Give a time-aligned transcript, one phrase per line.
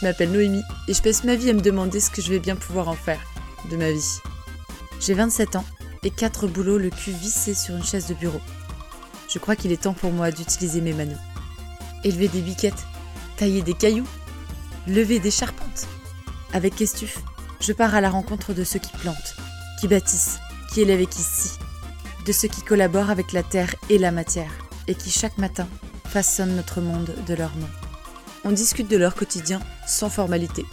[0.00, 2.38] Je m'appelle Noémie et je passe ma vie à me demander ce que je vais
[2.38, 3.20] bien pouvoir en faire
[3.70, 4.18] de ma vie.
[4.98, 5.64] J'ai 27 ans
[6.02, 8.40] et 4 boulots le cul vissé sur une chaise de bureau.
[9.28, 11.18] Je crois qu'il est temps pour moi d'utiliser mes manos.
[12.02, 12.86] Élever des biquettes,
[13.36, 14.06] tailler des cailloux,
[14.86, 15.86] lever des charpentes.
[16.54, 17.18] Avec Estuf,
[17.60, 19.36] je pars à la rencontre de ceux qui plantent,
[19.80, 20.38] qui bâtissent,
[20.72, 21.58] qui élèvent et qui scient,
[22.24, 24.52] de ceux qui collaborent avec la terre et la matière,
[24.88, 25.68] et qui chaque matin
[26.08, 27.68] façonnent notre monde de leur nom.
[28.44, 30.64] On discute de leur quotidien sans formalité.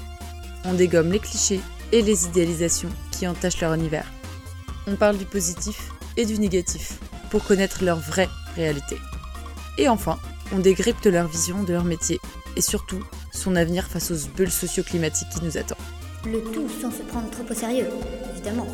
[0.63, 1.59] On dégomme les clichés
[1.91, 4.05] et les idéalisations qui entachent leur univers.
[4.87, 6.99] On parle du positif et du négatif
[7.29, 8.97] pour connaître leur vraie réalité.
[9.77, 10.17] Et enfin,
[10.53, 12.19] on décrypte leur vision de leur métier
[12.55, 15.77] et surtout son avenir face aux bulles socio-climatiques qui nous attendent.
[16.25, 17.87] Le tout sans se prendre trop au sérieux,
[18.33, 18.67] évidemment.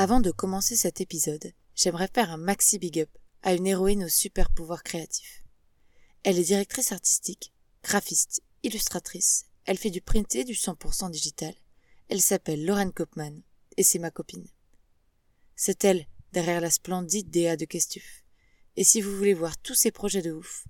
[0.00, 3.10] Avant de commencer cet épisode, j'aimerais faire un maxi big up
[3.42, 5.42] à une héroïne aux super pouvoirs créatifs.
[6.22, 11.52] Elle est directrice artistique, graphiste, illustratrice, elle fait du printé du 100% digital.
[12.08, 13.42] Elle s'appelle Lauren Kopman
[13.76, 14.46] et c'est ma copine.
[15.56, 18.22] C'est elle derrière la splendide DA de Kestuf.
[18.76, 20.68] Et si vous voulez voir tous ses projets de ouf,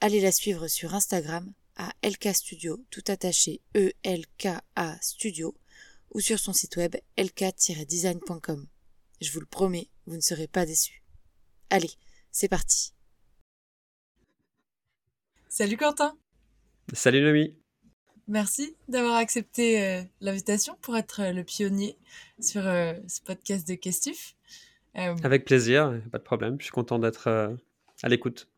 [0.00, 5.56] allez la suivre sur Instagram à LK Studio, tout attaché E-L-K-A Studio,
[6.12, 8.66] ou sur son site web lk-design.com.
[9.20, 11.02] Je vous le promets, vous ne serez pas déçus.
[11.70, 11.90] Allez,
[12.30, 12.92] c'est parti.
[15.48, 16.16] Salut Quentin.
[16.92, 17.54] Salut Nomi.
[18.28, 21.96] Merci d'avoir accepté euh, l'invitation pour être euh, le pionnier
[22.38, 24.36] sur euh, ce podcast de Kestuf.
[24.94, 26.56] Avec plaisir, pas de problème.
[26.58, 27.28] Je suis content d'être
[28.02, 28.48] à l'écoute.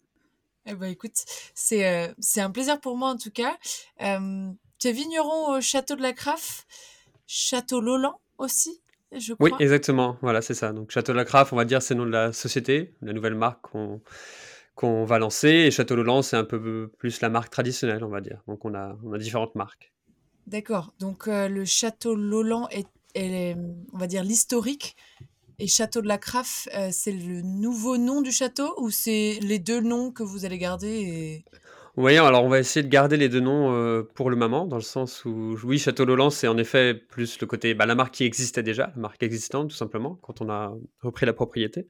[0.65, 1.25] Eh ben, écoute,
[1.55, 3.59] c'est c'est un plaisir pour moi en tout cas.
[3.99, 6.67] tu es vigneron au château de la Craffe,
[7.33, 8.81] château Lolan aussi,
[9.13, 9.51] je crois.
[9.51, 10.19] Oui, exactement.
[10.21, 10.73] Voilà, c'est ça.
[10.73, 13.13] Donc château de la Craffe, on va dire, c'est le nom de la société, la
[13.13, 14.01] nouvelle marque qu'on
[14.75, 15.49] qu'on va lancer.
[15.49, 18.43] Et Château Lolan, c'est un peu plus la marque traditionnelle, on va dire.
[18.49, 19.93] Donc on a, on a différentes marques.
[20.49, 20.93] D'accord.
[20.99, 23.57] Donc le Château Lolan est, est,
[23.93, 24.97] on va dire, l'historique.
[25.61, 29.81] Et Château de la Craffe, c'est le nouveau nom du château ou c'est les deux
[29.81, 31.45] noms que vous allez garder et...
[32.03, 34.83] Oui, alors on va essayer de garder les deux noms pour le moment, dans le
[34.83, 38.25] sens où, oui, Château Lolan, c'est en effet plus le côté, bah, la marque qui
[38.25, 40.73] existait déjà, la marque existante, tout simplement, quand on a
[41.03, 41.89] repris la propriété.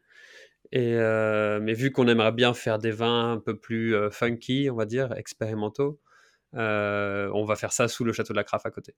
[0.73, 4.85] Et, mais vu qu'on aimerait bien faire des vins un peu plus funky, on va
[4.85, 6.01] dire, expérimentaux,
[6.55, 8.97] on va faire ça sous le château de la Craffe à côté.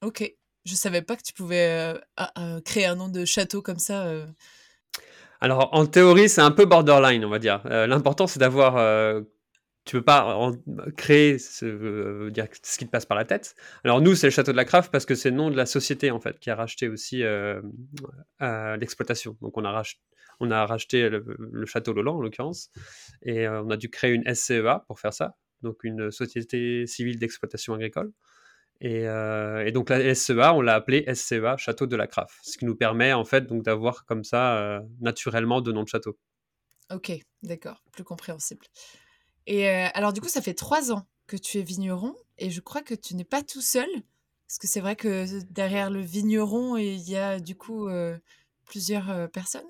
[0.00, 0.34] Ok,
[0.64, 2.00] je savais pas que tu pouvais
[2.64, 4.10] créer un nom de château comme ça.
[5.42, 7.60] Alors en théorie, c'est un peu borderline, on va dire.
[7.66, 9.22] L'important, c'est d'avoir
[9.84, 10.50] tu peux pas
[10.96, 13.54] créer ce, dire, ce qui te passe par la tête.
[13.84, 15.66] Alors nous, c'est le château de la Craffe parce que c'est le nom de la
[15.66, 17.22] société en fait qui a racheté aussi
[18.40, 19.36] l'exploitation.
[19.42, 19.64] Donc on
[20.50, 22.70] a racheté le, château Lolan en l'occurrence,
[23.22, 27.18] et euh, on a dû créer une SCEA pour faire ça, donc une société civile
[27.18, 28.12] d'exploitation agricole.
[28.80, 32.64] Et, euh, donc la SCEA, on l'a appelée SCEA Château de la Craffe, ce qui
[32.64, 36.18] nous permet en fait donc d'avoir comme ça euh, naturellement deux noms de château.
[36.90, 37.12] Ok,
[37.42, 38.66] d'accord, plus compréhensible.
[39.46, 42.82] Et alors du coup, ça fait trois ans que tu es vigneron, et je crois
[42.82, 43.88] que tu n'es pas tout seul,
[44.46, 47.88] parce que c'est vrai que derrière le vigneron, il y a du coup
[48.64, 49.66] plusieurs personnes.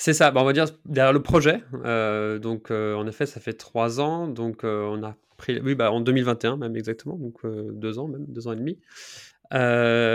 [0.00, 1.60] C'est ça, bah, on va dire derrière le projet.
[1.84, 4.28] Euh, donc, euh, en effet, ça fait trois ans.
[4.28, 8.24] Donc, euh, on a pris, oui, bah, en 2021 même exactement, donc deux ans même,
[8.28, 8.78] deux ans et demi.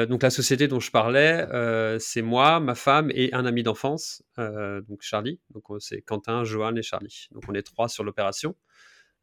[0.07, 1.45] donc, la société dont je parlais,
[1.99, 5.41] c'est moi, ma femme et un ami d'enfance, donc Charlie.
[5.53, 7.27] Donc, c'est Quentin, Johan et Charlie.
[7.31, 8.55] Donc, on est trois sur l'opération.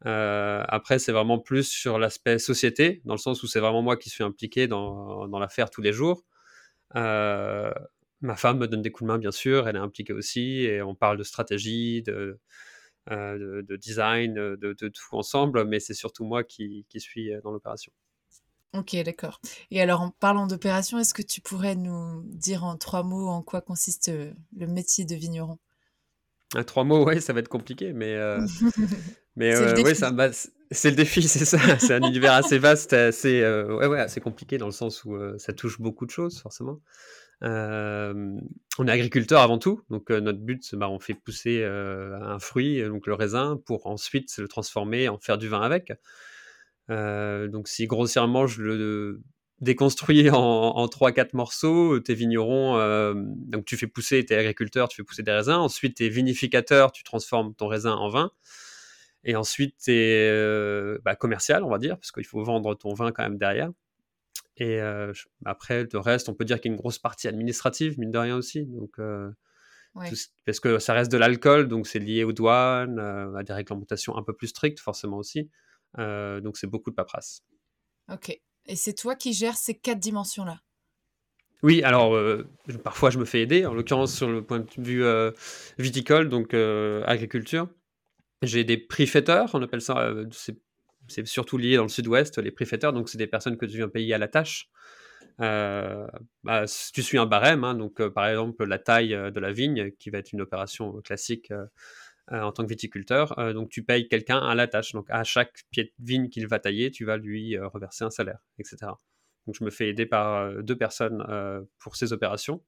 [0.04, 4.10] Après, c'est vraiment plus sur l'aspect société, dans le sens où c'est vraiment moi qui
[4.10, 6.24] suis impliqué dans, l'affaire tous les jours.
[6.94, 10.82] Ma femme me donne des coups de main, bien sûr, elle est impliquée aussi, et
[10.82, 12.38] on parle de stratégie, de,
[13.10, 17.92] euh, de, design, de, tout ensemble, mais c'est surtout moi qui, suis euh, dans l'opération.
[18.74, 19.40] Ok, d'accord.
[19.70, 23.42] Et alors, en parlant d'opération, est-ce que tu pourrais nous dire en trois mots en
[23.42, 25.58] quoi consiste euh, le métier de vigneron?
[26.54, 28.16] Ah, Trois mots, oui, ça va être compliqué, mais,
[29.36, 29.94] mais oui,
[30.72, 31.58] c'est le défi, c'est ça.
[31.78, 35.52] C'est un univers assez vaste, assez, ouais, ouais, assez compliqué dans le sens où ça
[35.52, 36.80] touche beaucoup de choses, forcément
[37.42, 43.06] on est agriculteur avant tout, donc notre but, bah, on fait pousser un fruit, donc
[43.06, 45.90] le raisin, pour ensuite le transformer, en faire du vin avec.
[46.88, 49.22] donc si grossièrement je le
[49.60, 55.22] déconstruis en, 3-4 morceaux, t'es vigneron, donc tu fais pousser, t'es agriculteur, tu fais pousser
[55.22, 58.30] des raisins, ensuite t'es vinificateur, tu transformes ton raisin en vin,
[59.24, 60.30] et ensuite t'es
[61.04, 63.70] bah, commercial, on va dire, parce qu'il faut vendre ton vin quand même derrière.
[64.56, 64.80] et
[65.44, 68.18] après, le reste, on peut dire qu'il y a une grosse partie administrative, mine de
[68.18, 68.64] rien aussi.
[68.64, 68.98] Donc,
[70.46, 74.22] parce que ça reste de l'alcool, donc c'est lié aux douanes, à des réglementations un
[74.22, 75.50] peu plus strictes, forcément aussi.
[75.98, 77.42] donc, c'est beaucoup de paperasse.
[78.10, 78.40] Ok.
[78.66, 80.60] Et c'est toi qui gères ces quatre dimensions-là
[81.62, 82.18] oui, alors
[82.82, 85.04] parfois je me fais aider, en l'occurrence sur le point de vue
[85.78, 87.68] viticole, donc agriculture.
[88.40, 93.10] J'ai des prix-faiteurs, on appelle ça, c'est surtout lié dans le sud-ouest, les prix-faiteurs, donc
[93.10, 94.70] c'est des personnes que tu viens payer à la tâche.
[95.40, 96.06] Euh,
[96.44, 100.08] bah, tu suis un barème, hein, donc par exemple la taille de la vigne, qui
[100.10, 101.52] va être une opération classique
[102.30, 104.92] en tant que viticulteur, donc tu payes quelqu'un à la tâche.
[104.92, 108.38] Donc à chaque pied de vigne qu'il va tailler, tu vas lui reverser un salaire,
[108.58, 108.92] etc.
[109.46, 111.24] Donc je me fais aider par deux personnes
[111.78, 112.62] pour ces opérations.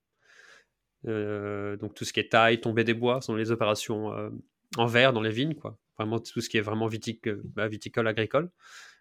[1.05, 4.13] donc tout ce qui est taille, tomber des bois sont les opérations
[4.77, 5.79] en verre dans les vignes, quoi.
[5.99, 6.89] Vraiment tout ce qui est vraiment
[7.55, 8.51] bah, viticole, agricole,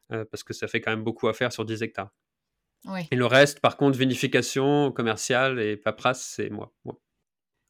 [0.09, 2.13] parce que ça fait quand même beaucoup à faire sur 10 hectares.
[3.11, 6.73] Et le reste, par contre, vinification, commerciale et paperasse, c'est moi.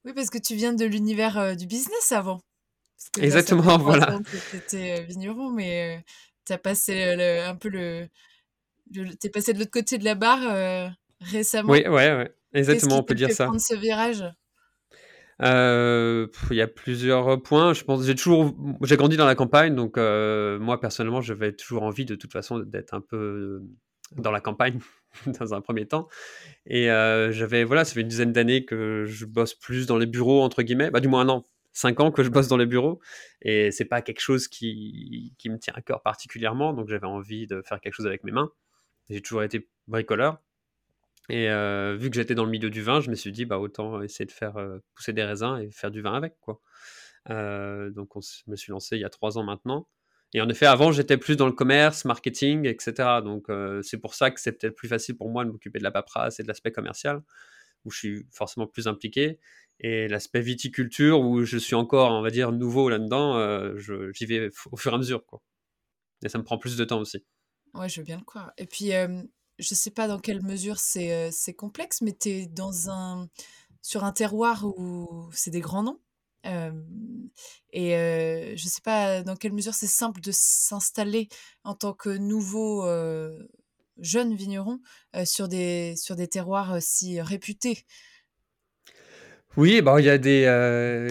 [0.06, 2.42] Oui, parce que tu viens de l'univers du business avant.
[3.20, 4.20] Exactement, voilà.
[4.52, 6.04] Tu étais vigneron, mais
[6.46, 7.04] tu as passé
[7.46, 8.08] un peu le.
[8.94, 11.72] tu es passé de l'autre côté de la barre récemment.
[11.72, 12.36] Oui, ouais, ouais.
[12.54, 13.46] Exactement, on peut dire ça.
[13.46, 14.24] prendre ce virage?
[15.40, 17.74] Il y a plusieurs points.
[17.74, 22.06] Je pense j'ai toujours j'ai grandi dans la campagne, donc moi personnellement, j'avais toujours envie
[22.06, 23.62] de toute façon d'être un peu
[24.18, 24.80] dans la campagne
[25.40, 26.08] dans un premier temps.
[26.66, 26.88] Et
[27.32, 30.62] j'avais voilà, ça fait une dizaine d'années que je bosse plus dans les bureaux entre
[30.62, 33.00] guillemets, bah du moins un an, cinq ans que je bosse dans les bureaux,
[33.42, 37.48] et c'est pas quelque chose qui, qui me tient à cœur particulièrement, donc j'avais envie
[37.48, 38.52] de faire quelque chose avec mes mains.
[39.10, 40.42] J'ai toujours été bricoleur.
[41.30, 41.48] Et
[41.98, 44.26] vu que j'étais dans le milieu du vin, je me suis dit, bah, autant essayer
[44.26, 44.56] de faire
[44.96, 46.36] pousser des raisins et faire du vin avec.
[46.42, 46.60] Quoi.
[47.30, 49.88] donc, on me suis lancé il y a trois ans maintenant.
[50.34, 53.20] Et en effet, avant, j'étais plus dans le commerce, marketing, etc.
[53.24, 53.48] Donc,
[53.82, 56.40] c'est pour ça que c'est peut-être plus facile pour moi de m'occuper de la paperasse
[56.40, 57.22] et de l'aspect commercial,
[57.86, 59.40] où je suis forcément plus impliqué.
[59.84, 63.76] Et l'aspect viticulture, où je suis encore, on va dire, nouveau là-dedans,
[64.14, 65.26] j'y vais au fur et à mesure.
[65.26, 65.42] Quoi.
[66.24, 67.26] Et ça me prend plus de temps aussi.
[67.74, 68.52] Ouais, je veux bien le croire.
[68.58, 68.92] Et puis,
[69.60, 73.28] je sais pas dans quelle mesure c'est c'est complexe, mais tu es dans un,
[73.82, 76.00] sur un terroir où c'est des grands noms.
[77.74, 81.28] et je je sais pas dans quelle mesure c'est simple de s'installer
[81.64, 82.86] en tant que nouveau
[83.98, 84.80] jeune vigneron
[85.26, 87.86] sur, des, sur des terroirs si réputés.
[89.58, 90.42] Oui, bah, il y a des,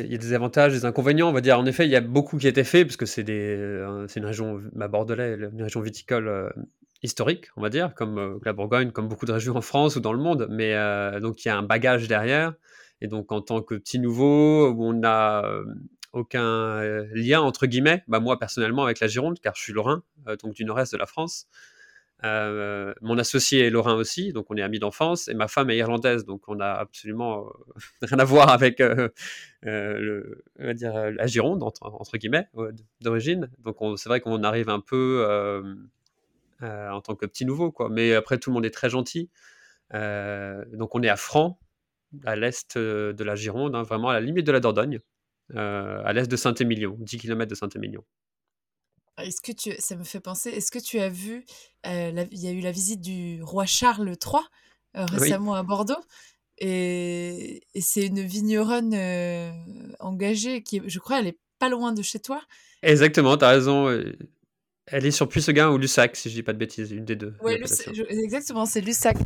[0.05, 1.59] il y a des avantages, des inconvénients, on va dire.
[1.59, 3.25] En effet, il y a beaucoup qui a été fait, parce que c'est
[4.09, 6.51] c'est une région, bah, Bordelais, une région viticole
[7.03, 10.01] historique, on va dire, comme euh, la Bourgogne, comme beaucoup de régions en France ou
[10.01, 10.47] dans le monde.
[10.51, 12.55] Mais euh, donc il y a un bagage derrière.
[13.01, 15.65] Et donc en tant que petit nouveau, on n'a euh,
[16.13, 16.83] aucun
[17.15, 20.03] lien entre guillemets, bah, moi personnellement avec la Gironde, car je suis lorrain,
[20.43, 21.47] donc du nord-est de la France.
[22.23, 26.25] Mon associé est lorrain aussi, donc on est amis d'enfance, et ma femme est irlandaise,
[26.25, 27.51] donc on n'a absolument
[28.03, 28.83] rien à voir avec
[29.63, 32.49] dire, la Gironde, entre, guillemets,
[33.01, 33.51] d'origine.
[33.61, 35.27] Donc c'est vrai qu'on arrive un peu
[36.63, 37.73] euh, en tant que petit nouveau.
[37.73, 37.89] Quoi.
[37.89, 39.31] Mais après, tout le monde est très gentil.
[39.95, 41.59] Euh, donc on est à Franc,
[42.25, 44.99] à l'est euh, de la Gironde, hein, vraiment à la limite de la Dordogne,
[45.55, 48.05] à l'est de Saint-Émilion, 10 km de Saint-Émilion.
[49.25, 51.45] Est-ce que tu, ça me fait penser, est-ce que tu as vu,
[51.85, 54.43] il y a eu la visite du roi Charles III
[54.95, 56.01] récemment à Bordeaux,
[56.59, 58.95] et, c'est une vigneronne
[60.01, 62.43] engagée qui, je crois, elle est pas loin de chez toi.
[62.83, 63.89] Exactement, tu as raison.
[64.93, 67.35] Elle est sur Puisseguin ou Lussac, si je dis pas de bêtises, une des deux.
[68.09, 69.17] Exactement, c'est Lussac,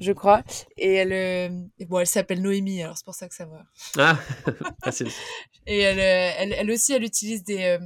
[0.00, 0.42] je crois.
[0.76, 1.48] Et elle, euh,
[1.86, 3.64] bon, elle s'appelle Noémie, alors c'est pour ça que ça va.
[3.98, 4.18] Ah,
[4.84, 5.08] facile.
[5.66, 7.78] Et elle, elle, elle, aussi, elle utilise des, euh,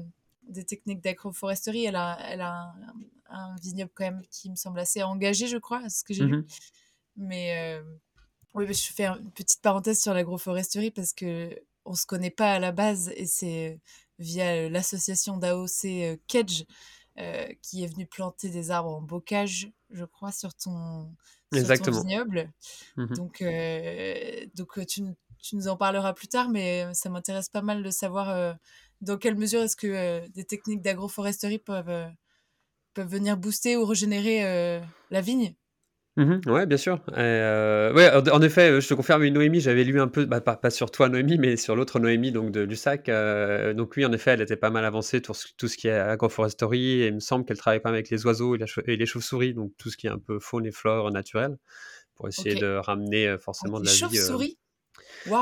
[0.48, 1.84] des techniques d'agroforesterie.
[1.84, 2.74] Elle a, elle a
[3.30, 6.38] un, vignoble quand même qui me semble assez engagé, je crois, ce que j'ai lu.
[6.38, 6.46] Mhm.
[7.16, 7.80] Mais
[8.54, 12.58] oui, je fais une petite parenthèse sur l'agroforesterie parce que on se connaît pas à
[12.58, 13.80] la base et c'est
[14.18, 16.64] via l'association d'AOC Kedge
[17.18, 21.14] euh, qui est venu planter des arbres en bocage, je crois, sur ton,
[21.52, 22.50] vignoble.
[22.96, 25.02] Mmh donc, euh, donc euh, tu,
[25.38, 28.56] tu, nous en parleras plus tard, mais ça m'intéresse pas mal de savoir
[29.02, 32.10] dans quelle mesure est-ce que des techniques d'agroforesterie peuvent,
[32.94, 34.80] peuvent venir booster ou régénérer
[35.10, 35.54] la vigne?
[36.16, 37.00] Mmh ouais, bien sûr.
[37.16, 40.90] Euh, ouais, en effet, je te confirme, Noémie, j'avais lu un peu, bah, pas, sur
[40.90, 43.08] toi, Noémie, mais sur l'autre Noémie, donc de Lussac.
[43.08, 45.98] Euh, donc oui, en effet, elle était pas mal avancée sur tout ce qui est
[45.98, 49.54] agroforesterie, et il me semble qu'elle travaille pas mal avec les oiseaux et, les chauves-souris,
[49.54, 51.56] donc tout ce qui est un peu faune et flore naturelle,
[52.14, 53.98] pour essayer de ramener euh, forcément de la vie.
[53.98, 54.58] Chauves-souris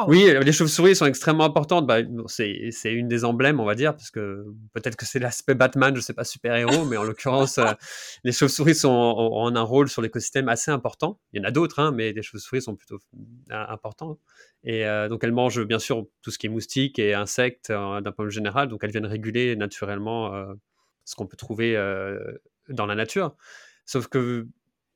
[0.09, 1.87] Oui, les chauves-souris sont extrêmement importantes.
[1.87, 5.95] Bah, c'est une des emblèmes, on va dire, parce que peut-être que c'est l'aspect Batman,
[5.95, 7.73] je sais pas, super-héros, mais en l'occurrence, euh,
[8.25, 11.19] les chauves-souris sont ont, un rôle sur l'écosystème assez important.
[11.33, 14.19] Il y en a d'autres, hein, mais les chauves-souris sont plutôt euh, importants.
[14.63, 18.13] Et euh, donc, elles mangent bien sûr tout ce qui est moustiques et insectes d'un
[18.13, 18.69] point de vue général.
[18.69, 20.33] Donc, elles viennent réguler naturellement
[21.05, 21.75] ce qu'on peut trouver
[22.69, 23.35] dans la nature.
[23.87, 24.47] Sauf que,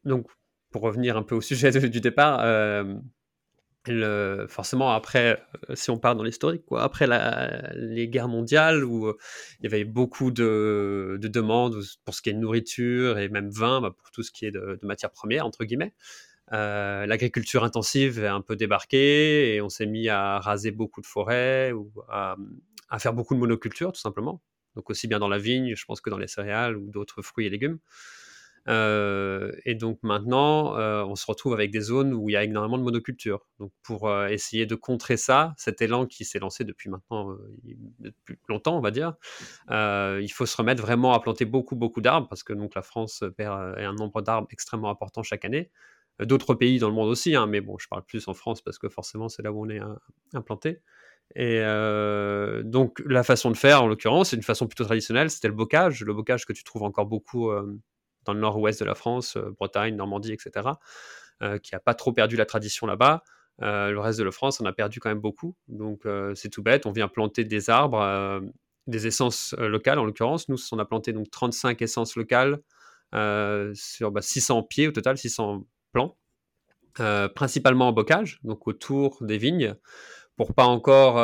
[0.05, 0.27] donc,
[0.71, 2.41] pour revenir un peu au sujet du départ,
[4.49, 7.07] forcément, après, euh, si on part dans l'historique, quoi, après
[7.75, 9.17] les guerres mondiales où euh,
[9.61, 13.81] il y avait beaucoup de, demandes pour ce qui est de nourriture et même vin,
[13.81, 15.93] bah, pour tout ce qui est de, matières premières, entre guillemets,
[16.53, 21.07] euh, l'agriculture intensive est un peu débarquée et on s'est mis à raser beaucoup de
[21.07, 22.37] forêts ou à,
[22.91, 24.43] à, faire beaucoup de monoculture, tout simplement.
[24.77, 27.47] Donc aussi bien dans la vigne, je pense que dans les céréales ou d'autres fruits
[27.47, 27.79] et légumes.
[28.69, 32.45] Euh, et donc maintenant, euh, on se retrouve avec des zones où il y a
[32.45, 33.47] énormément de monoculture.
[33.59, 37.37] Donc pour euh, essayer de contrer ça, cet élan qui s'est lancé depuis maintenant
[37.99, 39.15] depuis longtemps, on va dire,
[39.71, 43.25] il faut se remettre vraiment à planter beaucoup beaucoup d'arbres parce que donc la France
[43.37, 45.71] perd un nombre d'arbres extrêmement important chaque année.
[46.21, 48.79] D'autres pays dans le monde aussi, hein, mais bon, je parle plus en France parce
[48.79, 49.81] que forcément c'est là où on est
[50.33, 50.81] implanté.
[51.37, 51.61] Et
[52.65, 56.03] donc la façon de faire, en l'occurrence, c'est une façon plutôt traditionnelle, c'était le bocage,
[56.03, 57.51] le bocage que tu trouves encore beaucoup
[58.25, 60.69] dans le nord-ouest de la France, euh, Bretagne, Normandie, etc.,
[61.43, 63.23] euh, qui n'a pas trop perdu la tradition là-bas.
[63.63, 65.55] Euh, le reste de la France on a perdu quand même beaucoup.
[65.69, 68.43] Donc c'est tout bête, on vient planter des arbres,
[68.87, 70.49] des essences locales en l'occurrence.
[70.49, 72.61] Nous, on a planté donc 35 essences locales
[73.13, 76.17] sur 600 bah, pieds au total, 600 plants,
[77.35, 79.77] principalement en bocage, donc autour des vignes
[80.37, 81.17] pour pas encore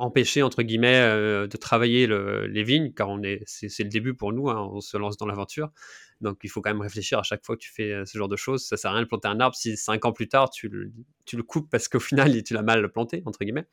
[0.00, 1.00] empêcher entre guillemets
[1.48, 4.96] de travailler les vignes, car on est, c'est, le début pour nous, hein, on se
[4.96, 5.70] lance dans l'aventure.
[6.22, 8.28] Donc il faut quand même réfléchir à chaque fois que tu fais euh, ce genre
[8.28, 8.64] de choses.
[8.64, 11.42] Ça sert à rien de planter un arbre si cinq ans plus tard tu le,
[11.42, 13.66] coupes parce qu'au final tu l'as mal planté entre guillemets.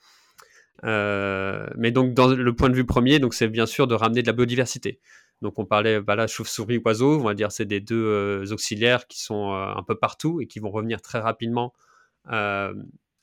[0.83, 4.21] Euh, mais donc dans le point de vue premier, donc c'est bien sûr de ramener
[4.21, 4.99] de la biodiversité.
[5.41, 9.21] Donc on parlait voilà chauve-souris, oiseaux, on va dire c'est des deux euh, auxiliaires qui
[9.21, 11.73] sont un peu partout et qui vont revenir très rapidement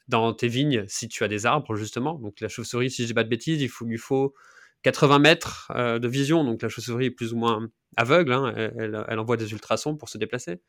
[0.09, 2.14] dans tes vignes si tu as des arbres justement.
[2.14, 4.35] Donc la chauve-souris, si je dis pas de bêtises, il faut, lui faut
[4.87, 6.45] 80 mètres de vision.
[6.45, 10.16] Donc la chauve-souris est plus ou moins aveugle, hein, elle, envoie des ultrasons pour se
[10.16, 10.61] déplacer.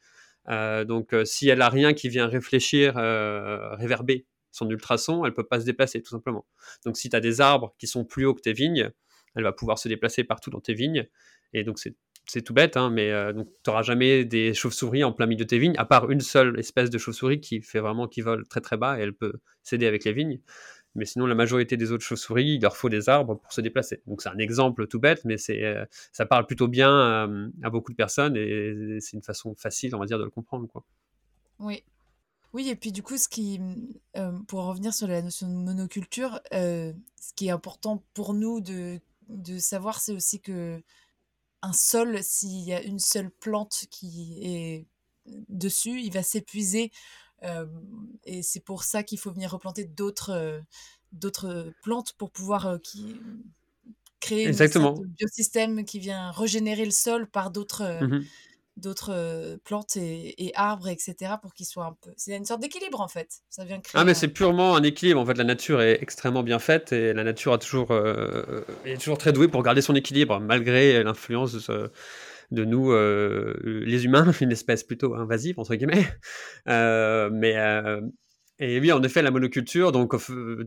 [0.50, 5.36] Euh, donc euh, si elle a rien qui vient réfléchir, euh, réverber son ultrason, elle
[5.36, 6.48] peut pas se déplacer tout simplement.
[6.84, 8.90] Donc si tu as des arbres qui sont plus hauts que tes vignes,
[9.36, 11.08] elle va pouvoir se déplacer partout dans tes vignes.
[11.54, 15.46] Et donc c'est tout bête, hein, mais tu n'auras jamais des chauves-souris en plein milieu
[15.46, 18.48] de tes vignes, à part une seule espèce de chauve-souris qui fait vraiment qui vole
[18.48, 20.42] très très bas et elle peut s'aider avec les vignes.
[20.98, 24.02] Mais sinon, la majorité des autres chauves-souris, il leur faut des arbres pour se déplacer.
[24.08, 27.70] Donc c'est un exemple tout bête, mais c'est, euh, ça parle plutôt bien euh, à,
[27.70, 30.68] beaucoup de personnes et c'est une façon facile, on va dire, de le comprendre.
[30.68, 30.84] Quoi.
[31.60, 31.84] Oui.
[32.54, 33.62] Oui, et puis du coup, ce qui,
[34.16, 36.94] euh, pour revenir sur la notion de monoculture, ce
[37.36, 39.00] qui est important pour nous de,
[39.30, 40.82] de savoir, c'est aussi que
[41.62, 44.86] un sol, s'il y a une seule plante qui est
[45.50, 46.92] dessus, il va s'épuiser
[48.24, 50.62] et c'est pour ça qu'il faut venir replanter d'autres
[51.14, 53.16] d'autres plantes pour pouvoir qui,
[54.20, 55.00] créer Exactement.
[55.00, 58.24] un biosystème qui vient régénérer le sol par d'autres mmh
[58.78, 61.16] d'autres plantes et, arbres, etc.
[61.42, 62.12] pour qu'il soit un peu.
[62.16, 63.40] C'est une sorte d'équilibre en fait.
[63.50, 64.00] Ça vient créer.
[64.00, 65.20] Ah mais c'est purement un équilibre.
[65.20, 67.92] En fait, la nature est extrêmement bien faite et la nature a toujours
[68.86, 71.60] est toujours très douée pour garder son équilibre malgré l'influence de
[72.52, 76.06] nous, euh, les humains, une espèce plutôt invasive, entre guillemets.
[76.68, 78.02] Euh, mais, euh,
[78.60, 80.14] et oui, en effet, la monoculture, donc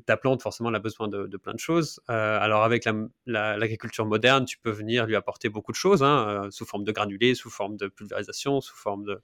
[0.06, 2.00] ta plante, forcément, elle a besoin de, plein de choses.
[2.08, 2.88] alors, avec
[3.26, 7.34] l'agriculture moderne, tu peux venir lui apporter beaucoup de choses, hein, sous forme de granulés,
[7.34, 9.18] sous forme de pulvérisation, sous forme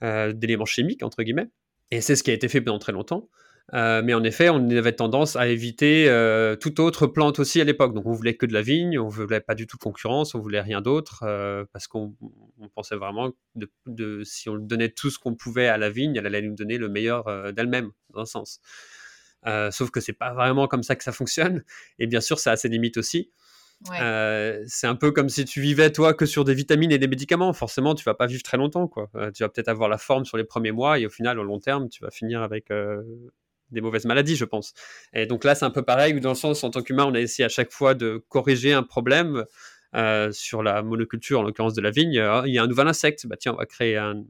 [0.00, 1.50] d'éléments chimiques, entre guillemets.
[1.90, 3.28] Et c'est ce qui a été fait pendant très longtemps.
[3.74, 7.64] Euh, mais en effet, on avait tendance à éviter euh, toute autre plante aussi à
[7.64, 7.94] l'époque.
[7.94, 10.40] Donc on voulait que de la vigne, on voulait pas du tout de concurrence, on
[10.40, 12.14] voulait rien d'autre euh, parce qu'on
[12.74, 16.42] pensait vraiment de, si on donnait tout ce qu'on pouvait à la vigne, elle allait
[16.42, 18.60] nous donner le meilleur d'elle-même dans un sens.
[19.70, 21.64] sauf que c'est pas vraiment comme ça que ça fonctionne.
[21.98, 23.30] Et bien sûr, ça a ses limites aussi.
[23.84, 27.52] c'est un peu comme si tu vivais toi que sur des vitamines et des médicaments.
[27.52, 28.86] Forcément, tu vas pas vivre très longtemps.
[28.86, 29.08] Quoi.
[29.34, 31.58] tu vas peut-être avoir la forme sur les premiers mois et au final, au long
[31.58, 32.70] terme, tu vas finir avec
[33.72, 34.74] des mauvaises maladies, je pense.
[35.12, 37.20] Et donc là, c'est un peu pareil, dans le sens, en tant qu'humain, on a
[37.20, 39.44] essayé à chaque fois de corriger un problème
[39.94, 42.18] euh, sur la monoculture, en l'occurrence de la vigne.
[42.18, 44.24] Ah, il y a un nouvel insecte, bah tiens, on va créer un,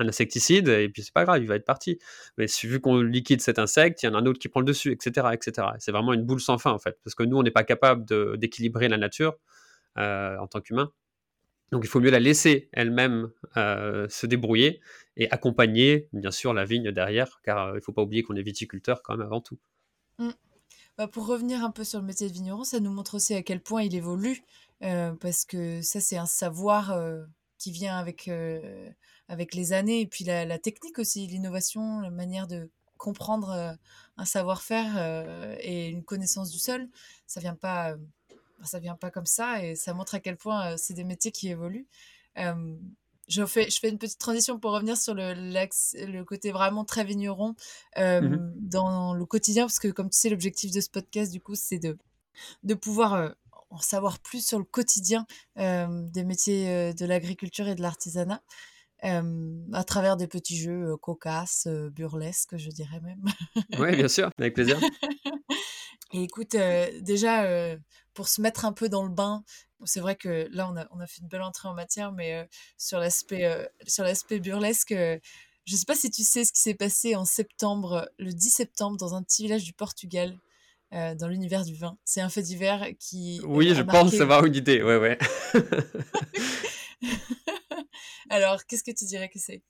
[0.00, 1.98] insecticide, et puis c'est pas grave, il va être parti.
[2.36, 4.66] Mais vu qu'on liquide cet insecte, il y en a un autre qui prend le
[4.66, 5.28] dessus, etc.
[5.32, 5.68] etc.
[5.78, 8.04] C'est vraiment une boule sans fin, en fait, parce que nous, on n'est pas capable
[8.38, 9.36] d'équilibrer la nature
[9.98, 10.90] euh, en tant qu'humain.
[11.72, 14.80] Donc il faut mieux la laisser elle-même euh, se débrouiller
[15.16, 18.36] et accompagner bien sûr la vigne derrière, car euh, il ne faut pas oublier qu'on
[18.36, 19.58] est viticulteur quand même avant tout.
[20.18, 20.30] Mmh.
[20.96, 23.42] Bah, pour revenir un peu sur le métier de vigneron, ça nous montre aussi à
[23.42, 24.44] quel point il évolue,
[24.80, 26.96] parce que ça, c'est un savoir
[27.58, 28.30] qui vient avec,
[29.26, 33.76] avec les années, et puis la, la technique aussi, l'innovation, la manière de comprendre
[34.16, 36.86] un savoir-faire et une connaissance du sol.
[37.26, 37.96] Ça vient pas,
[38.66, 41.48] ça vient pas comme ça, et ça montre à quel point c'est des métiers qui
[41.48, 41.86] évoluent.
[42.36, 47.04] je fais, je fais une petite transition pour revenir sur le, le côté vraiment très
[47.04, 47.54] vigneron
[47.96, 51.54] Mmh dans le quotidien, parce que comme tu sais, l'objectif de ce podcast, du coup,
[51.54, 51.96] c'est de,
[52.62, 53.34] de pouvoir
[53.70, 58.42] en savoir plus sur le quotidien des métiers de l'agriculture et de l'artisanat.
[59.02, 63.24] à travers des petits jeux cocasses, burlesques, je dirais même.
[63.78, 64.78] Oui, bien sûr, avec plaisir.
[66.14, 66.56] Et écoute,
[67.00, 67.76] déjà,
[68.14, 69.42] pour se mettre un peu dans le bain,
[69.84, 72.48] c'est vrai que là, on a, on a fait une belle entrée en matière, mais
[72.78, 76.74] sur l'aspect sur l'aspect burlesque, je ne sais pas si tu sais ce qui s'est
[76.74, 80.38] passé en septembre, le 10 septembre, dans un petit village du Portugal.
[80.92, 81.98] dans l'univers du vin.
[82.04, 83.40] C'est un fait divers qui.
[83.44, 85.18] Oui, je pense avoir une idée, ouais, ouais.
[88.30, 89.62] Alors, qu'est-ce que tu dirais que c'est?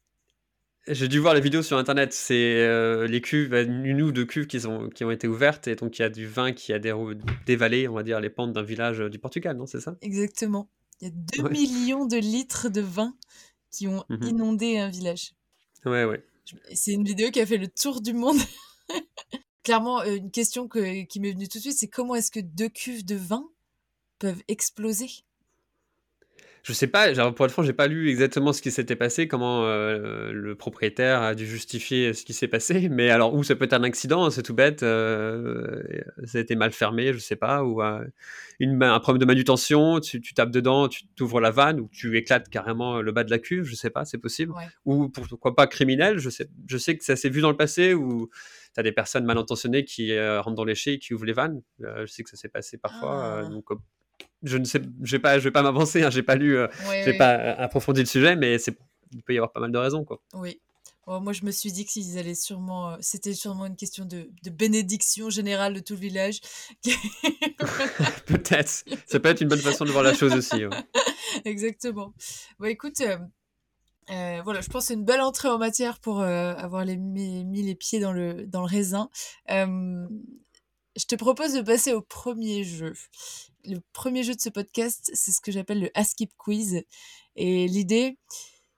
[0.86, 2.12] J'ai dû voir les vidéos sur internet.
[2.12, 5.76] C'est euh, les cuves, une ou deux cuves qui, ont, qui ont été ouvertes et
[5.76, 8.62] donc il y a du vin qui a dévalé, on va dire, les pentes d'un
[8.62, 9.96] village du Portugal, non C'est ça?
[10.02, 10.68] Exactement.
[11.00, 13.14] Il y a 2 millions de litres de vin
[13.70, 15.34] qui ont mmh inondé un village.
[15.84, 16.24] Ouais, ouais.
[16.74, 18.38] C'est une vidéo qui a fait le tour du monde.
[19.64, 22.68] Clairement, euh, une question qui m'est venue tout de suite, c'est comment est-ce que deux
[22.68, 23.48] cuves de vin
[24.18, 25.08] peuvent exploser?
[26.64, 29.28] Je sais pas, genre, pour être franc, j'ai pas lu exactement ce qui s'était passé,
[29.28, 32.88] comment euh, le propriétaire a dû justifier ce qui s'est passé.
[32.90, 35.82] Mais alors, ou ça peut être un accident, c'est tout bête, euh,
[36.24, 38.02] ça a été mal fermé, je sais pas, ou euh,
[38.60, 42.48] une, un problème de manutention, tu, tapes dedans, tu t'ouvres la vanne, ou tu éclates
[42.48, 44.54] carrément le bas de la cuve, je sais pas, c'est possible.
[44.86, 47.92] Ou pourquoi pas criminel, je sais, je sais que ça s'est vu dans le passé,
[47.92, 48.30] où
[48.72, 51.60] tu as des personnes mal intentionnées qui rentrent dans les et qui ouvrent les vannes.
[51.78, 53.42] je sais que ça s'est passé parfois.
[53.44, 53.48] Ah.
[53.50, 53.66] donc,
[54.44, 56.68] je ne sais, je pas, je vais pas m'avancer, hein, j'ai pas lu, euh,
[57.04, 58.76] j'ai pas approfondi le sujet, mais c'est,
[59.12, 60.20] il peut y avoir pas mal de raisons, quoi.
[60.34, 60.60] Oui.
[61.06, 64.50] moi, je me suis dit qu'ils allaient sûrement, euh, c'était sûrement une question de, de,
[64.50, 66.40] bénédiction générale de tout le village.
[68.26, 68.84] Peut-être.
[69.06, 70.62] Ça peut être une bonne façon de voir la chose aussi.
[71.44, 72.12] Exactement.
[72.58, 73.02] Bon, écoute.
[74.10, 77.62] Euh, voilà, je pense que c'est une belle entrée en matière pour avoir les, mis,
[77.62, 79.08] les pieds dans le, dans le raisin.
[80.96, 82.94] Je te propose de passer au premier jeu
[83.66, 86.82] le premier jeu de ce podcast, c'est ce que j'appelle le Askip Quiz.
[87.36, 88.18] Et l'idée,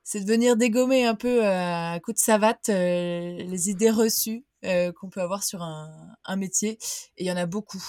[0.03, 4.45] c'est de venir dégommer un peu euh, à coup de savate euh, les idées reçues
[4.65, 6.79] euh, qu'on peut avoir sur un, métier.
[7.17, 7.83] Et il y en a beaucoup,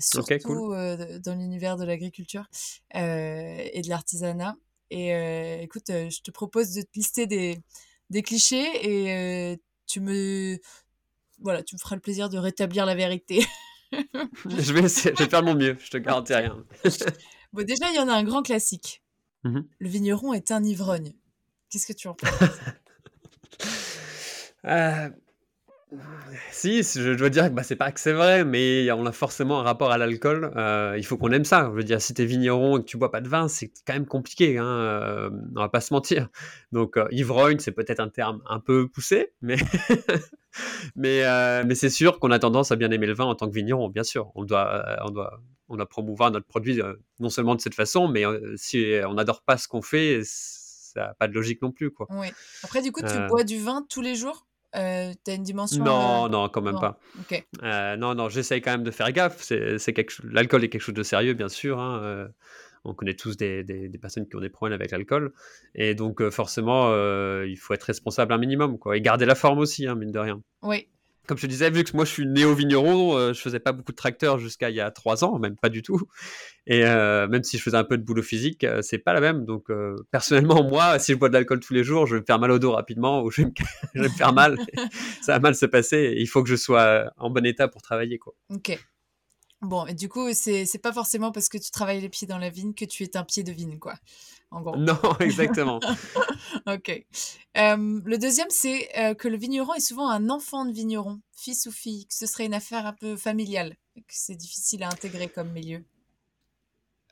[0.00, 0.72] surtout
[1.24, 2.46] dans l'univers de l'agriculture
[2.94, 4.56] et de l'artisanat.
[4.90, 7.58] Et écoute, je te propose de te lister des,
[8.10, 10.58] des clichés et tu me
[11.40, 13.44] voilà, tu me feras le plaisir de rétablir la vérité.
[13.92, 16.64] je, vais essayer, je vais faire mon mieux, je te garantis rien.
[17.52, 19.02] bon, déjà, il y en a un grand classique.
[19.44, 21.12] Mmh Le vigneron est un ivrogne.
[21.70, 22.30] Qu'est-ce que tu en penses?
[24.66, 25.08] Euh,
[26.52, 29.58] Si, je dois dire que bah, c'est pas que c'est vrai, mais on a forcément
[29.60, 30.52] un rapport à l'alcool.
[30.54, 31.68] Euh, il faut qu'on aime ça.
[31.70, 33.94] Je veux dire, si t'es vigneron et que tu bois pas de vin, c'est quand
[33.94, 34.58] même compliqué.
[34.58, 36.28] Hein, euh, on va pas se mentir.
[36.72, 39.56] Donc, ivrogne, c'est peut-être un terme un peu poussé, mais
[40.96, 43.48] mais, euh, mais c'est sûr qu'on a tendance à bien aimer le vin en tant
[43.48, 44.30] que vigneron, bien sûr.
[44.34, 47.74] On doit, euh, on doit, on doit promouvoir notre produit euh, non seulement de cette
[47.74, 48.24] façon, mais
[48.56, 51.90] si on n'adore pas ce qu'on fait, ça n'a pas de logique non plus.
[51.90, 52.06] Quoi.
[52.10, 52.28] Oui.
[52.62, 54.46] Après, du coup, tu bois du vin tous les jours?
[54.72, 56.98] Tu as une dimension Non, non, quand même pas.
[57.20, 57.44] Ok.
[57.62, 59.42] non, non, j'essaye quand même de faire gaffe.
[59.42, 60.14] C'est, quelque...
[60.24, 61.78] L'alcool est quelque chose de sérieux, bien sûr.
[61.78, 62.28] Hein,
[62.84, 65.32] on connaît tous des, personnes qui ont des problèmes avec l'alcool.
[65.74, 68.96] Et donc, euh, forcément, euh, il faut être responsable un minimum, quoi.
[68.96, 70.40] Et garder la forme aussi, hein, mine de rien.
[70.62, 70.88] Oui.
[71.26, 73.92] Comme je te disais, vu que moi je suis néo-vigneron, euh, je faisais pas beaucoup
[73.92, 76.00] de tracteurs jusqu'à il y a trois ans, même pas du tout.
[76.66, 79.44] Et même si je faisais un peu de boulot physique, c'est pas la même.
[79.44, 79.68] Donc,
[80.10, 82.50] personnellement, moi, si je bois de l'alcool tous les jours, je vais me faire mal
[82.50, 83.52] au dos rapidement ou je vais
[83.94, 84.56] me, faire mal.
[85.22, 86.14] ça va mal se passer.
[86.16, 88.34] il faut que je sois en bon état pour travailler, quoi.
[88.50, 88.78] Ok.
[89.62, 92.38] Bon, et du coup, c'est c'est pas forcément parce que tu travailles les pieds dans
[92.38, 93.94] la vigne que tu es un pied de vigne, quoi.
[94.50, 94.76] En gros.
[94.76, 95.80] Non, exactement.
[96.66, 97.04] ok.
[97.54, 101.72] le deuxième, c'est euh, que le vigneron est souvent un enfant de vigneron, fils ou
[101.72, 105.50] fille, que ce serait une affaire un peu familiale, que c'est difficile à intégrer comme
[105.50, 105.84] milieu.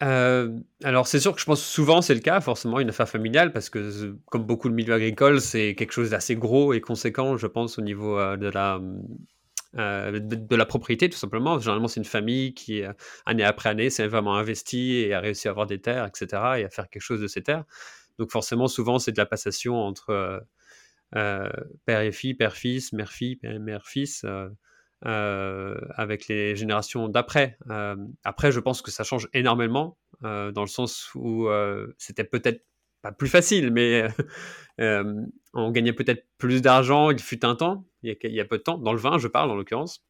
[0.01, 3.53] Euh, alors c'est sûr que je pense souvent c'est le cas, forcément une affaire familiale,
[3.53, 7.47] parce que comme beaucoup de milieux agricoles, c'est quelque chose d'assez gros et conséquent, je
[7.47, 8.81] pense, au niveau euh, de la
[9.79, 11.59] euh, de, la propriété, tout simplement.
[11.59, 12.93] Généralement, c'est une famille qui, euh,
[13.27, 16.27] année après année, s'est vraiment investie et a réussi à avoir des terres, etc.,
[16.59, 17.65] et à faire quelque chose de ces terres.
[18.19, 20.43] Donc, forcément, souvent, c'est de la passation entre
[21.15, 21.51] euh,
[21.85, 24.25] père et fille, père-fils, mère-fille, mère-fils.
[25.03, 27.57] avec les générations d'après.
[28.25, 31.49] après, je pense que ça change énormément, dans le sens où
[31.99, 32.65] c'était peut-être
[33.01, 34.09] pas plus facile, mais
[34.79, 38.79] on gagnait peut-être plus d'argent, il fut un temps, il y, a, peu de temps,
[38.79, 40.05] dans le vin, je parle en l'occurrence.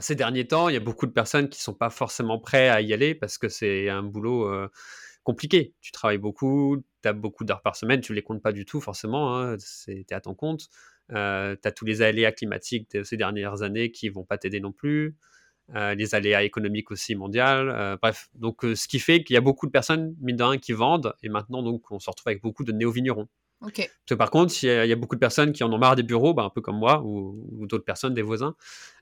[0.00, 2.80] ces derniers temps, il y a beaucoup de personnes qui sont pas forcément prêts à
[2.80, 4.50] y aller parce que c'est un boulot
[5.22, 5.74] compliqué.
[5.80, 8.80] Tu travailles beaucoup, tu as beaucoup d'heures par semaine, tu les comptes pas du tout
[8.80, 10.68] forcément, hein, tu es à ton compte.
[11.12, 14.60] Euh, tu as tous les aléas climatiques de ces dernières années qui vont pas t'aider
[14.60, 15.16] non plus.
[15.74, 17.70] Euh, les aléas économiques aussi mondiales.
[17.70, 20.58] Euh, bref, donc ce qui fait qu'il y a beaucoup de personnes, mine de rien,
[20.58, 21.14] qui vendent.
[21.22, 23.28] Et maintenant, donc, on se retrouve avec beaucoup de néo-vignerons.
[23.62, 23.76] Ok.
[23.76, 26.02] Parce que par contre, il y, a beaucoup de personnes qui en ont marre des
[26.02, 28.54] bureaux, bah, un peu comme moi ou, ou d'autres personnes, des voisins,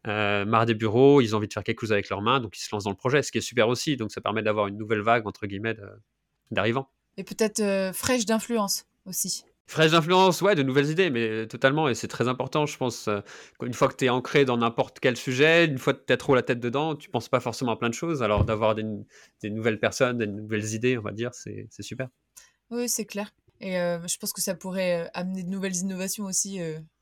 [0.05, 2.63] marre des bureaux, ils ont envie de faire quelque chose avec leurs mains, donc ils
[2.63, 3.97] se lancent dans le projet, ce qui est super aussi.
[3.97, 5.77] Donc ça permet d'avoir une nouvelle vague, entre guillemets,
[6.51, 6.91] d'arrivants.
[7.17, 9.45] Et peut-être fraîche d'influence aussi.
[9.71, 13.07] Fraîche d'influence, ouais, de nouvelles idées, mais totalement, et c'est très important, je pense.
[13.07, 13.21] Euh,
[13.63, 16.17] une fois que tu es ancré dans n'importe quel sujet, une fois que tu as
[16.17, 18.21] trop la tête dedans, tu penses pas forcément à plein de choses.
[18.25, 18.83] Alors d'avoir des,
[19.45, 22.09] nouvelles personnes, des nouvelles idées, on va dire, c'est super.
[22.71, 23.31] Oui, c'est clair.
[23.61, 26.61] Et euh, je pense que ça pourrait euh, amener de nouvelles innovations aussi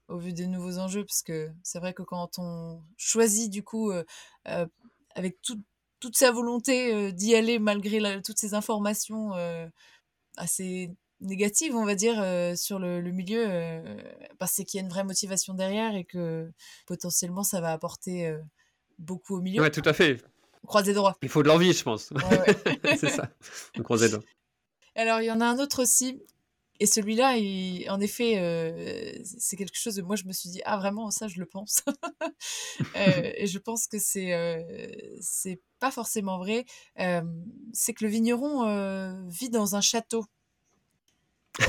[0.08, 3.92] au vu des nouveaux enjeux, parce que c'est vrai que quand on choisit, du coup,
[4.44, 9.32] avec toute sa volonté d'y aller malgré toutes ces informations
[10.36, 10.90] assez
[11.20, 13.96] négative, on va dire, euh, sur le, milieu, euh,
[14.38, 16.50] parce qu'il y a une vraie motivation derrière et que
[16.86, 18.38] potentiellement ça va apporter euh,
[18.98, 19.62] beaucoup au milieu.
[19.62, 20.22] Ouais, tout à fait.
[20.66, 21.16] Croisez droit.
[21.22, 22.12] Il faut de l'envie, je pense.
[22.98, 23.30] c'est ça.
[23.82, 24.24] Croisez droit.
[24.94, 26.20] Alors, il y en a un autre aussi.
[26.80, 27.32] Et celui-là,
[27.92, 31.40] en effet, c'est quelque chose de moi, je me suis dit, ah vraiment, ça, je
[31.40, 31.82] le pense.
[32.94, 36.64] et je pense que c'est c'est pas forcément vrai.
[37.72, 40.24] c'est que le vigneron vit dans un château.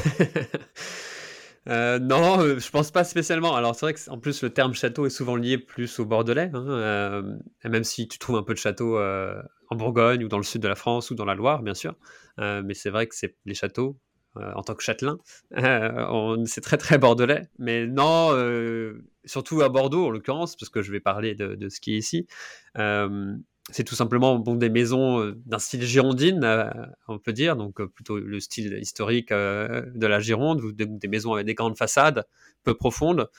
[1.67, 3.55] Euh, non, euh, je pense pas spécialement.
[3.55, 6.49] Alors c'est vrai que en plus le terme château est souvent lié plus au Bordelais,
[6.53, 10.43] hein, euh, même si tu trouves un peu de châteaux en Bourgogne ou dans le
[10.43, 11.95] sud de la France ou dans la Loire, bien sûr.
[12.37, 13.99] mais c'est vrai que c'est les châteaux
[14.55, 15.17] en tant que châtelain,
[16.45, 17.47] c'est très très bordelais.
[17.57, 18.31] Mais non,
[19.25, 21.97] surtout à Bordeaux en l'occurrence, parce que je vais parler de, de ce qui est
[21.97, 22.27] ici
[23.71, 26.69] c'est tout simplement bon, des maisons euh, d'un style girondine, euh,
[27.07, 31.33] on peut dire, donc euh, plutôt le style historique de la Gironde, ou des, maisons
[31.33, 32.25] avec des grandes façades
[32.63, 33.29] peu profondes,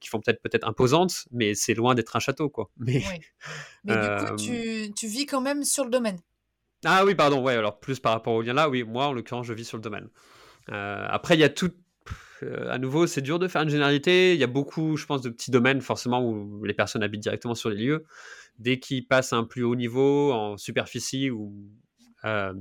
[0.00, 2.70] qui font peut-être peut-être imposantes, mais c'est loin d'être un château, quoi.
[2.78, 3.02] Mais,
[3.84, 6.18] mais du coup, tu, tu, vis quand même sur le domaine.
[6.84, 9.46] Ah oui, pardon, ouais, alors plus par rapport au lien là, oui, moi en l'occurrence,
[9.46, 10.08] je vis sur le domaine.
[10.68, 11.72] après, il y a tout,
[12.42, 14.34] à nouveau, c'est dur de faire une généralité.
[14.34, 17.54] Il y a beaucoup, je pense, de petits domaines forcément où les personnes habitent directement
[17.54, 18.04] sur les lieux
[18.58, 21.52] dès qu'ils passent à un plus haut niveau en superficie ou,
[22.24, 22.54] euh,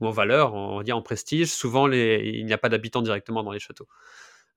[0.00, 3.60] en valeur, on dire en prestige, souvent il n'y a pas d'habitants directement dans les
[3.60, 3.86] châteaux.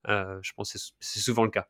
[0.08, 1.68] Euh, je pense que c'est souvent le cas.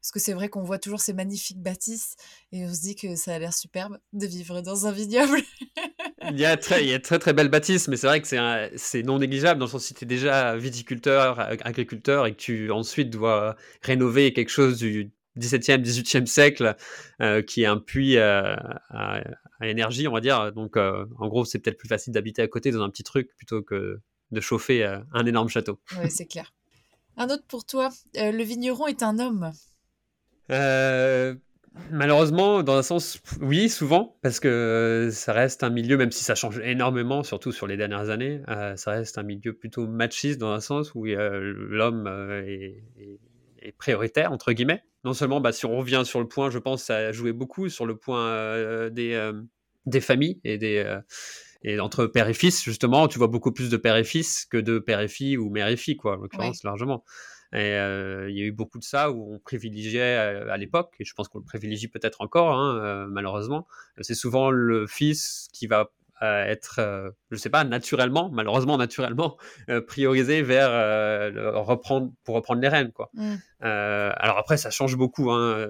[0.00, 2.16] Parce que c'est vrai qu'on voit toujours ces magnifiques bâtisses
[2.50, 5.40] et on se dit que ça a l'air superbe de vivre dans un vignoble.
[6.30, 8.28] il, y a très, il y a très très belles bâtisses, mais c'est vrai que
[8.76, 12.70] c'est non négligeable dans le sens si tu es déjà viticulteur, agriculteur et que tu
[12.70, 16.76] ensuite dois rénover quelque chose du 17e, 18e siècle,
[17.20, 18.54] euh, qui est un puits euh,
[18.90, 19.22] à,
[19.62, 20.52] énergie, on va dire.
[20.52, 23.34] Donc, euh, en gros, c'est peut-être plus facile d'habiter à côté dans un petit truc
[23.36, 25.78] plutôt que de chauffer un énorme château.
[25.98, 26.52] Oui, c'est clair.
[27.16, 29.52] Un autre pour toi, le vigneron est un homme
[31.90, 36.34] Malheureusement, dans un sens, oui, souvent, parce que ça reste un milieu, même si ça
[36.34, 38.42] change énormément, surtout sur les dernières années,
[38.76, 42.06] ça reste un milieu plutôt machiste dans un sens où l'homme
[42.46, 42.82] est,
[43.62, 46.84] est, prioritaire, entre guillemets non seulement, bah, si on revient sur le point, je pense,
[46.84, 49.32] ça a joué beaucoup sur le point euh, des, euh,
[49.86, 51.00] des familles et des euh,
[51.64, 54.56] et entre père et fils, justement, tu vois beaucoup plus de père et fils que
[54.56, 57.04] de père et fille ou mère et fille, quoi, en l'occurrence, largement.
[57.54, 57.74] Et
[58.28, 61.28] il y a eu beaucoup de ça où on privilégiait à, l'époque, et je pense
[61.28, 63.66] qu'on le privilégie peut-être encore, hein, malheureusement.
[64.00, 65.90] C'est souvent le fils qui va
[66.22, 69.36] être, euh, je sais pas, naturellement, malheureusement naturellement,
[69.68, 73.10] euh, priorisé vers euh, reprendre pour reprendre les rênes, quoi.
[73.14, 73.34] Mmh.
[73.60, 75.30] alors après, ça change beaucoup.
[75.30, 75.68] Hein,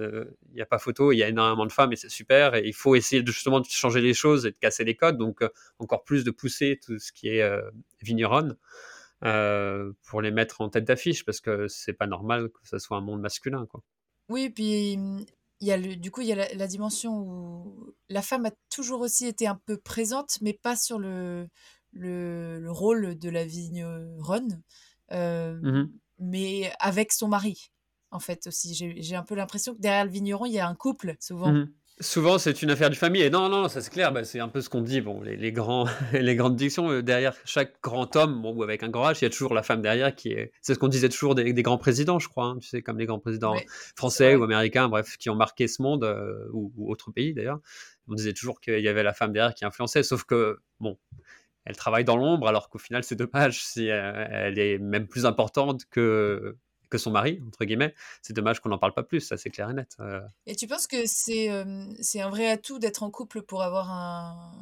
[0.51, 2.55] il n'y a pas photo, il y a énormément de femmes et c'est super.
[2.55, 5.19] Et il faut essayer de, justement de changer les choses et de casser les codes.
[5.19, 5.41] Donc
[5.79, 7.43] encore plus de pousser tout ce qui est
[8.03, 8.57] vigneronne.
[9.23, 13.01] Pour les mettre en tête d'affiche parce que c'est pas normal que ce soit un
[13.01, 13.83] monde masculin quoi.
[14.29, 14.97] Oui, puis
[15.63, 18.51] il y a le, du coup, il y a la, dimension où la femme a
[18.69, 21.49] toujours aussi été un peu présente, mais pas sur le,
[21.93, 24.61] le, rôle de la vigneronne,
[25.13, 25.93] euh, mmh
[26.25, 27.73] mais avec son mari,
[28.13, 28.75] en fait, aussi.
[28.75, 31.53] J'ai un peu l'impression que derrière le vigneron, il y a un couple, souvent.
[31.53, 33.23] Mmh Souvent, c'est une affaire du famille.
[33.23, 34.13] Et non, non, ça c'est clair.
[34.13, 35.01] Bah, c'est un peu ce qu'on dit.
[35.01, 38.83] Bon, les, les grands, les grandes dictions euh, derrière chaque grand homme, bon, ou avec
[38.83, 40.53] un grand H, il y a toujours la femme derrière qui est.
[40.61, 42.47] C'est ce qu'on disait toujours des, des, grands présidents, je crois.
[42.47, 43.55] Hein, tu sais, comme les grands présidents
[43.95, 47.61] français ou américains, bref, qui ont marqué ce monde euh, ou, ou autre pays d'ailleurs.
[48.09, 50.03] On disait toujours qu'il y avait la femme derrière qui influençait.
[50.03, 50.99] Sauf que, bon,
[51.65, 55.27] elle travaille dans l'ombre, alors qu'au final, c'est dommage si euh, elle est même plus
[55.27, 56.57] importante que
[56.93, 57.95] que son mari, entre guillemets.
[58.21, 59.97] C'est dommage qu'on n'en parle pas plus, ça c'est clair et net.
[60.01, 60.21] Euh.
[60.47, 64.53] Et tu penses que c'est un vrai atout d'être en couple pour avoir un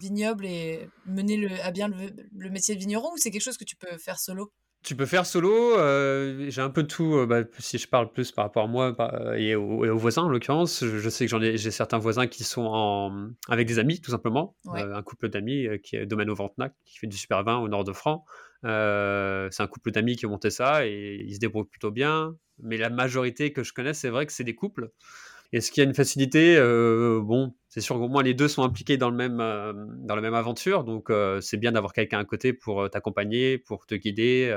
[0.00, 3.64] vignoble et mener le, à bien le métier de vigneron ou c'est quelque chose que
[3.64, 4.50] tu peux faire solo?
[4.84, 5.78] Tu peux faire solo.
[5.78, 7.16] Euh, j'ai un peu de tout.
[7.16, 10.28] Euh, bah, si je parle plus par rapport à moi euh, et, aux, voisins, en
[10.28, 14.00] l'occurrence, je, sais que j'en ai, j'ai certains voisins qui sont en, avec des amis,
[14.00, 14.54] tout simplement.
[14.66, 17.84] un couple d'amis qui est Domaine au Ventenac, qui fait du super vin au nord
[17.84, 18.22] de France.
[18.62, 22.34] c'est un couple d'amis qui ont monté ça et ils se débrouillent plutôt bien.
[22.62, 24.90] Mais la majorité que je connais, c'est vrai que c'est des couples.
[25.56, 26.58] Est-ce qu'il y a une facilité
[27.22, 30.22] Bon, c'est sûr qu'au moins les deux sont impliqués dans, le même, euh, dans la
[30.22, 33.96] même aventure, donc euh, c'est bien d'avoir quelqu'un à côté pour euh, t'accompagner, pour te
[33.96, 34.54] guider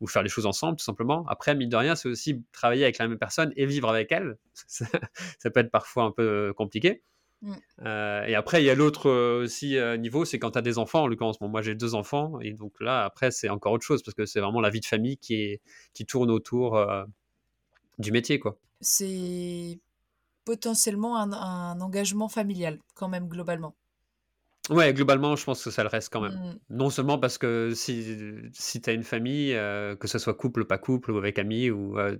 [0.00, 1.26] ou faire les choses ensemble, tout simplement.
[1.28, 4.38] Après, mine de rien, c'est aussi travailler avec la même personne et vivre avec elle.
[4.54, 7.02] Ça, peut être parfois un peu compliqué.
[7.42, 7.54] Mm.
[8.26, 9.10] et après, il y a l'autre
[9.42, 11.38] aussi niveau, c'est quand tu as des enfants, en l'occurrence.
[11.42, 14.40] moi, j'ai deux enfants, et donc là, après, c'est encore autre chose, parce que c'est
[14.40, 15.60] vraiment la vie de famille qui, est,
[15.92, 16.82] qui tourne autour
[17.98, 18.56] du métier, quoi.
[18.80, 19.78] C'est
[20.50, 23.76] potentiellement un, engagement familial, quand même, globalement.
[24.68, 26.32] Ouais, globalement, je pense que ça le reste quand même.
[26.32, 26.58] Mm.
[26.70, 28.18] Non seulement parce que si,
[28.52, 31.70] si tu as une famille, euh, que ce soit couple, pas couple, ou avec amis,
[31.70, 32.16] ou, euh,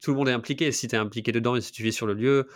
[0.00, 0.70] tout le monde est impliqué.
[0.70, 2.46] Si tu es impliqué dedans et si tu vis sur le lieu,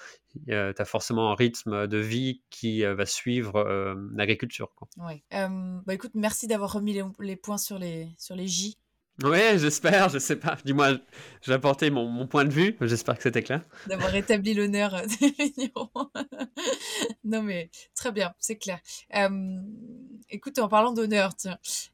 [0.46, 3.64] tu as forcément un rythme de vie qui euh, va suivre
[4.14, 4.70] l'agriculture.
[4.96, 5.24] Ouais.
[5.32, 8.78] bah écoute, merci d'avoir remis les, les, points sur les, sur les J.
[9.22, 10.56] Oui, j'espère, je sais pas.
[10.64, 10.92] Dis-moi,
[11.42, 13.62] j'ai apporté mon, mon, point de vue, j'espère que c'était clair.
[13.86, 15.90] D'avoir rétabli l'honneur des vignerons.
[17.24, 18.80] non mais, très bien, c'est clair.
[19.14, 19.58] Euh,
[20.30, 21.32] écoute, en parlant d'honneur,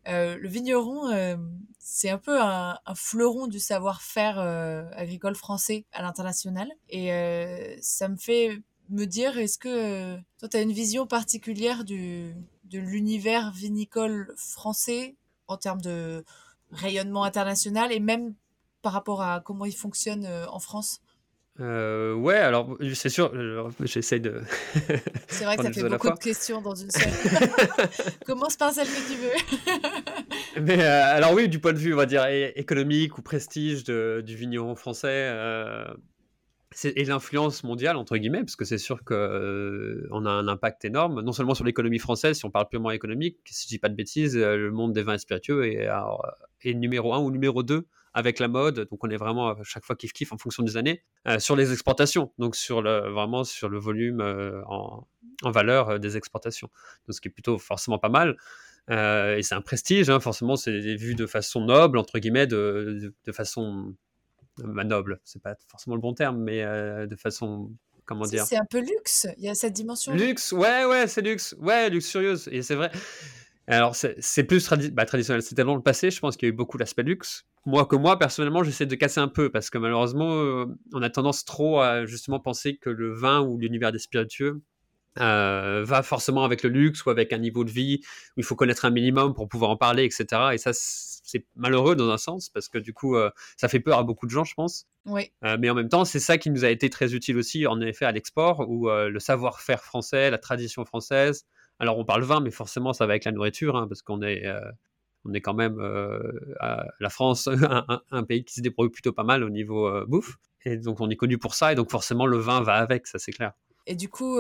[0.09, 1.37] euh, le vigneron, euh,
[1.79, 4.39] c'est un peu un, un fleuron du savoir-faire
[4.97, 6.71] agricole français à l'international.
[6.89, 7.11] Et
[7.81, 12.35] ça me fait me dire, est-ce que toi, tu as une vision particulière du,
[12.65, 15.17] de l'univers vinicole français
[15.49, 16.25] en termes de
[16.73, 18.35] rayonnement international et même
[18.83, 21.01] par rapport à comment il fonctionne euh, en France?
[21.61, 23.33] Euh, ouais, alors c'est sûr,
[23.81, 24.43] j'essaie de.
[25.29, 27.11] c'est vrai que ça fait beaucoup de questions dans une seule.
[28.27, 30.63] Commence par celle que tu veux.
[30.63, 34.23] Mais euh, alors, oui, du point de vue, on va dire, économique ou prestige de,
[34.25, 35.87] du vigneron français, euh,
[36.85, 41.23] et l'influence mondiale, entre guillemets, parce que c'est sûr qu'on euh, a un impact énorme,
[41.23, 43.95] non seulement sur l'économie française, si on parle purement économique, si je dis pas de
[43.95, 45.89] bêtises, le monde des vins et spiritueux est,
[46.63, 48.89] est numéro un ou numéro 2 avec la mode.
[48.91, 51.55] Donc on est vraiment à chaque fois kiff kiff en fonction des années euh, sur
[51.55, 52.33] les exportations.
[52.39, 55.07] Donc sur vraiment sur le volume euh, en,
[55.45, 56.71] valeur euh, des exportations.
[57.07, 58.37] Donc ce qui est plutôt forcément pas mal.
[58.89, 63.95] et c'est un prestige, hein, forcément, c'est vu de façon noble, entre guillemets, de, façon
[64.65, 67.71] noble, c'est pas forcément le bon terme, mais de façon
[68.07, 70.15] comment dire C'est un peu luxe, il y a cette dimension.
[70.15, 72.91] Luxe, ouais, ouais, c'est luxe, ouais, luxurieuse, et c'est vrai.
[73.69, 75.43] Alors, c'est plus bah, traditionnel.
[75.43, 77.45] C'est tellement le passé, je pense qu'il y a eu beaucoup l'aspect luxe.
[77.65, 81.11] Moi, que moi, personnellement, j'essaie de casser un peu parce que malheureusement, euh, on a
[81.11, 84.63] tendance trop à justement penser que le vin ou l'univers des spiritueux
[85.21, 88.01] euh, va forcément avec le luxe ou avec un niveau de vie
[88.37, 90.27] où il faut connaître un minimum pour pouvoir en parler, etc.
[90.53, 93.99] Et ça, c'est malheureux dans un sens parce que du coup, euh, ça fait peur
[93.99, 94.87] à beaucoup de gens, je pense.
[95.07, 95.31] Oui.
[95.61, 98.07] mais en même temps, c'est ça qui nous a été très utile aussi, en effet,
[98.07, 101.47] à l'export, où le savoir-faire français, la tradition française,
[101.79, 104.47] alors on parle vin, mais forcément ça va avec la nourriture, hein, parce qu'on est,
[104.47, 104.61] euh,
[105.25, 106.21] on est quand même euh,
[106.61, 107.49] à la France,
[108.11, 110.37] un, pays qui se débrouille plutôt pas mal au niveau euh, bouffe.
[110.65, 113.19] Et donc on est connu pour ça, et donc forcément le vin va avec, ça
[113.19, 113.53] c'est clair.
[113.87, 114.39] Et du coup,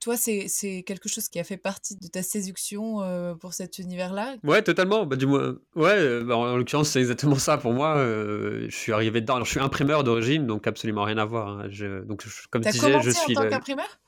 [0.00, 4.36] toi, c'est quelque chose qui a fait partie de ta séduction pour cet univers-là?
[4.44, 5.04] Ouais, totalement.
[5.04, 7.96] Bah, du moins, ouais, bah, en l'occurrence, c'est exactement ça pour moi.
[7.98, 9.34] je suis arrivé dedans.
[9.34, 11.48] Alors, je suis imprimeur d'origine, donc absolument rien à voir.
[11.48, 11.66] Hein.
[11.70, 13.36] Je, donc, comme tu disais, je suis.
[13.36, 13.98] en tant qu'imprimeur?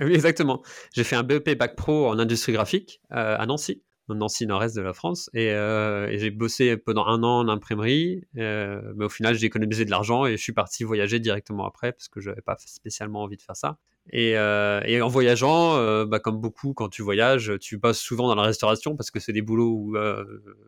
[0.00, 0.62] Oui, exactement.
[0.92, 4.82] J'ai fait un BEP Bac Pro en industrie graphique euh, à Nancy, Nancy, nord-est de
[4.82, 9.08] la France, et, euh, et j'ai bossé pendant un an en imprimerie, euh, mais au
[9.08, 12.28] final j'ai économisé de l'argent et je suis parti voyager directement après parce que je
[12.28, 13.78] n'avais pas spécialement envie de faire ça.
[14.12, 18.28] Et, euh, et en voyageant, euh, bah, comme beaucoup quand tu voyages, tu passes souvent
[18.28, 20.24] dans la restauration parce que c'est des boulots où, euh,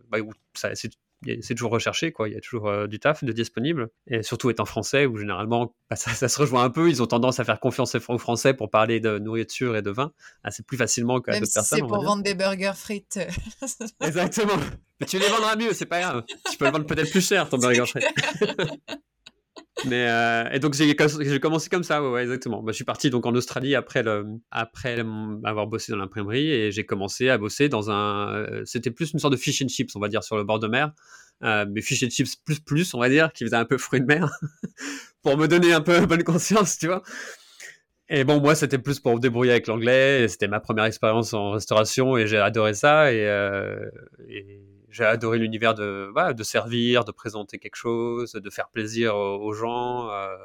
[0.09, 2.29] bah, où c'est toujours recherché, quoi.
[2.29, 3.89] Il y a toujours du taf de disponible.
[4.07, 6.89] Et surtout étant français, où généralement, bah, ça, ça, se rejoint un peu.
[6.89, 10.13] Ils ont tendance à faire confiance aux Français pour parler de nourriture et de vin
[10.43, 11.79] assez plus facilement qu'à d'autres si personnes.
[11.81, 13.21] C'est pour vendre des burgers frites.
[14.01, 14.59] Exactement.
[15.01, 16.25] Mais tu les vendras mieux, c'est pas grave.
[16.51, 18.05] Tu peux le vendre peut-être plus cher, ton burger frit.
[19.87, 20.97] Mais euh, et donc j'ai
[21.41, 22.63] commencé comme ça, ouais, ouais, exactement.
[22.63, 25.05] Bah, je suis parti donc en Australie après le après
[25.45, 28.35] avoir bossé dans l'imprimerie et j'ai commencé à bosser dans un.
[28.35, 30.59] euh, C'était plus une sorte de fish and chips, on va dire, sur le bord
[30.59, 30.93] de mer.
[31.45, 34.01] Euh, mais fish and chips plus plus, on va dire, qui faisait un peu fruit
[34.01, 34.29] de mer
[35.23, 37.03] pour me donner un peu bonne conscience, tu vois.
[38.11, 40.27] Et bon, moi, c'était plus pour me débrouiller avec l'anglais.
[40.29, 43.13] C'était ma première expérience en restauration et j'ai adoré ça.
[43.13, 43.79] Et, euh,
[44.29, 44.61] et
[44.99, 49.37] j'ai adoré l'univers de, voilà, de servir, de présenter quelque chose, de faire plaisir aux,
[49.37, 50.11] aux gens.
[50.11, 50.37] Euh,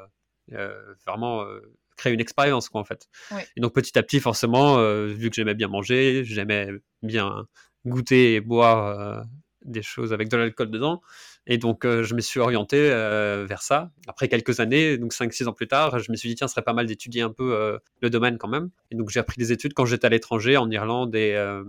[0.52, 1.60] euh, vraiment euh,
[1.96, 3.08] créer une expérience, quoi, en fait.
[3.30, 3.46] Ouais.
[3.56, 6.68] Et donc, petit à petit, forcément, euh, vu que j'aimais bien manger, j'aimais
[7.02, 7.46] bien
[7.86, 9.22] goûter et boire euh,
[9.64, 11.00] des choses avec de l'alcool dedans.
[11.46, 13.90] Et donc, euh, je me suis orienté euh, vers ça.
[14.06, 16.64] Après quelques années, donc 5-6 ans plus tard, je me suis dit, tiens, ce serait
[16.64, 18.70] pas mal d'étudier un peu euh, le domaine quand même.
[18.90, 21.62] Et donc, j'ai appris des études quand j'étais à l'étranger, en Irlande et, euh,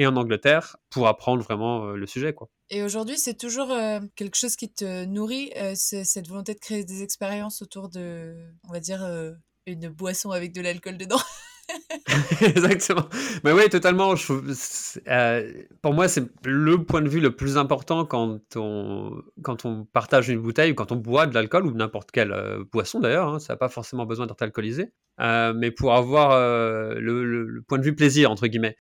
[0.00, 2.48] et en Angleterre, pour apprendre vraiment euh, le sujet, quoi.
[2.70, 6.84] Et aujourd'hui, c'est toujours euh, quelque chose qui te nourrit, euh, cette volonté de créer
[6.84, 8.34] des expériences autour de,
[8.68, 9.32] on va dire, euh,
[9.66, 11.20] une boisson avec de l'alcool dedans.
[12.40, 13.08] Exactement.
[13.44, 14.16] Mais oui, totalement.
[14.16, 14.32] Je
[15.08, 19.84] euh, pour moi, c'est le point de vue le plus important quand on, quand on
[19.84, 23.28] partage une bouteille ou quand on boit de l'alcool ou n'importe quelle euh, boisson d'ailleurs.
[23.28, 24.92] hein, ça n'a pas forcément besoin d'être alcoolisé.
[25.20, 28.76] Euh, mais pour avoir le, le- le point de vue plaisir, entre guillemets,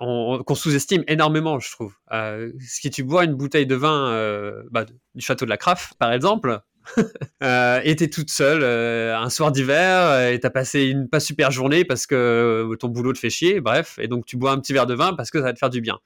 [0.00, 1.94] on- on- qu'on sous-estime énormément, je trouve.
[2.12, 4.84] Euh, si tu bois une bouteille de vin euh, bah,
[5.14, 6.60] du château de la Craft, par exemple,
[7.42, 11.20] euh, et t'es toute seule euh, un soir d'hiver euh, et t'as passé une pas
[11.20, 14.58] super journée parce que ton boulot te fait chier, bref, et donc tu bois un
[14.58, 15.98] petit verre de vin parce que ça va te faire du bien.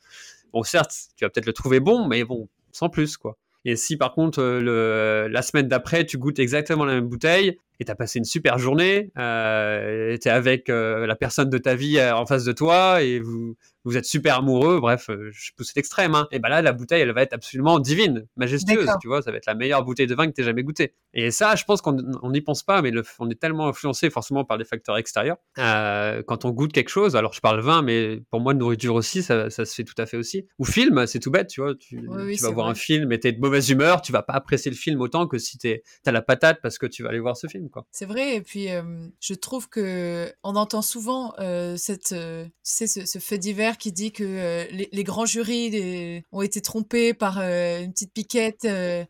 [0.52, 3.37] Bon, certes, tu vas peut-être le trouver bon, mais bon, sans plus, quoi.
[3.64, 7.94] Et si par contre, la semaine d'après, tu goûtes exactement la même bouteille et t'as
[7.94, 12.52] passé une super journée, euh, t'es avec la personne de ta vie en face de
[12.52, 16.27] toi et vous, vous êtes super amoureux, bref, euh, je pousse l'extrême, hein.
[16.31, 19.37] et ben là, la bouteille, elle va être absolument divine, majestueuse, tu vois, ça va
[19.37, 20.94] être la meilleure bouteille de vin que t'aies jamais goûté.
[21.12, 24.11] Et ça, je pense qu'on on n'y pense pas, mais le- on est tellement influencé
[24.11, 25.37] forcément par des facteurs extérieurs.
[25.59, 29.23] Euh, quand on goûte quelque chose, alors je parle vin, mais pour moi, nourriture aussi,
[29.23, 30.47] ça, ça se fait tout à fait aussi.
[30.59, 32.73] Ou film, c'est tout bête, tu vois, tu, Oui, oui, tu vas voir vrai.
[32.73, 35.38] un film et t'es de mauvaise humeur, tu vas pas apprécier le film autant que
[35.38, 37.87] si t'es- t'as la patate parce que tu vas aller voir ce film, quoi.
[37.92, 38.83] C'est vrai, et puis euh,
[39.20, 43.92] je trouve que on entend souvent euh, cette, tu sais, ce, ce fait divers qui
[43.92, 48.64] dit que euh, les, grands jurys les- ont été trompés par euh, une petite piquette,
[48.64, 49.04] euh,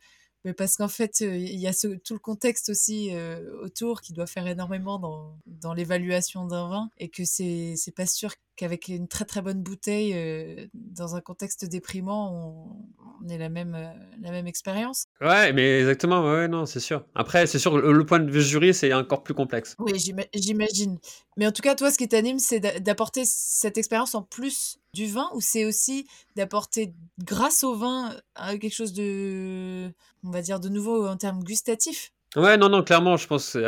[0.45, 3.11] mais parce qu'en fait il y a ce, tout le contexte aussi
[3.63, 8.07] autour qui doit faire énormément dans, dans l'évaluation d'un vin, et que c'est c'est pas
[8.07, 13.39] sûr qu'avec une très très bonne bouteille euh, dans un contexte déprimant on, on ait
[13.39, 15.07] la même euh, la même expérience.
[15.21, 17.05] Ouais, mais exactement, ouais, non, c'est sûr.
[17.15, 19.75] Après, c'est sûr, le, le point de vue jury, c'est encore plus complexe.
[19.79, 20.99] Oui, j'ima- j'imagine.
[21.37, 24.79] Mais en tout cas, toi, ce qui t'anime, c'est d'a- d'apporter cette expérience en plus
[24.95, 30.41] du vin ou c'est aussi d'apporter, grâce au vin, euh, quelque chose de, on va
[30.41, 32.13] dire, de nouveau en termes gustatifs?
[32.37, 33.61] Ouais, non, non, clairement, je pense qu'il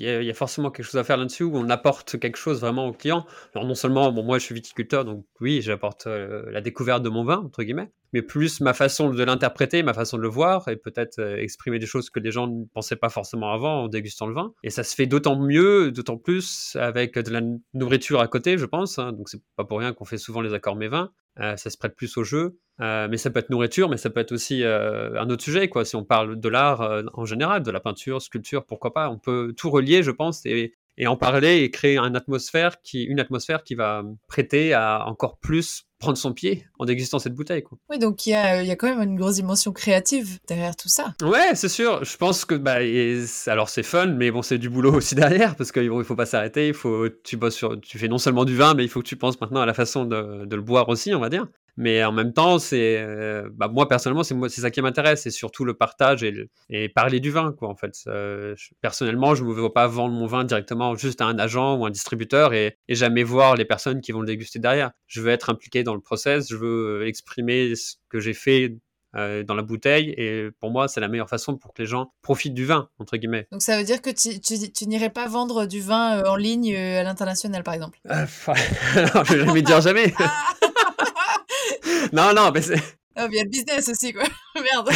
[0.00, 2.60] y, a- y a forcément quelque chose à faire là-dessus où on apporte quelque chose
[2.60, 3.26] vraiment au client.
[3.56, 7.08] Alors, non seulement, bon, moi, je suis viticulteur, donc oui, j'apporte euh, la découverte de
[7.08, 10.68] mon vin, entre guillemets, mais plus ma façon de l'interpréter, ma façon de le voir,
[10.68, 13.88] et peut-être euh, exprimer des choses que les gens ne pensaient pas forcément avant en
[13.88, 14.54] dégustant le vin.
[14.62, 17.40] Et ça se fait d'autant mieux, d'autant plus avec de la
[17.74, 19.00] nourriture à côté, je pense.
[19.00, 19.12] hein.
[19.12, 21.10] donc, c'est pas pour rien qu'on fait souvent les accords mes-vins.
[21.40, 22.56] Euh, ça se prête plus au jeu.
[22.80, 25.68] Euh, mais ça peut être nourriture, mais ça peut être aussi euh, un autre sujet,
[25.68, 25.84] quoi.
[25.84, 29.10] Si on parle de l'art euh, en général, de la peinture, sculpture, pourquoi pas.
[29.10, 33.04] On peut tout relier, je pense, et, et en parler et créer une atmosphère qui,
[33.04, 37.62] une atmosphère qui va prêter à encore plus prendre son pied en dégustant cette bouteille,
[37.62, 37.78] quoi.
[37.88, 40.74] Oui, donc il y a, il y a quand même une grosse dimension créative derrière
[40.74, 41.14] tout ça.
[41.22, 42.04] Ouais, c'est sûr.
[42.04, 45.54] Je pense que bah, et alors c'est fun, mais bon, c'est du boulot aussi derrière
[45.54, 46.68] parce qu'il faut pas s'arrêter.
[46.68, 49.06] Il faut, tu bosses sur, tu fais non seulement du vin, mais il faut que
[49.06, 51.46] tu penses maintenant à la façon de, de le boire aussi, on va dire.
[51.76, 55.22] Mais en même temps, c'est, euh, bah, moi personnellement, c'est moi, c'est ça qui m'intéresse,
[55.22, 57.68] c'est surtout le partage et, le- et parler du vin, quoi.
[57.68, 61.24] En fait, Euh, je- personnellement, je me vois pas vendre mon vin directement juste à
[61.26, 64.58] un agent ou un distributeur et, et jamais voir les personnes qui vont le déguster
[64.58, 64.92] derrière.
[65.06, 68.76] Je veux être impliqué dans le process, je veux euh, exprimer ce que j'ai fait
[69.16, 70.12] euh, dans la bouteille.
[70.16, 73.16] Et pour moi, c'est la meilleure façon pour que les gens profitent du vin, entre
[73.16, 73.46] guillemets.
[73.52, 76.34] Donc ça veut dire que tu, tu, tu n'irais pas vendre du vin euh, en
[76.36, 77.98] ligne euh, à l'international, par exemple?
[78.08, 80.12] Non, je vais jamais dire jamais.
[82.12, 82.80] Non, non, mais c'est
[83.16, 84.24] Ah, il y a le business aussi, quoi.
[84.56, 84.90] Merde.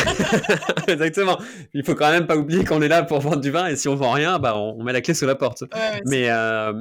[0.89, 1.39] exactement.
[1.75, 3.89] Il faut quand même pas oublier qu'on est là pour vendre du vin et si
[3.89, 5.63] on vend rien, bah, on, on met la clé sous la porte.
[5.63, 6.73] Ouais, ouais, c'est- Mais euh,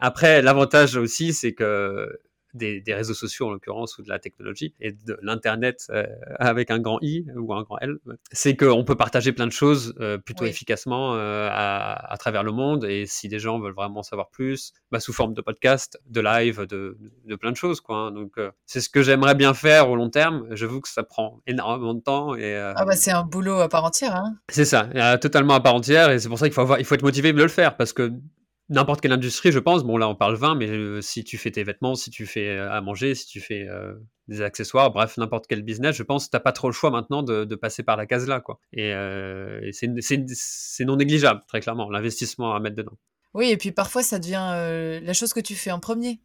[0.00, 2.08] après, l'avantage aussi, c'est que
[2.54, 6.06] des, des réseaux sociaux en l'occurrence ou de la technologie et de l'internet euh,
[6.38, 7.96] avec un grand I ou un grand L,
[8.30, 10.50] c'est qu'on peut partager plein de choses euh, plutôt Oui.
[10.50, 12.84] efficacement euh, à, à travers le monde.
[12.84, 16.66] Et si des gens veulent vraiment savoir plus, bah, sous forme de podcast, de live,
[16.66, 17.80] de, de plein de choses.
[17.80, 18.12] Quoi, hein.
[18.12, 20.46] Donc, euh, c'est ce que j'aimerais bien faire au long terme.
[20.50, 22.34] J'avoue que ça prend énormément de temps.
[22.34, 24.14] Et, Ah bah c'est un boulot à part entière.
[24.16, 24.36] Hein.
[24.48, 24.88] c'est ça,
[25.18, 26.10] totalement à part entière.
[26.10, 27.76] Et c'est pour ça qu'il faut, avoir, il faut être motivé de le faire.
[27.76, 28.12] Parce que
[28.68, 31.50] n'importe quelle industrie, je pense, bon là on parle vin, mais euh, si tu fais
[31.50, 33.94] tes vêtements, si tu fais euh, à manger, si tu fais euh,
[34.28, 36.90] des accessoires, bref, n'importe quel business, je pense que tu n'as pas trop le choix
[36.90, 38.40] maintenant de, passer par la case là.
[38.40, 38.58] Quoi.
[38.72, 42.98] Et, et c'est- non négligeable, très clairement, l'investissement à mettre dedans.
[43.34, 46.20] Oui, et puis parfois ça devient la chose que tu fais en premier.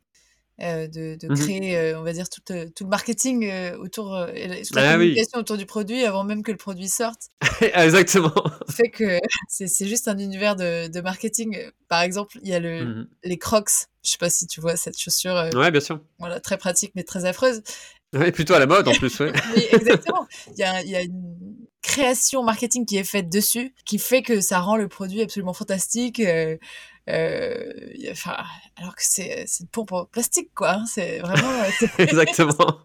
[0.62, 1.36] Euh, de, de Mhm.
[1.39, 4.97] créer, euh, on va dire, tout, euh, tout le marketing euh, autour, toute la Ah
[4.97, 5.05] oui.
[5.10, 7.30] communication autour du produit avant même que le produit sorte.
[7.74, 8.34] Exactement.
[8.70, 11.58] fait que c'est juste un univers de, de marketing.
[11.88, 13.08] Par exemple, il y a le, Mhm.
[13.24, 13.88] les Crocs.
[14.03, 15.99] Je sais pas si tu vois cette chaussure, Ouais, bien sûr.
[16.20, 17.62] voilà, très pratique mais très affreuse.
[18.14, 19.34] Ouais, plutôt à la mode en plus, ouais.
[19.55, 20.26] Oui, exactement.
[20.55, 21.36] Il y a, il y a une
[21.82, 26.22] création marketing qui est faite dessus, qui fait que ça rend le produit absolument fantastique.
[27.10, 28.36] Euh, il y a- enfin,
[28.76, 30.72] alors que c'est une pompe en plastique, quoi.
[30.74, 30.86] hein.
[30.86, 31.49] C'est vraiment.
[31.64, 32.80] euh, Exactement.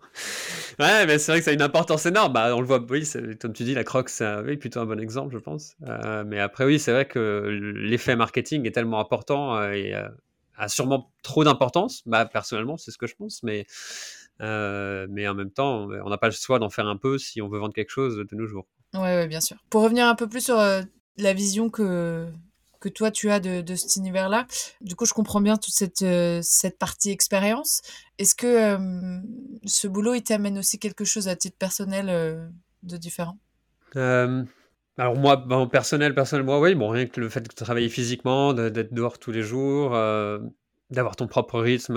[0.79, 2.33] Ouais, mais c'est vrai que ça a une importance énorme.
[2.33, 3.09] Bah, on le voit, oui,
[3.41, 5.75] comme tu dis, la croque, c'est oui, plutôt un bon exemple, je pense.
[5.87, 7.47] Euh, mais après, oui, c'est vrai que
[7.77, 9.95] l'effet marketing est tellement important euh, et
[10.57, 12.03] a sûrement trop d'importance.
[12.07, 13.43] Bah, personnellement, c'est ce que je pense.
[13.43, 13.67] Mais,
[14.41, 17.49] mais en même temps, on n'a pas le choix d'en faire un peu si on
[17.49, 18.67] veut vendre quelque chose de nos jours.
[18.95, 19.57] Ouais, ouais, bien sûr.
[19.71, 20.57] Pour revenir un peu plus sur
[21.19, 22.29] la vision que,
[22.83, 24.47] que toi tu as de, de cet univers-là,
[24.81, 27.81] du coup, je comprends bien toute cette, euh, cette partie expérience.
[28.19, 28.77] Est-ce que
[29.65, 32.49] ce boulot, il t'amène aussi quelque chose à titre personnel euh,
[32.83, 33.39] de différent?
[33.95, 38.53] Alors moi, ben, personnel, personnel, moi, oui, bon, rien que le fait de travailler physiquement,
[38.53, 40.39] d'être dehors tous les jours, euh,
[40.91, 41.95] d'avoir ton propre rythme,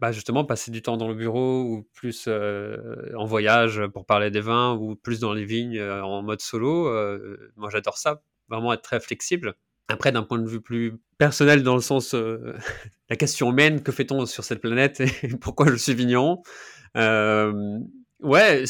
[0.00, 4.40] bah justement, passer du temps dans le bureau ou plus en voyage pour parler des
[4.40, 6.90] vins ou plus dans les vignes en mode solo,
[7.56, 9.54] moi j'adore ça, vraiment être très flexible.
[9.88, 12.54] Après, d'un point de vue plus personnel, dans le sens, euh,
[13.10, 16.42] la question humaine, que fait-on sur cette planète et pourquoi je suis vigneron
[16.96, 17.78] Euh,
[18.20, 18.64] Ouais,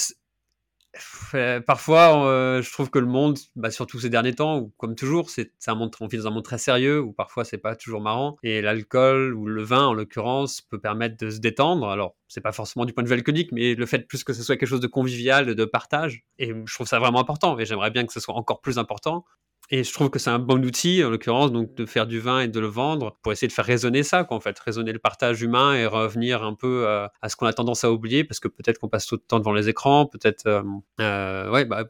[1.35, 4.95] euh, parfois, euh, je trouve que le monde, bah, surtout ces derniers temps, ou comme
[4.95, 7.75] toujours, c'est un monde, on vit dans un monde très sérieux, où parfois c'est pas
[7.75, 8.37] toujours marrant.
[8.43, 11.89] Et l'alcool ou le vin, en l'occurrence, peut permettre de se détendre.
[11.89, 14.43] Alors, c'est pas forcément du point de vue alcoolique, mais le fait plus que ce
[14.43, 16.25] soit quelque chose de convivial, de partage.
[16.39, 17.59] Et je trouve ça vraiment important.
[17.59, 19.25] Et j'aimerais bien que ce soit encore plus important.
[19.71, 22.41] Et je trouve que c'est un bon outil, en l'occurrence, donc de faire du vin
[22.41, 24.99] et de le vendre pour essayer de faire résonner ça, quoi, en fait, résonner le
[24.99, 28.41] partage humain et revenir un peu euh, à ce qu'on a tendance à oublier, parce
[28.41, 30.62] que peut-être qu'on passe tout le temps devant les écrans, peut-être, euh,
[31.01, 31.85] euh, ouais, bah,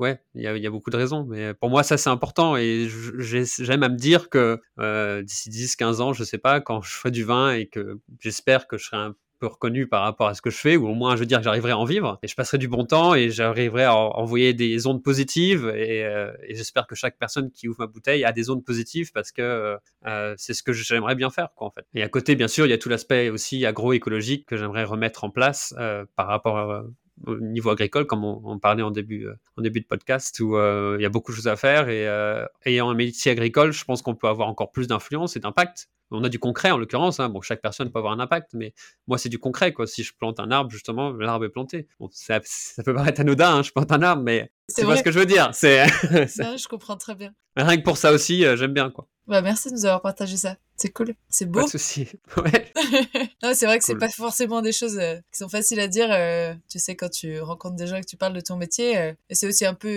[0.00, 2.56] ouais, il y a, y a beaucoup de raisons, mais pour moi, ça c'est important
[2.56, 6.94] et j'aime à me dire que euh, d'ici 10-15 ans, je sais pas, quand je
[6.94, 9.14] ferai du vin et que j'espère que je serai un
[9.46, 11.44] reconnu par rapport à ce que je fais, ou au moins je veux dire que
[11.44, 14.54] j'arriverai à en vivre, et je passerai du bon temps, et j'arriverai à en- envoyer
[14.54, 18.32] des ondes positives, et, euh, et j'espère que chaque personne qui ouvre ma bouteille a
[18.32, 19.76] des ondes positives, parce que
[20.06, 21.86] euh, c'est ce que j'aimerais bien faire, quoi, en fait.
[21.94, 25.24] Et à côté, bien sûr, il y a tout l'aspect aussi agroécologique que j'aimerais remettre
[25.24, 26.84] en place euh, par rapport
[27.26, 30.56] au niveau agricole, comme on, on parlait en début, euh, en début de podcast, où
[30.56, 33.72] euh, il y a beaucoup de choses à faire, et euh, ayant un métier agricole,
[33.72, 35.88] je pense qu'on peut avoir encore plus d'influence et d'impact.
[36.10, 37.28] On a du concret en l'occurrence, hein.
[37.28, 38.74] bon, chaque personne peut avoir un impact, mais
[39.06, 39.86] moi c'est du concret, quoi.
[39.86, 41.88] Si je plante un arbre, justement, l'arbre est planté.
[41.98, 44.98] Bon, ça, ça peut paraître anodin, hein, je plante un arbre, mais C'est vrai.
[44.98, 45.50] ce que je veux dire.
[45.52, 47.32] C'est je comprends très bien.
[47.56, 49.08] rien que pour ça aussi, j'aime bien, quoi.
[49.26, 50.56] Bah, merci de nous avoir partagé ça.
[50.76, 51.14] C'est cool.
[51.28, 51.64] C'est Pas beau.
[51.66, 52.08] de souci.
[52.36, 52.72] Ouais.
[53.44, 54.00] non, c'est vrai que c'est Cool.
[54.00, 56.08] pas forcément des choses euh, qui sont faciles à dire.
[56.10, 58.98] euh, tu sais, quand tu rencontres des gens et que tu parles de ton métier.
[58.98, 59.88] euh, et c'est aussi un peu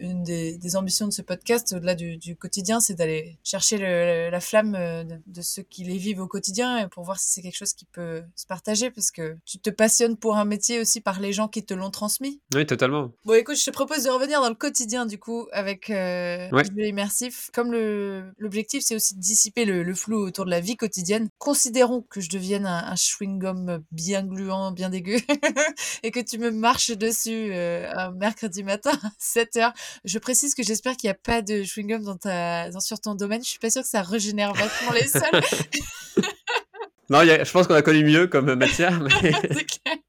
[0.00, 4.30] une des, des ambitions de ce podcast, au-delà du, du quotidien, c'est d'aller chercher le-
[4.30, 7.42] la flamme de, de ceux qui les vivent au quotidien et pour voir si c'est
[7.42, 11.02] quelque chose qui peut se partager parce que tu te passionnes pour un métier aussi
[11.02, 12.40] par les gens qui te l'ont transmis.
[12.54, 13.12] Oui, totalement.
[13.26, 16.48] Bon, écoute, je te propose de revenir dans le quotidien, du coup, avec Ouais.
[16.50, 17.50] le jeu immersif.
[17.52, 18.32] Comme le-
[18.80, 22.28] c'est aussi de dissiper le, le flou autour de la vie quotidienne, considérons que je
[22.30, 25.18] devienne un, un chewing-gum bien gluant, bien dégueu,
[26.02, 29.72] et que tu me marches dessus euh, un mercredi matin à 7h.
[30.04, 33.14] Je précise que j'espère qu'il n'y a pas de chewing-gum dans ta, dans, sur ton
[33.14, 33.42] domaine.
[33.42, 35.22] Je suis pas sûre que ça régénère vachement les sols.
[37.08, 39.32] Non, il y a- je pense qu'on a connu mieux comme matière, mais.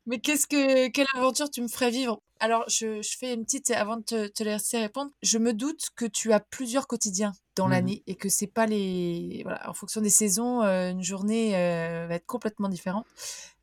[0.08, 2.20] Mais qu'est-ce que quelle aventure tu me ferais vivre?
[2.39, 5.12] Alors, je, je fais une petite avant de te, te laisser répondre.
[5.24, 7.72] Je me doute que tu as plusieurs quotidiens dans Mhm.
[7.72, 12.05] l'année et que c'est pas les voilà en fonction des saisons, euh, une journée euh,
[12.08, 13.05] va être complètement différente.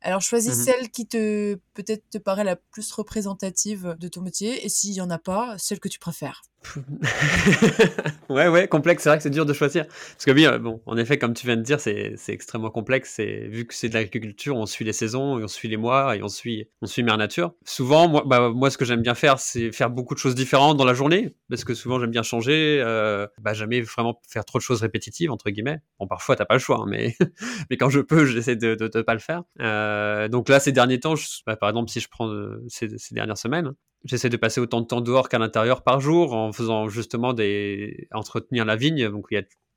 [0.01, 0.63] Alors, choisis Mhm.
[0.65, 5.01] celle qui te peut-être te paraît la plus représentative de ton métier et s'il y
[5.01, 6.43] en a pas, celle que tu préfères.
[8.29, 9.03] ouais, ouais, complexe.
[9.03, 9.85] C'est vrai que c'est dur de choisir.
[9.87, 12.71] Parce que oui, euh, bon, en effet, comme tu viens de dire, c'est c'est extrêmement
[12.71, 13.19] complexe.
[13.19, 16.15] Et vu que c'est de l'agriculture, on suit les saisons, et on suit les mois,
[16.15, 17.53] et on suit, on suit Mère Nature.
[17.65, 20.77] Souvent, moi, bah, moi ce que j'aime bien faire, c'est faire beaucoup de choses différentes
[20.77, 24.59] dans la journée, parce que souvent j'aime bien changer, euh, bah, jamais vraiment faire trop
[24.59, 25.79] de choses répétitives entre guillemets.
[25.99, 27.15] Bon, parfois t'as pas le choix, hein, mais
[27.69, 29.43] mais quand je peux, j'essaie de, de, pas le faire.
[29.61, 31.15] Euh, donc là, ces derniers temps,
[31.45, 33.73] bah, par exemple, si je prends euh, ces, dernières semaines,
[34.03, 38.07] j'essaie de passer autant de temps dehors qu'à l'intérieur par jour, en faisant justement des
[38.11, 39.09] entretenir la vigne.
[39.09, 39.27] Donc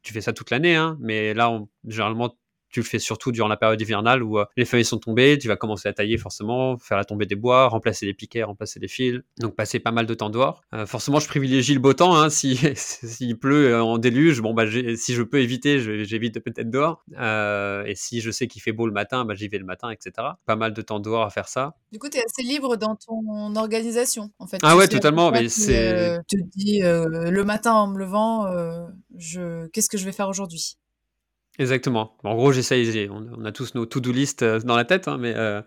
[0.03, 2.37] tu fais ça toute l'année, hein, mais là, généralement,
[2.71, 5.49] tu le fais surtout durant la période hivernale où euh, les feuilles sont tombées, tu
[5.49, 8.89] vas commencer à tailler forcément, faire la tombée des bois, remplacer les piquets, remplacer les
[8.89, 10.63] fils, donc passer pas mal de temps dehors.
[10.75, 14.55] Euh, forcément, je privilégie le beau temps, hein, si s'il pleut euh, en déluge, bon
[14.55, 14.65] bah
[14.97, 17.05] si je peux éviter, j'évite peut-être dehors.
[17.87, 20.13] et si je sais qu'il fait beau le matin, bah j'y vais le matin, etc.
[20.47, 21.75] Pas mal de temps dehors à faire ça.
[21.93, 24.59] Du coup, tu es assez libre dans ton organisation, en fait.
[24.63, 25.31] Ah ouais, totalement.
[25.31, 26.19] Mais c'est.
[26.29, 28.47] te dis le matin en me levant,
[29.17, 30.77] je qu'est-ce que je vais faire aujourd'hui?
[31.59, 32.17] Exactement.
[32.23, 35.35] En gros, j'essaye, on, a tous nos to-do list euh, dans la tête, hein, mais
[35.37, 35.61] euh,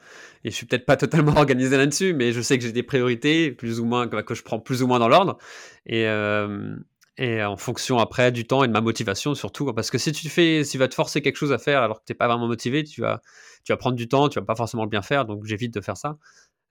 [0.45, 3.51] et je suis peut-être pas totalement organisé là-dessus, mais je sais que j'ai des priorités,
[3.51, 5.37] plus ou moins que, je prends plus ou moins dans l'ordre,
[5.85, 6.75] et euh,
[7.17, 10.29] et en fonction après du temps et de ma motivation surtout, parce que si tu
[10.29, 12.47] fais, si tu vas te forcer quelque chose à faire alors que t'es pas vraiment
[12.47, 13.21] motivé, tu vas
[13.65, 15.81] tu vas prendre du temps, tu vas pas forcément le bien faire, donc j'évite de
[15.81, 16.17] faire ça.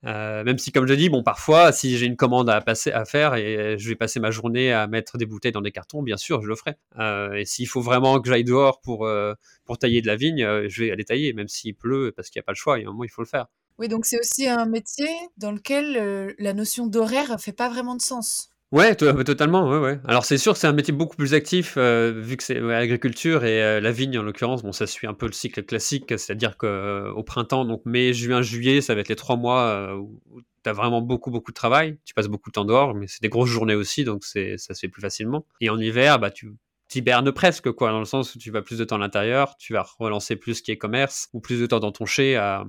[0.05, 3.05] Euh, même si, comme je dis, bon, parfois, si j'ai une commande à passer, à
[3.05, 6.17] faire et je vais passer ma journée à mettre des bouteilles dans des cartons, bien
[6.17, 6.75] sûr, je le ferai.
[6.97, 9.33] Euh, et s'il faut vraiment que j'aille dehors pour, euh,
[9.65, 12.43] pour tailler de la vigne, je vais aller tailler, même s'il pleut, parce qu'il n'y
[12.43, 12.79] a pas le choix.
[12.79, 13.47] Il y a un moment, il faut le faire.
[13.77, 18.01] Oui, donc c'est aussi un métier dans lequel la notion d'horaire fait pas vraiment de
[18.01, 18.50] sens.
[18.71, 19.99] Ouais, totalement, ouais, ouais.
[20.05, 23.43] Alors c'est sûr que c'est un métier beaucoup plus actif euh, vu que c'est l'agriculture
[23.43, 24.63] et euh, la vigne en l'occurrence.
[24.63, 28.41] Bon, ça suit un peu le cycle classique, c'est-à-dire qu'au euh, printemps, donc mai, juin,
[28.41, 30.21] juillet, ça va être les trois mois où
[30.63, 31.97] tu as vraiment beaucoup, beaucoup de travail.
[32.05, 34.73] Tu passes beaucoup de temps dehors, mais c'est des grosses journées aussi, donc ça se
[34.79, 35.45] fait plus facilement.
[35.59, 36.53] Et en hiver, bah tu
[36.91, 39.71] t'hibernes presque, quoi, dans le sens où tu vas plus de temps à l'intérieur, tu
[39.71, 42.65] vas relancer plus ce qui est commerce, ou plus de temps dans ton chai à,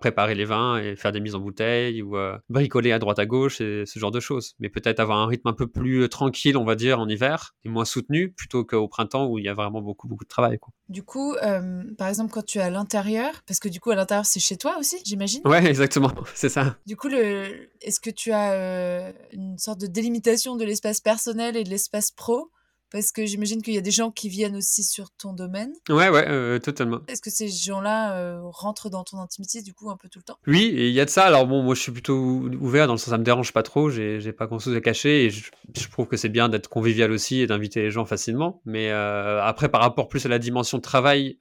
[0.00, 3.26] préparer les vins et faire des mises en bouteille, ou euh, bricoler à droite à
[3.26, 4.54] gauche, et ce genre de choses.
[4.58, 7.54] Mais peut-être avoir un rythme un peu plus euh, tranquille, on va dire, en hiver,
[7.64, 10.58] et moins soutenu, plutôt qu'au printemps où il y a vraiment beaucoup, beaucoup de travail,
[10.58, 10.72] quoi.
[10.88, 13.94] Du coup, euh, par exemple, quand tu es à l'intérieur, parce que du coup, à
[13.94, 15.42] l'intérieur, c'est chez toi aussi, j'imagine?
[15.44, 16.78] Ouais, exactement, c'est ça.
[16.86, 17.68] Du coup, le...
[17.82, 22.50] est-ce que tu as une sorte de délimitation de l'espace personnel et de l'espace pro?
[22.90, 25.72] Parce que j'imagine qu'il y a des gens qui viennent aussi sur ton domaine.
[25.88, 27.00] Ouais, ouais, euh, totalement.
[27.08, 30.24] Est-ce que ces gens-là euh, rentrent dans ton intimité du coup un peu tout le
[30.24, 30.38] temps?
[30.46, 31.24] Oui, il y a de ça.
[31.24, 32.16] Alors bon, moi je suis plutôt
[32.60, 33.90] ouvert dans le sens ça me dérange pas trop.
[33.90, 35.50] J'ai pas grand chose à cacher et je,
[35.90, 38.62] trouve que c'est bien d'être convivial aussi et d'inviter les gens facilement.
[38.64, 41.38] Mais euh, après, par rapport plus à la dimension travail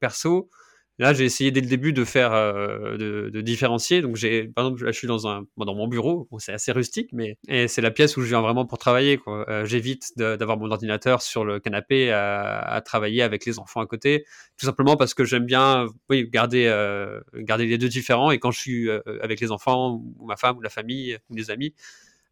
[0.00, 0.50] perso,
[1.02, 4.02] Là, j'ai essayé dès le début de faire, euh, de, différencier.
[4.02, 6.28] Donc, j'ai, par exemple, là, je suis dans un, dans mon bureau.
[6.38, 7.36] c'est assez rustique, mais
[7.66, 9.16] c'est la pièce où je viens vraiment pour travailler.
[9.16, 9.44] Quoi.
[9.50, 14.24] Euh, j'évite d'avoir mon ordinateur sur le canapé à, travailler avec les enfants à côté,
[14.56, 18.30] tout simplement parce que j'aime bien, oui, garder, euh, garder les deux différents.
[18.30, 18.88] Et quand je suis
[19.22, 21.74] avec les enfants ou ma femme ou la famille ou les amis,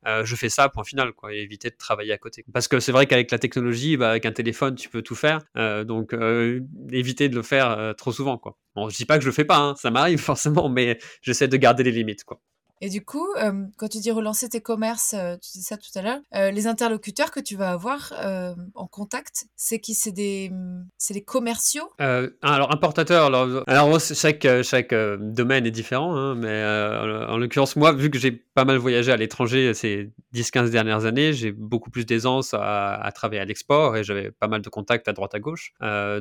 [0.07, 2.44] euh, je fais ça, point final, quoi, et éviter de travailler à côté.
[2.53, 5.40] Parce que c'est vrai qu'avec la technologie, bah, avec un téléphone, tu peux tout faire,
[5.57, 8.57] euh, donc euh, éviter de le faire trop souvent, quoi.
[8.74, 11.48] Bon, je dis pas que je le fais pas, hein, ça m'arrive forcément, mais j'essaie
[11.48, 12.40] de garder les limites, quoi.
[12.83, 15.91] Et du coup, euh, quand tu dis relancer tes commerces, euh, tu dis ça tout
[15.95, 18.12] à l'heure, euh, les interlocuteurs que tu vas avoir
[18.74, 19.95] en contact, c'est qui?
[19.95, 20.51] C'est des,
[20.97, 21.91] c'est commerciaux?
[21.99, 26.64] Alors importateurs, alors, alors chaque chaque domaine est différent, hein, mais
[27.28, 31.33] en l'occurrence moi, vu que j'ai pas mal voyagé à l'étranger ces 10-15 dernières années,
[31.33, 35.09] j'ai beaucoup plus d'aisance à, à, travailler à l'export et j'avais pas mal de contacts
[35.09, 35.72] à droite à gauche.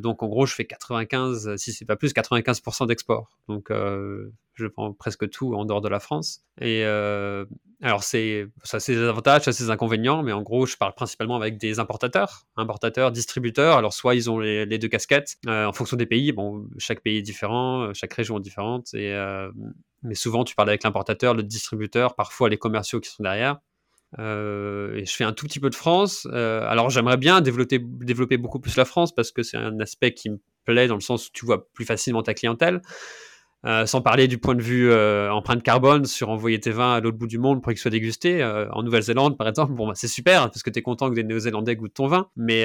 [0.01, 3.29] donc en gros, je fais 95, si c'est pas plus, 95% d'export.
[3.47, 3.71] Donc
[4.59, 6.41] je prends presque tout en dehors de la France.
[6.61, 7.45] Et euh,
[7.81, 10.93] alors, c'est, ça a ses avantages, ça a ses inconvénients, mais en gros, je parle
[10.93, 13.77] principalement avec des importateurs, importateurs, distributeurs.
[13.77, 16.31] Alors, soit ils ont les, deux casquettes euh, en fonction des pays.
[16.31, 18.93] Bon, chaque pays est différent, euh, chaque région est différente.
[18.93, 19.15] Et,
[20.03, 23.57] mais souvent, tu parles avec l'importateur, le distributeur, parfois les commerciaux qui sont derrière.
[24.17, 26.25] et je fais un tout petit peu de France.
[26.31, 30.29] alors j'aimerais bien développer, développer beaucoup plus la France parce que c'est un aspect qui
[30.29, 32.81] me plaît dans le sens où tu vois plus facilement ta clientèle.
[33.65, 37.01] Euh, sans parler du point de vue euh, empreinte carbone sur envoyer tes vins à
[37.01, 38.41] l'autre bout du monde pour qu'ils soient dégustés.
[38.41, 41.15] Euh, en Nouvelle-Zélande, par exemple, bon, bah, c'est super parce que tu es content que
[41.15, 42.29] des Néo-Zélandais goûtent ton vin.
[42.37, 42.63] Mais,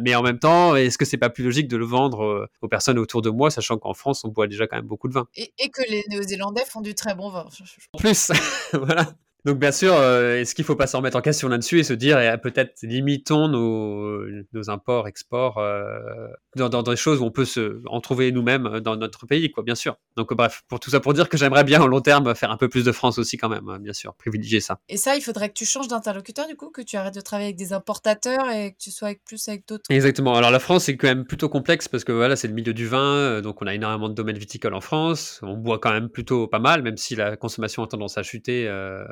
[0.00, 2.98] mais en même temps, est-ce que c'est pas plus logique de le vendre aux personnes
[2.98, 5.26] autour de moi, sachant qu'en France, on boit déjà quand même beaucoup de vin?
[5.36, 7.46] Et, et, que les Néo-Zélandais font du très bon vin.
[7.92, 8.30] En plus,
[8.72, 9.06] voilà.
[9.48, 11.94] Donc bien sûr, euh, est-ce qu'il faut pas s'en remettre en question là-dessus et se
[11.94, 14.22] dire, eh, peut-être limitons nos,
[14.52, 18.80] nos imports, exports euh, dans, dans, des choses où on peut se, en trouver nous-mêmes
[18.80, 19.96] dans notre pays, quoi, bien sûr.
[20.18, 22.58] Donc bref, pour tout ça, pour dire que j'aimerais bien, au long terme, faire un
[22.58, 24.80] peu plus de France aussi quand même, hein, bien sûr, privilégier ça.
[24.90, 27.48] Et ça, il faudrait que tu changes d'interlocuteur, du coup, que tu arrêtes de travailler
[27.48, 29.84] avec des importateurs et que tu sois avec plus avec d'autres.
[29.88, 30.34] Exactement.
[30.34, 32.86] Alors la France, c'est quand même plutôt complexe parce que voilà, c'est le milieu du
[32.86, 35.40] vin, euh, donc on a énormément de domaines viticoles en France.
[35.42, 38.68] On boit quand même plutôt pas mal, même si la consommation a tendance à chuter
[38.68, 39.06] euh,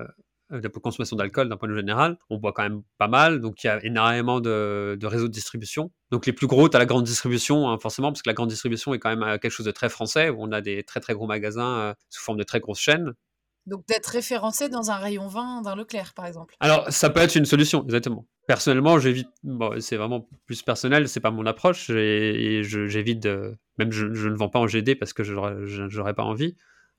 [0.53, 2.19] euh, la consommation d'alcool d'un point de vue général.
[2.31, 5.33] On boit quand même pas mal, donc il y a énormément de, de réseaux de
[5.33, 5.91] distribution.
[6.11, 8.49] Donc les plus gros, tu as la grande distribution, hein, forcément, parce que la grande
[8.49, 11.01] distribution est quand même euh, quelque chose de très français, où on a des très
[11.01, 13.15] très gros magasins euh, sous forme de très grosses chaînes.
[13.67, 16.55] Donc d'être référencé dans un rayon vin d'un Leclerc, par exemple.
[16.61, 18.29] Alors ça peut être une solution, exactement.
[18.47, 19.29] Personnellement, j'évite.
[19.43, 23.57] Bon, c'est vraiment plus personnel, c'est pas mon approche, et, j'évite de.
[23.79, 26.57] Même je, je, ne vends pas en GD parce que je n'aurais pas envie.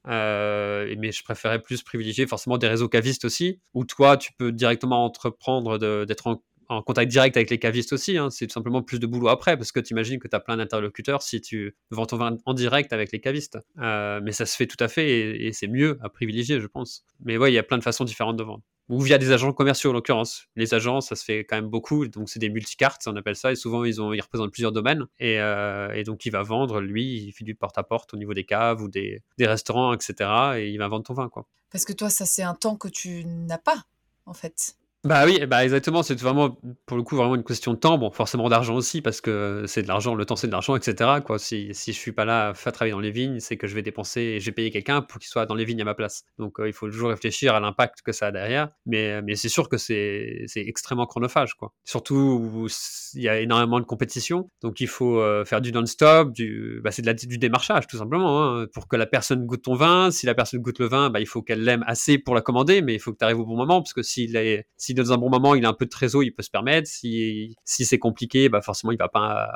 [0.07, 4.51] Euh, mais je préférais plus privilégier forcément des réseaux cavistes aussi, où toi, tu peux
[4.51, 8.17] directement entreprendre d'être en, en, contact direct avec les cavistes aussi.
[8.17, 8.29] Hein.
[8.29, 10.57] C'est tout simplement plus de boulot après, parce que tu imagines que tu as plein
[10.57, 13.57] d'interlocuteurs si tu vends ton vin en direct avec les cavistes.
[13.79, 17.05] Euh, mais ça se fait tout à fait et, c'est mieux à privilégier, je pense.
[17.23, 19.51] Mais ouais, il y a plein de façons différentes de vendre ou via des agents
[19.51, 20.47] commerciaux en l'occurrence.
[20.55, 23.51] Les agents, ça se fait quand même beaucoup, donc c'est des multicartes, on appelle ça,
[23.51, 27.25] et souvent ils, ont, ils représentent plusieurs domaines, et, euh, donc il va vendre, lui,
[27.25, 30.15] il fait du porte-à-porte au niveau des caves ou des, des, restaurants, etc.,
[30.57, 31.45] et il va vendre ton vin, quoi.
[31.69, 33.83] Parce que toi, ça c'est un temps que tu n'as pas,
[34.25, 34.77] en fait.
[35.07, 38.11] Bah oui, bah exactement, c'est vraiment, pour le coup, vraiment une question de temps, bon,
[38.11, 41.21] forcément d'argent aussi, parce que c'est de l'argent, le temps c'est de l'argent, etc.
[41.25, 41.39] Quoi.
[41.39, 43.75] Si, si je suis pas là à faire travailler dans les vignes, c'est que je
[43.75, 46.25] vais dépenser et j'ai payé quelqu'un pour qu'il soit dans les vignes à ma place.
[46.37, 49.47] Donc euh, il faut toujours réfléchir à l'impact que ça a derrière, mais, mais c'est
[49.47, 51.71] sûr que c'est extrêmement chronophage, quoi.
[51.85, 52.67] Surtout
[53.13, 56.91] il y a énormément de compétition, donc il faut euh, faire du non-stop, du, bah,
[56.91, 60.11] c'est du démarchage, tout simplement, hein, pour que la personne goûte ton vin.
[60.11, 62.81] Si la personne goûte le vin, bah, il faut qu'elle l'aime assez pour la commander,
[62.81, 64.67] mais il faut que tu arrives au bon moment, parce que s'il est,
[65.03, 66.87] si dans un bon moment, il a un peu de trésor, il peut se permettre.
[66.87, 69.49] Si, si c'est compliqué, bah forcément, il va pas,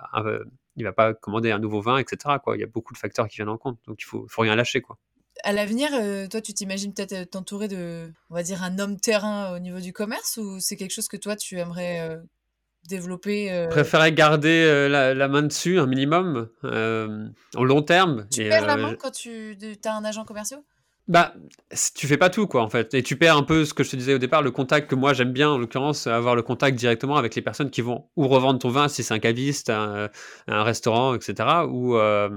[0.76, 2.36] il va pas commander un nouveau vin, etc.
[2.44, 2.58] Quoi.
[2.58, 4.56] Il y a beaucoup de facteurs qui viennent en compte, donc il faut, faut rien
[4.56, 4.98] lâcher, quoi.
[5.44, 9.00] À l'avenir, euh, toi, tu t'imagines peut-être euh, t'entourer de, on va dire, un homme
[9.00, 12.18] terrain au niveau du commerce, ou c'est quelque chose que toi, tu aimerais euh,
[12.88, 18.28] développer préférerais garder la, la, main dessus, un minimum, au long terme.
[18.32, 20.62] Tu perds la main quand tu as un agent commercial?
[21.08, 21.34] Bah,
[21.96, 22.94] tu fais pas tout, quoi, en fait.
[22.94, 24.96] Et tu perds un peu ce que je te disais au départ, le contact que
[24.96, 28.28] moi j'aime bien, en l'occurrence, avoir le contact directement avec les personnes qui vont ou
[28.28, 30.10] revendre ton vin si c'est un caviste, un,
[30.48, 31.66] un, restaurant, etc.
[31.68, 32.30] Ou, euh,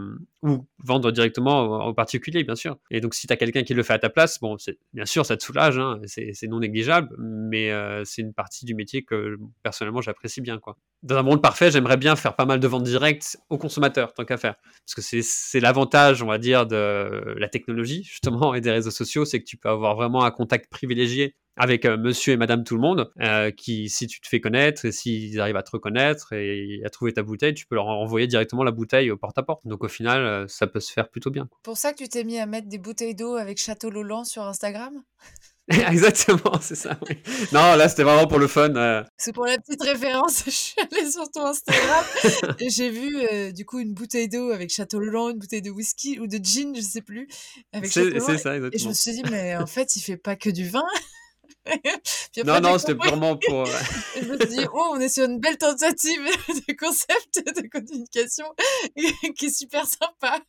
[0.42, 2.76] ou vendre directement aux, particuliers, bien sûr.
[2.90, 4.56] Et donc, si tu as quelqu'un qui le fait à ta place, bon,
[4.92, 8.74] bien sûr, ça te soulage, hein, c'est non négligeable, mais euh, c'est une partie du
[8.74, 10.76] métier que personnellement j'apprécie bien, quoi.
[11.02, 14.24] Dans un monde parfait, j'aimerais bien faire pas mal de ventes directes aux consommateurs, tant
[14.24, 14.54] qu'à faire.
[14.86, 19.38] Parce que c'est l'avantage, on va dire, de la technologie, justement, des réseaux sociaux, c'est
[19.38, 22.80] que tu peux avoir vraiment un contact privilégié avec euh, monsieur et madame tout le
[22.80, 26.80] monde, euh, qui, si tu te fais connaître, et s'ils arrivent à te reconnaître et
[26.84, 29.66] à trouver ta bouteille, tu peux leur envoyer directement la bouteille au porte-à-porte.
[29.66, 31.48] Donc au final, euh, ça peut se faire plutôt bien.
[31.62, 34.42] Pour ça que tu t'es mis à mettre des bouteilles d'eau avec Château Lolan sur
[34.42, 35.02] Instagram?
[35.90, 36.98] Exactement, c'est ça.
[37.08, 37.16] Oui.
[37.52, 38.74] Non, là, c'était vraiment pour le fun.
[38.76, 39.02] Euh...
[39.16, 40.42] C'est pour la petite référence.
[40.46, 42.04] Je suis allée sur ton Instagram
[42.58, 45.70] et j'ai vu euh, du coup une bouteille d'eau avec Château Lolan, une bouteille de
[45.70, 47.28] whisky ou de gin, je sais plus.
[47.82, 48.68] C'est ça, exactement.
[48.72, 50.84] Et je me suis dit, mais en fait, il fait pas que du vin.
[52.44, 53.62] Non, non, c'était purement pour.
[53.62, 53.64] Euh,
[54.20, 56.20] je me suis dit, oh, on est sur une belle tentative
[56.68, 58.46] de concept de communication
[59.36, 60.40] qui est super sympa.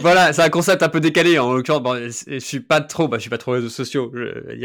[0.00, 1.38] voilà, c'est un concept un peu décalé.
[1.38, 4.12] En l'occurrence, bon, je suis pas trop, bah, je suis pas trop réseaux sociaux.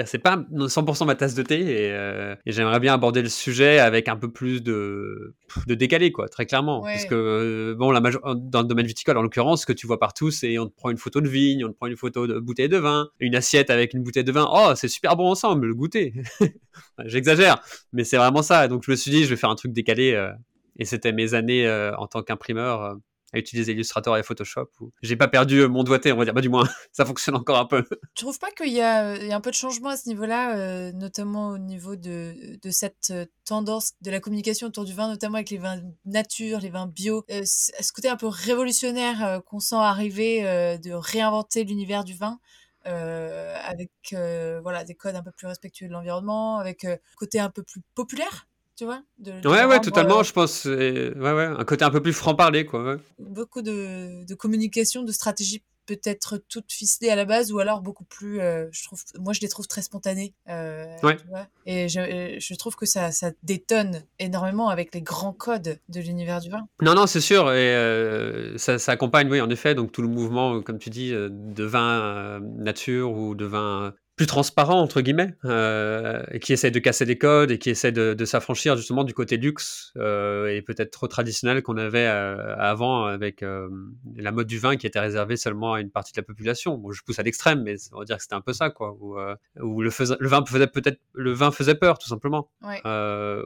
[0.05, 3.79] C'est pas 100% ma tasse de thé et, euh, et j'aimerais bien aborder le sujet
[3.79, 5.35] avec un peu plus de,
[5.67, 6.81] de décalé, quoi, très clairement.
[6.81, 8.21] Parce que, euh, bon, la major...
[8.35, 10.89] dans le domaine viticole, en l'occurrence, ce que tu vois partout, c'est on te prend
[10.89, 13.69] une photo de vigne, on te prend une photo de bouteille de vin, une assiette
[13.69, 14.47] avec une bouteille de vin.
[14.51, 16.13] Oh, c'est super bon ensemble le goûter.
[17.05, 17.61] J'exagère,
[17.93, 18.67] mais c'est vraiment ça.
[18.67, 20.13] Donc je me suis dit, je vais faire un truc décalé.
[20.13, 20.31] Euh,
[20.77, 22.95] et c'était mes années euh, en tant qu'imprimeur euh,
[23.33, 24.69] à utiliser Illustrator et Photoshop.
[24.79, 26.33] Où j'ai pas perdu mon doigté, on va dire.
[26.33, 27.83] Bah, du moins, ça fonctionne encore un peu.
[28.15, 31.49] Tu trouves pas qu'il y, y, a un peu de changement à ce niveau-là, notamment
[31.49, 33.13] au niveau de, de, cette
[33.45, 37.25] tendance de la communication autour du vin, notamment avec les vins nature, les vins bio?
[37.29, 40.41] Ce côté un peu révolutionnaire qu'on sent arriver
[40.83, 42.39] de réinventer l'univers du vin?
[42.87, 47.39] Euh, avec euh, voilà des codes un peu plus respectueux de l'environnement, avec euh, côté
[47.39, 49.03] un peu plus populaire, tu vois.
[49.19, 50.23] De, ouais, ouais, totalement.
[50.23, 52.97] Je pense, ouais, ouais, un côté un peu plus franc parler, quoi.
[53.19, 55.63] Beaucoup de, de communication, de stratégie
[55.95, 59.41] peut-être toutes ficelées à la base ou alors beaucoup plus euh, je trouve moi je
[59.41, 61.17] les trouve très spontanées euh, ouais.
[61.17, 61.47] tu vois.
[61.65, 66.39] Et je, je, trouve que ça, ça détonne énormément avec les grands codes de l'univers
[66.41, 66.67] du vin.
[66.81, 67.51] Non non c'est sûr.
[67.51, 69.75] Et euh, ça, ça, accompagne oui en effet.
[69.75, 74.79] Donc tout le mouvement comme tu dis de vin nature ou de vin plus transparent
[74.79, 78.25] entre guillemets euh, et qui essaie de casser des codes et qui essaie de, de
[78.25, 83.41] s'affranchir justement du côté luxe euh, et peut-être trop traditionnel qu'on avait euh, avant avec
[83.41, 86.77] la mode du vin qui était réservée seulement à une partie de la population.
[86.77, 88.95] Bon, je pousse à l'extrême, mais on va dire que c'était un peu ça quoi.
[88.99, 89.17] Où,
[89.59, 92.51] où le, le vin faisait peut-être le vin faisait peur tout simplement.
[92.61, 92.79] Ouais.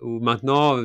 [0.01, 0.77] Où maintenant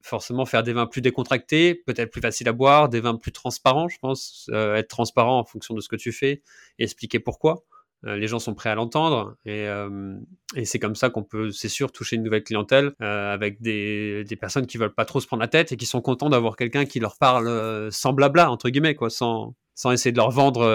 [0.00, 3.86] forcément faire des vins plus décontractés, peut-être plus facile à boire, des vins plus transparents,
[3.86, 6.42] je pense, être transparent en fonction de ce que tu fais
[6.80, 7.62] et expliquer pourquoi.
[8.06, 10.16] Euh, les gens sont prêts à l'entendre et, euh,
[10.56, 14.24] et c'est comme ça qu'on peut, c'est sûr, toucher une nouvelle clientèle euh, avec des,
[14.24, 16.56] des personnes qui veulent pas trop se prendre la tête et qui sont contents d'avoir
[16.56, 20.30] quelqu'un qui leur parle euh, sans blabla entre guillemets quoi, sans sans essayer de leur
[20.30, 20.66] vendre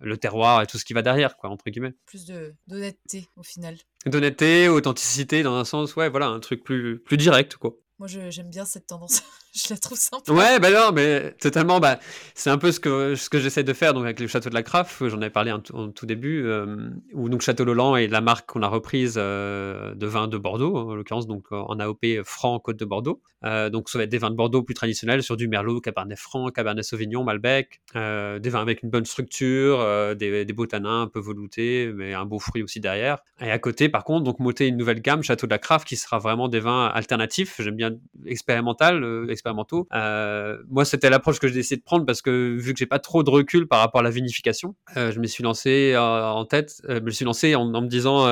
[0.00, 1.94] le terroir et tout ce qui va derrière quoi entre guillemets.
[2.06, 3.76] Plus de d'honnêteté au final.
[4.06, 7.74] D'honnêteté, authenticité dans un sens, ouais, voilà, un truc plus plus direct quoi.
[8.00, 9.22] Moi, j'aime bien cette tendance.
[9.54, 10.32] je la trouve sympa.
[10.32, 11.80] Ouais, bah non, mais totalement.
[11.80, 12.00] Bah,
[12.34, 14.54] c'est un peu ce que ce que j'essaie de faire donc avec le château de
[14.54, 15.06] la Craft.
[15.08, 18.62] J'en avais parlé en, tout- début, euh, où donc Château Lolan est la marque qu'on
[18.62, 22.86] a reprise euh, de vin de Bordeaux, en l'occurrence donc en AOP franc Côte de
[22.86, 23.20] Bordeaux.
[23.44, 26.18] Euh, donc ça va être des vins de Bordeaux plus traditionnels sur du Merlot, Cabernet
[26.18, 31.06] Franc, Cabernet Sauvignon, Malbec, des vins avec une bonne structure, des, des beaux tanins un
[31.06, 33.18] peu veloutés, mais un beau fruit aussi derrière.
[33.42, 35.96] Et à côté, par contre, donc monter une nouvelle gamme Château de la Craft qui
[35.96, 37.56] sera vraiment des vins alternatifs.
[37.58, 37.89] J'aime bien
[38.26, 39.88] expérimental, euh, expérimentaux.
[39.92, 42.98] Euh, moi, c'était l'approche que j'ai décidé de prendre parce que vu que j'ai pas
[42.98, 46.82] trop de recul par rapport à la vinification, euh, je me suis lancé en tête,
[46.88, 48.26] je me suis lancé en, me disant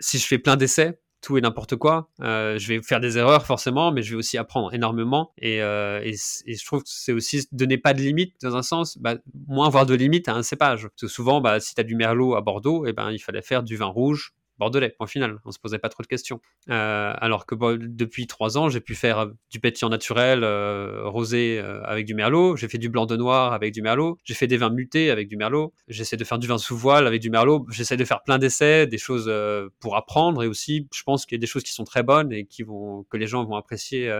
[0.00, 2.10] si je fais plein d'essais, tout et n'importe quoi.
[2.20, 5.32] Je vais faire des erreurs forcément, mais je vais aussi apprendre énormément.
[5.38, 9.16] Et, je trouve que c'est aussi donner pas de limite dans un sens, bah,
[9.48, 10.82] moins avoir de limite à un cépage.
[10.82, 13.42] Parce que souvent, bah, si tu as du merlot à Bordeaux, et ben il fallait
[13.42, 15.38] faire du vin rouge bordelais, point final.
[15.44, 16.40] On se posait pas trop de questions.
[16.70, 21.58] Euh, alors que depuis trois ans, j'ai pu faire euh, du pétillant naturel, euh, rosé
[21.84, 22.56] avec du merlot.
[22.56, 24.18] J'ai fait du blanc de noir avec du merlot.
[24.24, 25.72] J'ai fait des vins mutés avec du merlot.
[25.88, 27.66] J'essaie de faire du vin sous voile avec du merlot.
[27.70, 29.32] J'essaie de faire plein d'essais, des choses
[29.80, 32.32] pour apprendre et aussi, je pense qu'il y a des choses qui sont très bonnes
[32.32, 34.10] et qui vont que les gens vont apprécier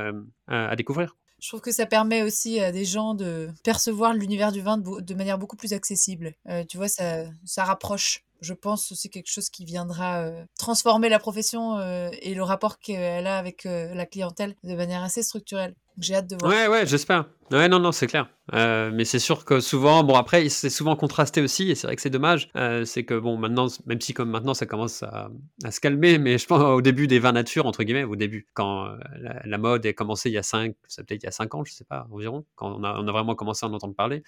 [0.49, 1.17] à découvrir.
[1.43, 5.15] Je trouve que ça permet aussi à des gens de percevoir l'univers du vin de,
[5.15, 6.35] manière beaucoup plus accessible.
[6.49, 8.25] Euh, tu vois, ça, ça rapproche.
[8.41, 12.79] Je pense aussi quelque chose qui viendra euh, transformer la profession euh, et le rapport
[12.79, 15.75] qu'elle a avec euh, la clientèle de manière assez structurelle.
[15.99, 16.53] J'ai hâte de voir.
[16.53, 17.27] Ouais, ouais, j'espère.
[17.51, 18.29] Ouais, non, non, c'est clair.
[18.55, 21.97] Euh, mais c'est sûr que souvent, bon, après, c'est souvent contrasté aussi, et c'est vrai
[21.97, 22.51] que c'est dommage.
[22.57, 25.31] Euh, c'est que, bon, maintenant, même si comme maintenant ça commence à,
[25.71, 28.87] se calmer, mais je pense au début des vins nature, entre guillemets, au début, quand
[28.87, 28.97] euh,
[29.45, 31.65] la, mode a commencé il y a 5, ça peut-être il y a 5 ans,
[31.65, 34.23] je sais pas, environ, quand on a, on vraiment commencé à en entendre parler.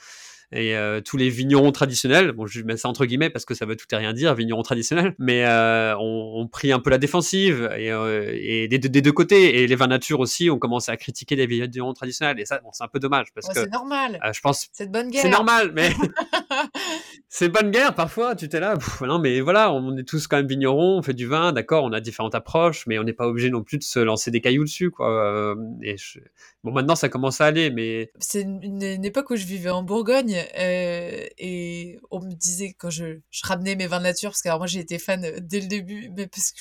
[0.53, 3.75] Et tous les vignerons traditionnels, bon, je mets ça entre guillemets parce que ça veut
[3.75, 5.45] tout et rien dire, vignerons traditionnels, mais
[5.99, 9.63] ont, ont pris un peu la défensive et, des deux côtés.
[9.63, 12.39] Et les vins nature aussi ont commencé à critiquer les vignerons traditionnels.
[12.39, 14.19] Et ça, bon, c'est un peu dommage parce Ouais, que c'est normal.
[14.25, 15.23] euh, je pense C'est de bonne guerre.
[15.23, 15.91] c'est normal, mais
[17.29, 18.35] c'est bonne guerre parfois.
[18.37, 21.15] Tu t'es là, pff, non mais voilà, on est tous quand même vignerons, on fait
[21.15, 23.85] du vin, d'accord, on a différentes approches, mais on n'est pas obligé non plus de
[23.85, 25.11] se lancer des cailloux dessus, quoi.
[25.11, 26.19] Euh, et je-
[26.63, 30.43] Bon, maintenant ça commence à aller, mais C'est une, époque où je vivais en Bourgogne
[30.59, 34.49] euh, et on me disait quand je, je ramenais mes vins de nature, parce que
[34.49, 36.61] alors moi j'ai été fan dès le début, mais parce que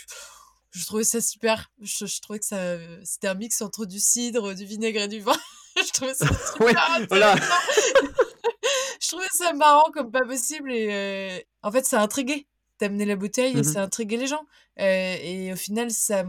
[0.71, 1.69] je trouvais ça super.
[1.81, 2.57] Je, je trouvais que ça
[3.03, 5.35] c'était un mix entre du cidre, du vinaigre et du vin.
[5.88, 6.74] je trouvais ça super Ouais,
[7.09, 7.34] voilà.
[7.34, 7.55] intéressant.
[9.01, 12.45] je trouvais ça marrant comme pas possible et euh, en fait ça intriguait.
[12.78, 13.63] T'amenais la bouteille et Mhm.
[13.63, 14.45] ça intriguait les gens.
[14.80, 16.26] Euh, et au final, ça,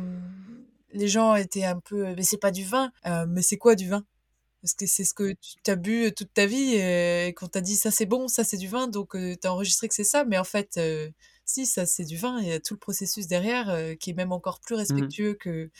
[0.93, 2.93] les gens étaient un peu, mais c'est pas du vin.
[3.07, 4.05] Euh, mais c'est quoi du vin?
[4.63, 5.35] Parce que c'est ce que
[5.65, 8.57] tu as bu toute ta vie et qu'on t'a dit ça c'est bon, ça c'est
[8.57, 10.25] du vin, donc t'as enregistré que c'est ça.
[10.25, 10.79] Mais en fait,
[11.45, 14.15] si ça c'est du vin, il y a tout le processus derrière euh, qui est
[14.15, 15.71] même encore plus respectueux que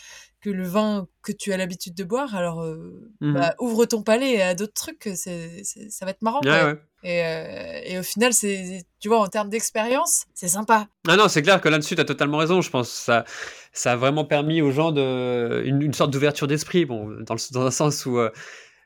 [0.41, 2.35] que le vin que tu as l'habitude de boire.
[2.35, 3.33] Alors, euh, Mhm.
[3.35, 5.31] bah, ouvre ton palais à d'autres trucs, ça
[6.05, 6.41] va être marrant.
[6.45, 6.77] ouais.
[7.07, 10.89] Et, euh, et au final, c'est, tu vois, en termes d'expérience, c'est sympa.
[11.07, 12.63] Ah non, c'est clair que là-dessus, tu as totalement raison.
[12.63, 13.25] Je pense que ça,
[13.75, 16.87] ça a vraiment permis aux gens de, une, une sorte d'ouverture d'esprit.
[16.87, 18.19] Bon, dans, le- dans un sens où,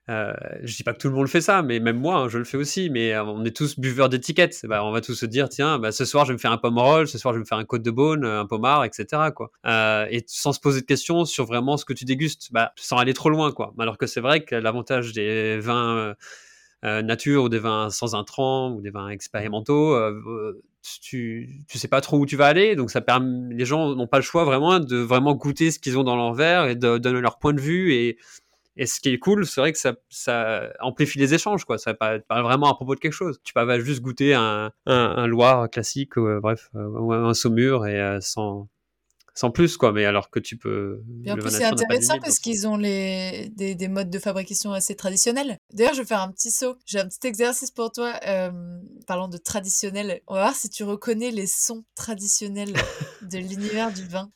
[0.08, 2.28] euh, euh, je dis pas que tout le monde fait ça, mais même moi, hein,
[2.28, 2.90] je le fais aussi.
[2.90, 4.60] Mais euh, on est tous buveurs d'étiquettes.
[4.64, 6.58] Bah, on va tous se dire, tiens, bah, ce soir, je vais me faire un
[6.58, 9.06] pomerol, ce soir, je vais me faire un côte de beaune, un pommard, etc.
[9.66, 12.96] Euh, et sans se poser de questions sur vraiment ce que tu dégustes, bah, sans
[12.96, 13.52] aller trop loin.
[13.78, 16.14] Alors que c'est vrai que l'avantage des vins euh,
[16.84, 20.62] euh, nature ou des vins sans intrants ou des vins expérimentaux, euh, euh,
[21.02, 24.06] tu, tu sais pas trop où tu vas aller, donc ça permet, les gens n'ont
[24.06, 26.98] pas le choix vraiment de vraiment goûter ce qu'ils ont dans leur verre et de
[26.98, 28.16] donner leur point de vue et,
[28.78, 31.78] et ce qui est cool, c'est vrai que ça, ça amplifie les échanges, quoi.
[31.78, 33.40] Ça parle, vraiment à propos de quelque chose.
[33.42, 37.34] Tu pas juste goûter un, un, un Loire classique, ou, euh, bref, euh, ou un
[37.34, 38.68] Saumur et euh, sans,
[39.34, 39.90] sans plus, quoi.
[39.90, 41.02] Mais alors que tu peux.
[41.24, 43.50] Et en plus, c'est intéressant parce qu'ils ont les...
[43.56, 45.58] Des, des, modes de fabrication assez traditionnels.
[45.74, 46.76] D'ailleurs, je vais faire un petit saut.
[46.86, 48.14] J'ai un petit exercice pour toi.
[48.28, 52.74] Euh, parlant de traditionnel, on va voir si tu reconnais les sons traditionnels
[53.22, 54.30] de l'univers du vin.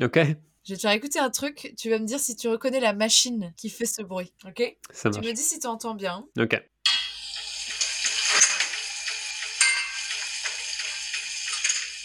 [0.00, 0.20] Ok.
[0.68, 1.72] Je vais te faire écouter un truc.
[1.78, 4.34] Tu vas me dire si tu reconnais la machine qui fait ce bruit.
[4.44, 4.76] Ok?
[4.92, 6.26] Ça Tu me dis si tu entends bien.
[6.38, 6.62] Ok.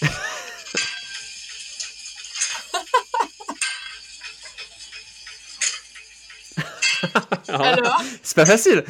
[7.49, 8.01] Alors?
[8.23, 8.85] C'est pas facile.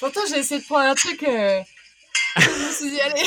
[0.00, 1.22] Pourtant, j'ai essayé de prendre un truc.
[1.24, 1.60] Euh...
[2.38, 3.20] je me suis dit, allez.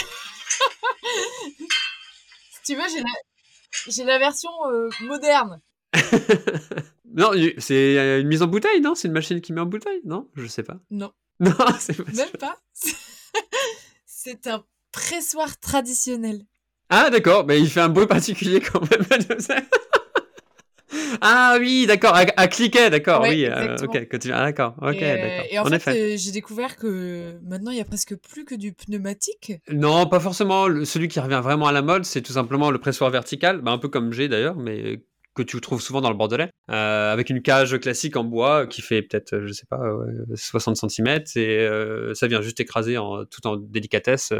[2.49, 3.11] si tu veux, j'ai la,
[3.87, 5.61] j'ai la version euh, moderne.
[7.13, 8.95] non, c'est une mise en bouteille, non?
[8.95, 10.29] C'est une machine qui met en bouteille, non?
[10.35, 10.77] Je sais pas.
[10.91, 11.11] Non.
[11.41, 12.57] Non, c'est pas Même pas.
[14.05, 14.63] c'est un
[14.93, 16.45] pressoir traditionnel.
[16.89, 19.03] Ah, d'accord, mais il fait un bruit particulier quand même.
[21.21, 23.45] Ah oui, d'accord, à, cliquer, d'accord, oui.
[23.45, 24.33] Euh, ok, continue.
[24.33, 25.45] Ah, d'accord, ok, et, d'accord.
[25.51, 28.73] Et en, fait, euh, j'ai découvert que maintenant, il y a presque plus que du
[28.73, 29.53] pneumatique.
[29.71, 30.67] Non, pas forcément.
[30.85, 33.77] celui qui revient vraiment à la mode, c'est tout simplement le pressoir vertical, bah, un
[33.77, 35.01] peu comme j'ai d'ailleurs, mais
[35.35, 38.81] que tu trouves souvent dans le Bordelais, euh, avec une cage classique en bois qui
[38.81, 39.81] fait peut-être, je sais pas,
[40.33, 41.67] 60 cm, et
[42.13, 44.31] ça vient juste écraser en, tout en délicatesse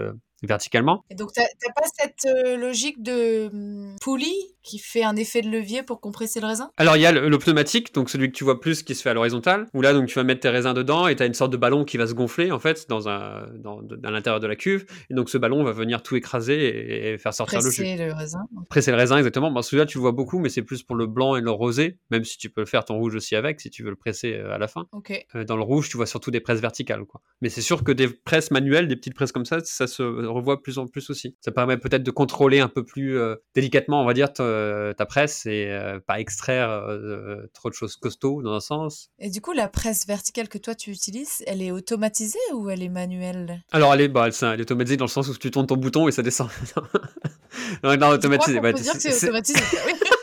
[0.45, 1.03] verticalement.
[1.09, 5.41] Et donc, tu n'as pas cette euh, logique de hum, poulie qui fait un effet
[5.41, 6.71] de levier pour compresser le raisin?
[6.77, 9.11] Alors, il y a le, pneumatique, donc celui que tu vois plus qui se fait
[9.11, 11.33] à l'horizontale, où là, donc, tu vas mettre tes raisins dedans et tu as une
[11.33, 14.47] sorte de ballon qui va se gonfler, en fait, dans un, dans, à l'intérieur de
[14.47, 14.85] la cuve.
[15.09, 17.83] Et donc, ce ballon va venir tout écraser et, faire sortir le jus.
[17.83, 18.39] Presser le raisin.
[18.69, 19.51] Presser le raisin, exactement.
[19.51, 21.99] Bon, celui-là, tu le vois beaucoup, mais c'est plus pour le blanc et le rosé,
[22.09, 24.53] même si tu peux faire ton rouge aussi avec, si tu veux le presser euh,
[24.53, 24.87] à la fin.
[24.91, 25.25] Ok.
[25.35, 27.21] Euh, dans le rouge, tu vois surtout des presses verticales, quoi.
[27.41, 30.03] Mais c'est sûr que des presses manuelles, des petites presses comme ça, ça se
[30.35, 31.35] revoit plus en plus aussi.
[31.41, 35.45] Ça permet peut-être de contrôler un peu plus euh, délicatement, on va dire, ta, presse
[35.45, 39.09] et euh, pas extraire euh, trop de choses costauds dans un sens.
[39.19, 42.83] Et du coup, la presse verticale que toi tu utilises, elle est automatisée ou elle
[42.83, 43.61] est manuelle?
[43.71, 46.07] Alors, elle est, bah, elle, est automatisée dans le sens où tu tournes ton bouton
[46.07, 46.49] et ça descend.
[47.83, 48.59] non, non, automatisée.
[48.59, 49.59] Que c'est automatisé?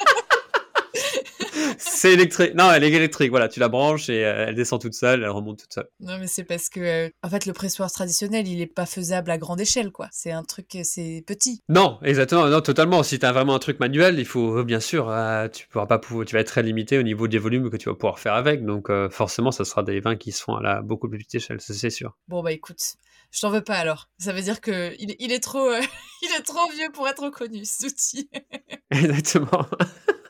[1.78, 2.54] c'est électrique.
[2.54, 3.30] Non, elle est électrique.
[3.30, 5.88] Voilà, tu la branches et euh, elle descend toute seule, elle remonte toute seule.
[6.00, 9.30] Non, mais c'est parce que, euh, en fait, le pressoir traditionnel, il est pas faisable
[9.30, 10.08] à grande échelle, quoi.
[10.12, 11.60] C'est un truc, euh, c'est petit.
[11.68, 12.46] Non, exactement.
[12.46, 13.02] Non, totalement.
[13.02, 15.12] Si tu as vraiment un truc manuel, il faut, bien sûr,
[15.52, 17.88] tu pourras pas pouvoir, tu vas être très limité au niveau des volumes que tu
[17.88, 18.64] vas pouvoir faire avec.
[18.64, 21.58] Donc, forcément, ça sera des vins qui se font à la beaucoup plus petite échelle,
[21.60, 22.16] c'est sûr.
[22.28, 22.96] Bon, bah écoute,
[23.30, 24.08] je t'en veux pas alors.
[24.18, 25.70] Ça veut dire que il, il est trop,
[26.22, 28.30] il est trop vieux pour être reconnu, cet outil.
[28.90, 29.66] Exactement.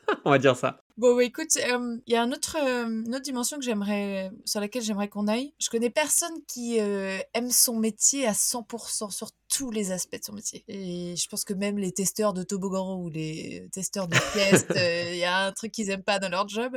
[0.25, 0.81] On va dire ça.
[0.97, 5.07] Bon, écoute, il y a un autre, une autre dimension que j'aimerais, sur laquelle j'aimerais
[5.07, 5.53] qu'on aille.
[5.59, 10.33] Je connais personne qui aime son métier à 100% sur tous les aspects de son
[10.33, 10.63] métier.
[10.67, 14.65] Et je pense que même les testeurs de toboggan ou les testeurs de pièces,
[15.11, 16.75] il y a un truc qu'ils aiment pas dans leur job.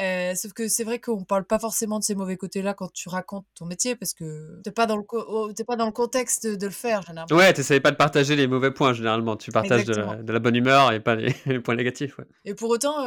[0.00, 3.08] Euh, sauf que c'est vrai qu'on parle pas forcément de ces mauvais côtés-là quand tu
[3.08, 6.66] racontes ton métier parce que t'es pas dans le oh, pas dans le contexte de,
[6.66, 7.36] le faire généralement.
[7.36, 9.36] Ouais, t'essayes pas de partager les mauvais points généralement.
[9.36, 11.14] Tu partages de la, bonne humeur et pas
[11.46, 12.18] les, points négatifs.
[12.18, 12.24] Ouais.
[12.44, 13.06] Et pour autant,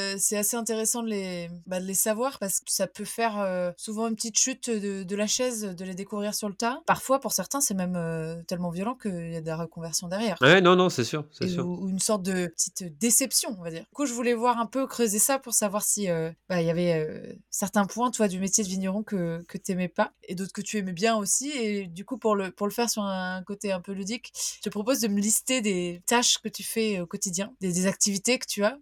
[0.00, 3.38] euh, c'est assez intéressant de les, bah, de les savoir parce que ça peut faire
[3.38, 6.82] euh, souvent une petite chute de, de, la chaise, de les découvrir sur le tas.
[6.86, 7.98] Parfois, pour certains, c'est même
[8.46, 10.36] tellement violent qu'il y a de la reconversion derrière.
[10.40, 11.66] Ouais, non, non, c'est sûr, c'est sûr.
[11.66, 13.82] Ou, une sorte de petite déception, on va dire.
[13.82, 16.66] Du coup, je voulais voir un peu, creuser ça pour savoir si euh, bah, il
[16.66, 20.12] y avait euh, certains points, toi, du métier de vigneron que, que tu n'aimais pas
[20.24, 21.50] et d'autres que tu aimais bien aussi.
[21.50, 24.62] Et du coup, pour le, pour le faire sur un côté un peu ludique, je
[24.62, 28.38] te propose de me lister des tâches que tu fais au quotidien, des, des activités
[28.38, 28.78] que tu as.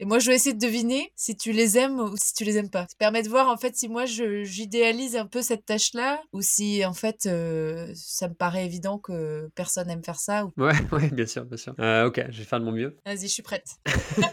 [0.00, 2.56] Et moi, je vais essayer de deviner si tu les aimes ou si tu les
[2.56, 2.82] aimes pas.
[2.82, 6.84] Ça permet de voir en fait si moi j'idéalise un peu cette tâche-là ou si
[6.84, 10.44] en fait euh, ça me paraît évident que personne aime faire ça.
[10.44, 10.52] Ou...
[10.56, 11.74] Ouais, ouais, bien sûr, bien sûr.
[11.80, 12.96] Euh, ok, je vais faire de mon mieux.
[13.04, 13.66] Vas-y, je suis prête.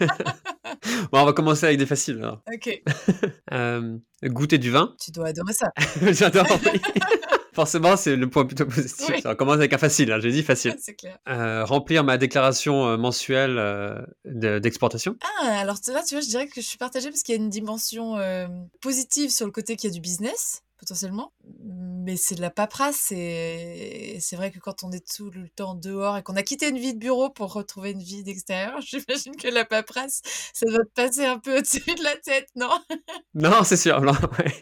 [1.12, 2.44] bon, on va commencer avec des faciles alors.
[2.54, 2.82] Ok.
[3.54, 4.94] euh, goûter du vin.
[5.04, 5.72] Tu dois adorer ça.
[6.12, 6.46] J'adore.
[7.56, 9.22] Forcément, c'est le point plutôt positif.
[9.24, 10.76] Ça commence avec un facile, hein, j'ai dit facile.
[10.80, 11.18] c'est clair.
[11.30, 15.16] Euh, remplir ma déclaration euh, mensuelle euh, d'exportation.
[15.42, 17.42] ah, alors là, tu vois, je dirais que je suis partagée parce qu'il y a
[17.42, 18.18] une dimension
[18.82, 21.34] positive sur le côté qu'il y a du business potentiellement.
[22.06, 25.74] Mais c'est de la paperasse et c'est vrai que quand on est tout le temps
[25.74, 29.36] dehors et qu'on a quitté une vie de bureau pour retrouver une vie d'extérieur, j'imagine
[29.36, 30.22] que la paperasse,
[30.54, 32.70] ça doit te passer un peu au-dessus de la tête, non?
[33.34, 34.00] Non, c'est sûr.
[34.02, 34.54] Non ouais.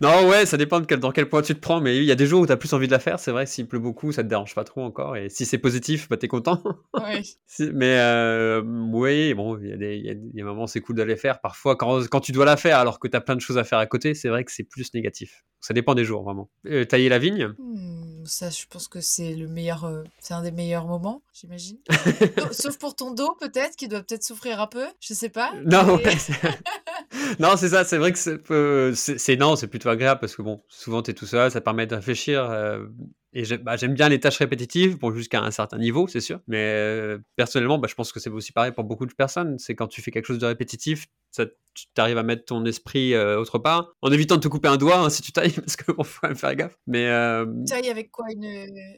[0.00, 2.10] non, ouais, ça dépend de quel, dans quel point tu te prends, mais il y
[2.10, 3.20] a des jours où tu as plus envie de la faire.
[3.20, 5.16] C'est vrai s'il pleut beaucoup, ça te dérange pas trop encore.
[5.16, 6.62] Et si c'est positif, bah, t'es content.
[6.94, 7.36] Oui.
[7.74, 11.16] mais euh, oui, bon, il y, a des, y, a des moments c'est cool d'aller
[11.16, 11.40] faire.
[11.40, 13.64] Parfois, quand, quand tu dois la faire alors que tu as plein de choses à
[13.64, 15.44] faire à côté, c'est vrai que c'est plus négatif.
[15.66, 16.48] Ça dépend des jours, vraiment.
[16.66, 20.40] Euh, tailler la vigne hmm, Ça, je pense que c'est le meilleur, euh, c'est un
[20.40, 21.78] des meilleurs moments, j'imagine.
[22.52, 25.52] Sauf pour ton dos, peut-être, qui doit peut-être souffrir un peu, je sais pas.
[25.64, 25.98] Non,
[27.40, 31.02] non, c'est ça, c'est vrai que c'est non, c'est plutôt agréable parce que bon, souvent
[31.02, 32.48] tu es tout seul, ça permet de réfléchir.
[33.38, 36.40] Et bah, j'aime bien les tâches répétitives, bon, jusqu'à un certain niveau, c'est sûr.
[36.48, 39.58] Mais euh, personnellement, bah, je pense que c'est aussi pareil pour beaucoup de personnes.
[39.58, 43.12] C'est quand tu fais quelque chose de répétitif, ça, tu arrives à mettre ton esprit
[43.12, 45.76] euh, autre part, en évitant de te couper un doigt hein, si tu tailles, parce
[45.76, 46.78] qu'il faut faire gaffe.
[46.86, 47.44] Mais, euh...
[47.68, 48.24] Taille avec quoi?
[48.34, 48.44] Une,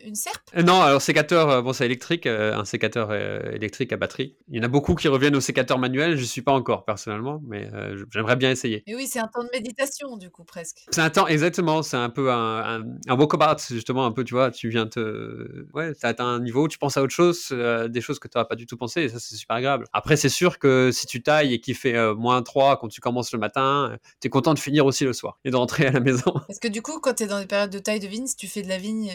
[0.05, 0.49] une serpe?
[0.57, 4.37] Euh, Non, alors sécateur, bon, c'est électrique, un sécateur électrique à batterie.
[4.47, 6.85] Il y en a beaucoup qui reviennent au sécateur manuel, je ne suis pas encore
[6.85, 7.69] personnellement, mais
[8.13, 8.85] j'aimerais bien essayer.
[8.87, 10.85] Et oui, c'est un temps de méditation, du coup, presque.
[10.91, 14.35] C'est un temps, exactement, c'est un peu un, un, un walkabout, justement, un peu tu
[14.35, 15.65] vois, tu viens te.
[15.73, 18.37] Ouais, tu atteint un niveau, tu penses à autre chose, euh, des choses que tu
[18.37, 19.87] n'auras pas du tout pensé, et ça, c'est super agréable.
[19.95, 23.01] Après, c'est sûr que si tu tailles et qu'il fait euh, moins 3 quand tu
[23.01, 25.87] commences le matin, euh, tu es content de finir aussi le soir et de rentrer
[25.87, 26.31] à la maison.
[26.47, 28.49] Parce que du coup, quand tu es dans des périodes de taille de vigne, tu
[28.49, 29.15] fais de la vigne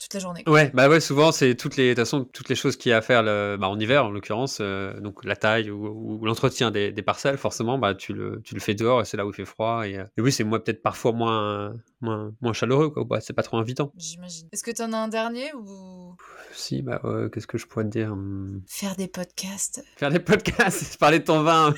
[0.00, 0.42] toute la journée.
[0.48, 2.92] Ouais, bah ouais, souvent, c'est toutes les, de toute façon, toutes les choses qu'il y
[2.92, 6.92] a à faire le, bah, en hiver, en l'occurrence, donc la taille ou, l'entretien des,
[7.02, 9.44] parcelles, forcément, bah, tu, le, tu le fais dehors et c'est là où il fait
[9.44, 9.86] froid.
[9.86, 13.04] Et, et oui, c'est moi peut-être parfois moins, moins, moins chaleureux, quoi.
[13.04, 13.92] Bah, c'est pas trop invitant.
[13.96, 14.47] J'imagine.
[14.52, 16.14] Est-ce que tu en as un dernier ou?
[16.52, 17.00] Si, bah,
[17.32, 18.62] qu'est-ce que je pourrais te dire hmm.
[18.66, 19.84] Faire des podcasts.
[19.96, 21.74] Faire des podcasts, parler de ton vin.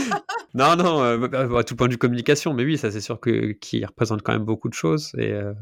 [0.54, 3.00] non, non, euh, bah, bah, à tout point de vue communication, mais oui, ça c'est
[3.00, 5.12] sûr que qui représente quand même beaucoup de choses.
[5.16, 5.52] Et euh,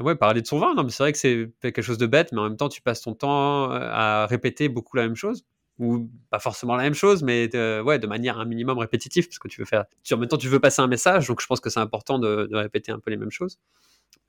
[0.00, 2.32] ouais, parler de son vin, non, mais c'est vrai que c'est quelque chose de bête,
[2.32, 5.44] mais en même temps, tu passes ton temps euh, à répéter beaucoup la même chose
[5.78, 9.38] ou pas forcément la même chose, mais de, ouais, de manière un minimum répétitive, parce
[9.38, 9.84] que tu veux faire.
[10.10, 12.48] en même temps, tu veux passer un message, donc je pense que c'est important de,
[12.50, 13.58] de, répéter un peu les mêmes choses.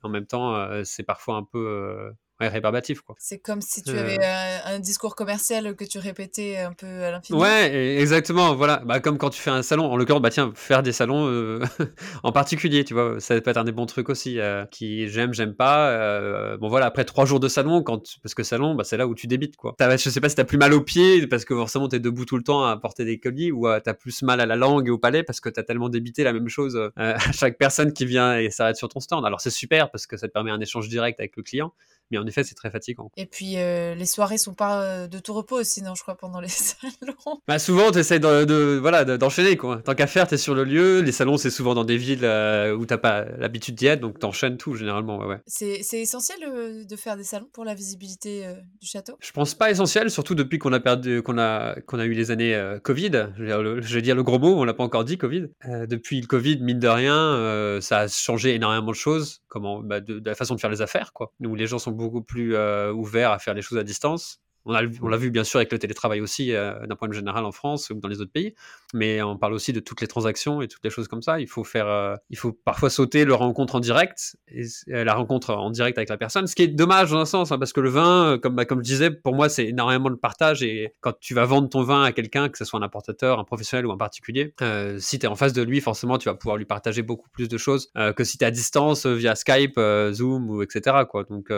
[0.04, 3.02] En même temps, c'est parfois un peu ouais, rébarbatif.
[3.02, 3.16] Quoi.
[3.20, 4.76] C'est comme si tu avais euh.
[4.76, 7.40] un, discours commercial que tu répétais un peu à l'infini.
[7.40, 8.56] Ouais, exactement.
[8.56, 8.82] Voilà.
[8.86, 9.86] Bah, comme quand tu fais un salon.
[9.86, 11.62] En l'occurrence, bah, tiens, faire des salons euh,
[12.24, 14.40] en particulier, tu vois, ça peut être un des bons trucs aussi.
[14.40, 16.58] Euh, qui j'aime, j'aime pas.
[16.58, 19.16] bon, voilà, après trois jours de salon, quand, parce que salon, bah, c'est là où
[19.16, 19.58] tu débites.
[19.58, 19.76] Quoi.
[19.80, 22.26] As, je sais pas si t'as plus mal aux pieds, parce que forcément, t'es debout
[22.26, 24.92] tout le temps à porter des colis, ou t'as plus mal à la langue et
[24.92, 28.38] au palais, parce que t'as tellement débité la même chose à chaque personne qui vient
[28.38, 29.26] et s'arrête sur ton stand.
[29.26, 31.74] Alors, c'est super, parce que ça te permet un échange direct avec le client
[32.12, 33.12] mais en effet, c'est très fatigant.
[33.18, 36.18] Et puis, euh, les soirées sont pas euh, de tout repos aussi, non, je crois,
[36.18, 37.42] pendant les salons.
[37.48, 39.82] Bah, souvent, tu essaies de, de, voilà, d'enchaîner, quoi.
[39.84, 41.02] Tant qu'à faire, tu es sur le lieu.
[41.02, 44.20] Les salons, c'est souvent dans des villes euh, où t'as pas l'habitude d'y être, donc
[44.20, 45.28] t'enchaînes tout, généralement, ouais.
[45.28, 45.42] ouais.
[45.46, 46.40] C'est essentiel
[46.88, 48.46] de faire des salons pour la visibilité
[48.82, 49.18] du château?
[49.20, 52.32] Je pense pas essentiel, surtout depuis qu'on a perdu, qu'on a, qu'on a eu les
[52.32, 53.30] années Covid.
[53.38, 55.18] Je vais, dire le, je vais dire le gros mot, on l'a pas encore dit,
[55.18, 55.48] Covid.
[55.88, 60.20] depuis le Covid, mine de rien, ça a changé énormément de choses, comment, bah, de,
[60.20, 61.34] de, la façon de faire les affaires, quoi.
[61.44, 64.42] Où les gens sont beaucoup plus euh, ouvert à faire les choses à distance.
[64.66, 67.46] On l'a vu bien sûr avec le télétravail aussi, euh, d'un point de vue général
[67.46, 68.54] en France ou dans les autres pays,
[68.94, 71.40] mais on parle aussi de toutes les transactions et toutes les choses comme ça.
[71.40, 75.54] Il faut faire, euh, il faut parfois sauter le rencontre en direct, et, la rencontre
[75.54, 77.80] en direct avec la personne, ce qui est dommage dans un sens, hein, parce que
[77.80, 81.14] le vin, comme, bah, comme je disais, pour moi c'est énormément de partage, et quand
[81.20, 83.92] tu vas vendre ton vin à quelqu'un, que ce soit un importateur, un professionnel ou
[83.92, 84.54] un particulier,
[84.98, 87.48] si tu es en face de lui, forcément tu vas pouvoir lui partager beaucoup plus
[87.48, 89.80] de choses que si tu es à distance via Skype,
[90.12, 90.98] Zoom ou etc.
[91.10, 91.24] Quoi.
[91.24, 91.52] Donc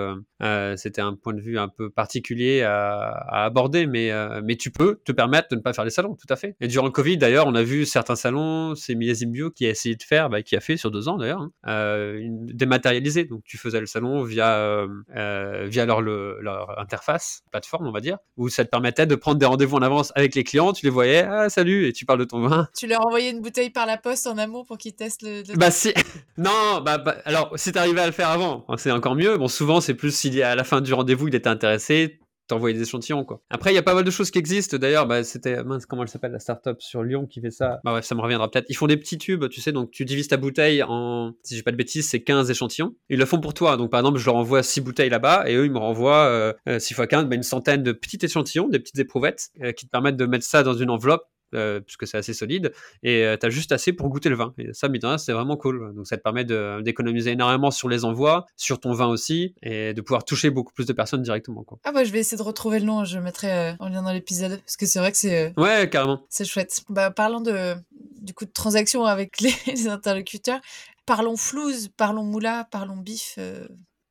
[0.77, 2.90] c'était un point de vue un peu particulier à
[3.27, 6.15] à, aborder, mais, euh, mais tu peux te permettre de ne pas faire les salons,
[6.15, 6.55] tout à fait.
[6.59, 9.69] Et durant le Covid, d'ailleurs, on a vu certains salons, c'est Millésime Bio qui a
[9.69, 12.19] essayé de faire, bah, qui a fait sur deux ans d'ailleurs, hein, euh,
[12.53, 13.25] dématérialisé.
[13.25, 18.17] Donc tu faisais le salon via, euh, via leur, leur interface, plateforme, on va dire,
[18.37, 20.91] où ça te permettait de prendre des rendez-vous en avance avec les clients, tu les
[20.91, 22.67] voyais, ah salut, et tu parles de ton vin.
[22.77, 25.43] Tu leur envoyais une bouteille par la poste en amont pour qu'ils testent le.
[25.55, 25.93] Bah si,
[26.37, 29.37] non, bah, bah alors si t'arrivais à le faire avant, hein, c'est encore mieux.
[29.37, 32.19] Bon, souvent c'est plus s'il à la fin du rendez-vous il était intéressé,
[32.51, 33.41] t'envoyer des échantillons quoi.
[33.49, 36.03] Après il y a pas mal de choses qui existent d'ailleurs, bah, c'était mince comment
[36.03, 37.79] elle s'appelle la startup sur Lyon qui fait ça?
[37.83, 38.65] Bah ouais, ça me reviendra peut-être.
[38.69, 41.63] Ils font des petits tubes, tu sais, donc tu divises ta bouteille en si j'ai
[41.63, 42.95] pas de bêtises, c'est 15 échantillons.
[43.09, 43.77] Ils le font pour toi.
[43.77, 46.79] Donc par exemple, je leur envoie 6 bouteilles là-bas et eux ils me renvoient euh,
[46.79, 49.91] 6 x 15, bah, une centaine de petits échantillons, des petites éprouvettes euh, qui te
[49.91, 52.71] permettent de mettre ça dans une enveloppe puisque c'est assez solide,
[53.03, 54.53] et euh, tu as juste assez pour goûter le vin.
[54.57, 54.87] Et ça,
[55.17, 55.93] c'est vraiment cool.
[55.95, 60.01] Donc ça te permet d'économiser énormément sur les envois, sur ton vin aussi, et de
[60.01, 61.63] pouvoir toucher beaucoup plus de personnes directement.
[61.63, 61.79] Quoi.
[61.83, 64.01] Ah bah je vais essayer de retrouver le nom, je le mettrai euh, en lien
[64.01, 65.53] dans l'épisode, parce que c'est vrai que c'est...
[65.57, 66.25] ouais, carrément.
[66.29, 66.81] C'est chouette.
[66.89, 67.75] Bah parlant de,
[68.21, 70.59] du coup de transaction avec les, interlocuteurs,
[71.05, 73.39] parlons flouze, parlons moula, parlons bif,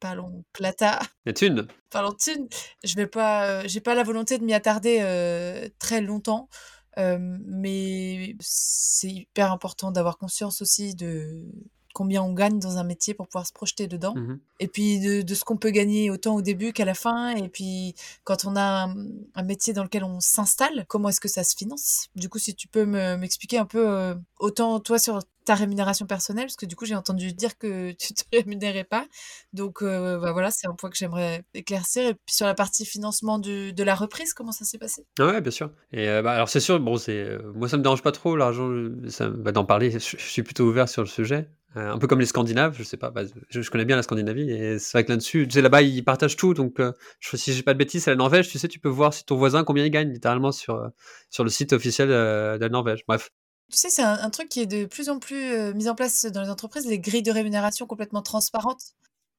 [0.01, 1.01] parlons plata.
[1.27, 1.67] Et thune.
[1.91, 2.49] Parlons thune.
[2.85, 6.49] Je vais pas, j'ai pas la volonté de m'y attarder très longtemps
[6.97, 11.47] mais c'est hyper important d'avoir conscience aussi de
[11.95, 14.15] combien on gagne dans un métier pour pouvoir se projeter dedans.
[14.15, 17.35] Mmh Et puis de, de ce qu'on peut gagner autant au début qu'à la fin.
[17.37, 18.95] Et puis quand on a un,
[19.35, 22.09] un métier dans lequel on s'installe, comment est-ce que ça se finance?
[22.17, 26.07] Du coup, si tu peux me- m'expliquer un peu, euh, autant toi sur ta rémunération
[26.07, 29.07] personnelle, parce que du coup, j'ai entendu dire que tu te rémunérais pas.
[29.53, 32.07] Donc euh, bah voilà, c'est un point que j'aimerais éclaircir.
[32.09, 35.05] Et puis sur la partie financement du, de la reprise, comment ça s'est passé?
[35.19, 35.71] Ouais, bien sûr.
[35.93, 38.71] Et euh, bah, alors c'est sûr, bon, c'est moi ça me dérange pas trop l'argent,
[39.09, 39.91] ça bah, d'en parler.
[39.93, 42.75] Je, je suis plutôt ouvert sur le sujet, Euh, un peu comme les Scandinaves.
[42.77, 45.47] Je sais pas, bah, je, je connais bien la Scandinavie et c'est vrai que là-dessus,
[45.47, 46.53] tu sais là-bas ils partagent tout.
[46.53, 48.49] Donc euh, je, si j'ai pas de bêtises, c'est la Norvège.
[48.49, 50.89] Tu sais, tu peux voir si ton voisin combien il gagne littéralement sur euh,
[51.31, 53.05] sur le site officiel euh, de la Norvège.
[53.07, 53.31] Bref.
[53.71, 56.27] Tu sais, c'est un, un truc qui est de plus en plus mis en place
[56.27, 58.83] dans les entreprises, les grilles de rémunération complètement transparentes.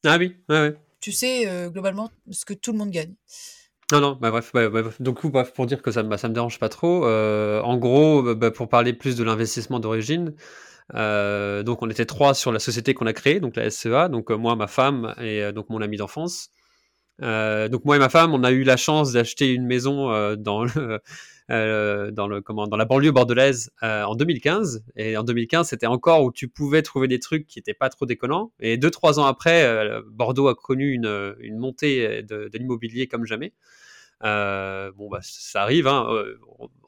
[0.05, 0.75] Ah oui, ouais, ouais.
[1.01, 3.13] Tu sais globalement ce que tout le monde gagne.
[3.91, 6.29] Non, non, bah bref, bah, bah, donc bref, pour dire que ça, me- bah, ça
[6.29, 7.05] me dérange pas trop.
[7.05, 10.33] en gros, bah, pour parler plus de l'investissement d'origine,
[10.95, 14.31] euh, donc on était trois sur la société qu'on a créée, donc la SCA, donc
[14.31, 16.49] euh, moi, ma femme et euh, donc mon ami d'enfance.
[17.19, 20.65] Donc moi et ma femme, on a eu la chance d'acheter une maison dans
[21.47, 24.83] la banlieue bordelaise en 2015.
[24.95, 28.07] Et en 2015, c'était encore où tu pouvais trouver des trucs qui étaient pas trop
[28.07, 28.53] déconnants.
[28.59, 33.53] Et deux trois ans après, Bordeaux a connu une, montée de, de l'immobilier comme jamais.
[34.23, 35.85] Bon bah ça arrive.
[35.85, 36.07] Hein.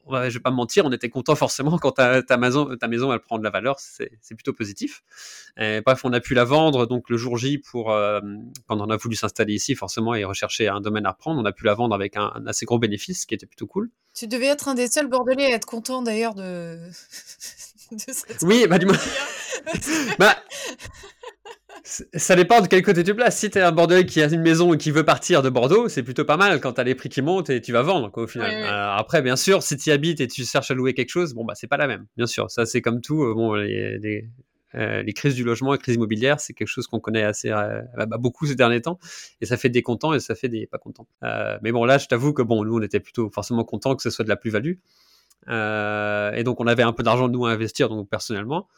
[0.06, 2.88] On- je vais pas me mentir, on était content forcément quand ta, ta maison, ta
[2.88, 5.01] maison elle prend de la valeur, c'est plutôt positif.
[5.58, 8.20] Et bref, on a pu la vendre donc le jour J pour euh,
[8.68, 11.51] quand on a voulu s'installer ici forcément et rechercher un domaine à reprendre, on a
[11.51, 13.89] pu la vendre avec un, un assez gros bénéfice, ce qui était plutôt cool.
[14.14, 16.78] Tu devais être un des seuls Bordelais à être content d'ailleurs de...
[17.91, 18.95] de cette Oui, bah dis-moi.
[18.95, 20.16] opération.
[20.20, 20.36] Bah,
[21.84, 23.38] ça dépend de quel côté tu places.
[23.38, 26.01] Si t'es un Bordelais qui a une maison et qui veut partir de Bordeaux, c'est
[26.01, 28.27] plutôt pas mal quand t'as les prix qui montent et tu vas vendre quoi, au
[28.27, 28.49] final.
[28.49, 28.63] Ouais, ouais.
[28.69, 31.43] Euh, après, bien sûr, si tu habites et tu cherches à louer quelque chose, bon
[31.43, 32.05] bah c'est pas la même.
[32.15, 33.23] Bien sûr, ça c'est comme tout.
[33.23, 34.29] euh, bon, les, les,
[34.75, 37.81] euh, les crises du logement, les crises immobilières, c'est quelque chose qu'on connaît assez euh,
[37.97, 38.97] bah, bah, beaucoup ces derniers temps,
[39.41, 41.07] et ça fait des contents et ça fait des pas contents.
[41.23, 44.03] Euh, mais bon, là, je t'avoue que bon, nous, on était plutôt forcément contents que
[44.03, 44.75] ce soit de la plus-value,
[45.47, 48.69] et donc on avait un peu d'argent nous à investir, donc personnellement.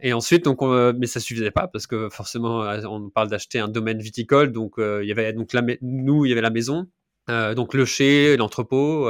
[0.00, 3.28] Et ensuite, donc, on, euh, mais ça suffisait pas parce que forcément, euh, on parle
[3.28, 6.42] d'acheter un domaine viticole, donc euh, il y avait donc la, nous, il y avait
[6.42, 6.86] la maison,
[7.28, 9.08] donc le chai, l'entrepôt,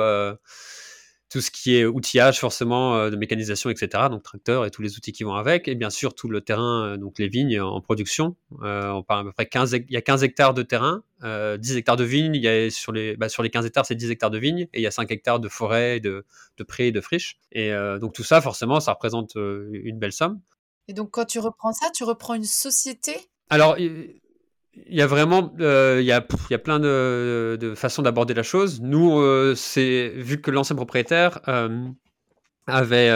[1.28, 4.04] tout ce qui est outillage forcément de mécanisation, etc.
[4.08, 6.96] Donc tracteur et tous les outils qui vont avec, et bien sûr tout le terrain,
[6.98, 8.36] donc les vignes en production.
[8.62, 11.56] On parle à peu près 15, hec- il y a 15 hectares de terrain, euh,
[11.58, 12.36] 10 hectares de vignes.
[12.36, 14.68] Il y a sur les, bah, sur les 15 hectares, c'est 10 hectares de vignes,
[14.72, 16.24] et il y a 5 hectares de forêt, de,
[16.58, 17.38] de prés, de friches.
[17.52, 17.70] Et
[18.00, 20.40] donc tout ça, forcément, ça représente une belle somme.
[20.88, 23.16] Et donc quand tu reprends ça, tu reprends une société?
[23.50, 24.20] Alors, il
[24.88, 28.34] y a vraiment, euh, il y a, il y a plein de, de façons d'aborder
[28.34, 28.80] la chose.
[28.80, 31.88] Nous, euh, c'est vu que l'ancien propriétaire euh,
[32.66, 33.10] avait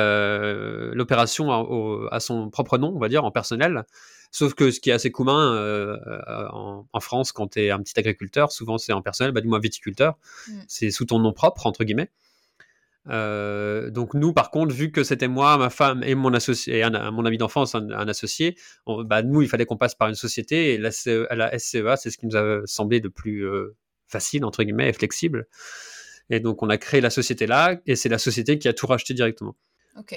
[0.94, 3.84] l'opération à, son propre nom, on va dire, en personnel.
[4.32, 5.96] Sauf que ce qui est assez commun euh,
[6.52, 9.48] en, en France, quand tu es un petit agriculteur, souvent c'est en personnel, bah, du
[9.48, 10.16] moins viticulteur,
[10.46, 10.60] Mm.
[10.68, 12.10] c'est sous ton nom propre, entre guillemets.
[13.10, 16.82] Euh, donc nous, par contre, vu que c'était moi, ma femme et mon associé, et
[16.82, 18.56] un- mon ami d'enfance, un, un associé,
[18.86, 21.96] on- bah, nous, il fallait qu'on passe par une société et la, CE la SCEA,
[21.96, 23.74] c'est ce qui nous a semblé le plus euh,
[24.06, 25.46] facile, entre guillemets, et flexible.
[26.30, 28.86] Et donc, on a créé la société là, et c'est la société qui a tout
[28.86, 29.56] racheté directement.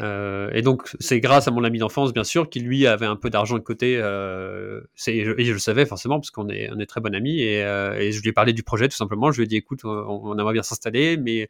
[0.04, 3.16] Euh, et donc, c'est grâce à mon ami d'enfance, bien sûr, qui lui avait un
[3.16, 3.94] peu d'argent de côté.
[3.94, 4.00] Et,
[5.26, 7.42] je, et je le savais forcément, parce qu'on est, on est très bon amis.
[7.42, 9.32] Et, et je lui ai parlé du projet tout simplement.
[9.32, 11.50] Je lui ai dit écoute, on, on aimerait bien s'installer, mais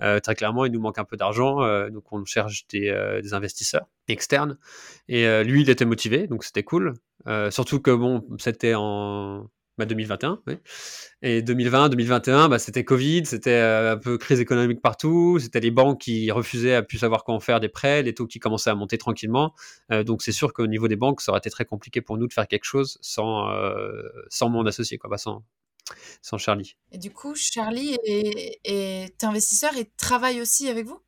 [0.00, 1.62] très clairement, il nous manque un peu d'argent.
[1.62, 4.58] euh, donc, on cherche des, euh, des investisseurs externes.
[5.08, 6.94] Et euh, lui, il était motivé, donc c'était cool.
[7.26, 9.48] Euh, surtout que, bon, c'était en.
[9.76, 10.54] bah, 2021, oui.
[11.22, 15.70] Et 2020, 2021, bah, c'était Covid, c'était euh, un peu crise économique partout, c'était les
[15.70, 18.74] banques qui refusaient à plus savoir en faire des prêts, les taux qui commençaient à
[18.74, 19.54] monter tranquillement.
[19.92, 22.26] Euh, donc c'est sûr qu'au niveau des banques, ça aurait été très compliqué pour nous
[22.28, 25.44] de faire quelque chose sans, euh, sans mon associé, quoi, bah, sans,
[26.22, 26.76] sans Charlie.
[26.92, 31.00] Et du coup, Charlie est, est investisseur et travaille aussi avec vous?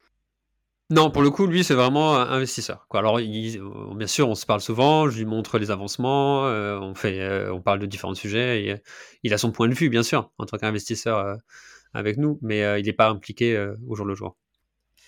[0.93, 2.87] Non, pour le coup, lui, c'est vraiment un investisseur.
[2.89, 2.99] Quoi.
[2.99, 3.63] Alors, il-
[3.95, 7.55] bien sûr, on se parle souvent, je lui montre les avancements, euh, on, fait, euh,
[7.55, 8.65] on parle de différents sujets.
[8.65, 8.77] Et, euh,
[9.23, 11.39] il a son point de vue, bien sûr, en tant qu'investisseur
[11.95, 13.57] avec nous, mais il n'est pas impliqué
[13.87, 14.37] au jour le jour.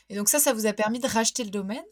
[0.09, 1.83] Et donc ça, ça vous a permis de racheter le domaine?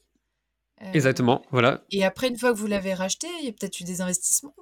[0.93, 1.83] Exactement, voilà.
[1.91, 4.55] Et après, une fois que vous l'avez racheté, il y a peut-être eu des investissements?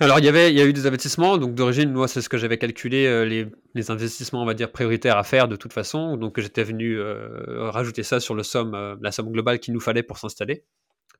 [0.00, 1.38] Alors, il y, avait, il y a eu des investissements.
[1.38, 4.72] Donc, d'origine, moi, c'est ce que j'avais calculé, euh, les, les investissements, on va dire,
[4.72, 6.16] prioritaires à faire de toute façon.
[6.16, 9.80] Donc, j'étais venu euh, rajouter ça sur le somme, euh, la somme globale qu'il nous
[9.80, 10.64] fallait pour s'installer.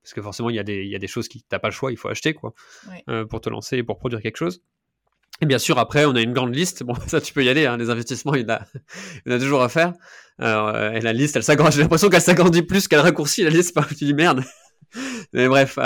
[0.03, 1.68] Parce que forcément, il y, a des, il y a des choses qui t'as pas
[1.68, 2.53] le choix, il faut acheter, quoi,
[2.89, 3.25] Ouais.
[3.27, 4.61] pour te lancer et pour produire quelque chose.
[5.41, 6.83] Et bien sûr, après, on a une grande liste.
[6.83, 7.66] Bon, ça, tu peux y aller.
[7.66, 8.66] Hein, les investissements, il y en a,
[9.25, 9.93] il y en a toujours à faire.
[10.41, 11.77] Et la liste, elle s'agrandit.
[11.77, 13.79] J'ai l'impression qu'elle s'agrandit plus qu'elle raccourcit la liste.
[13.97, 14.43] Tu dis merde.
[15.33, 15.79] Mais bref.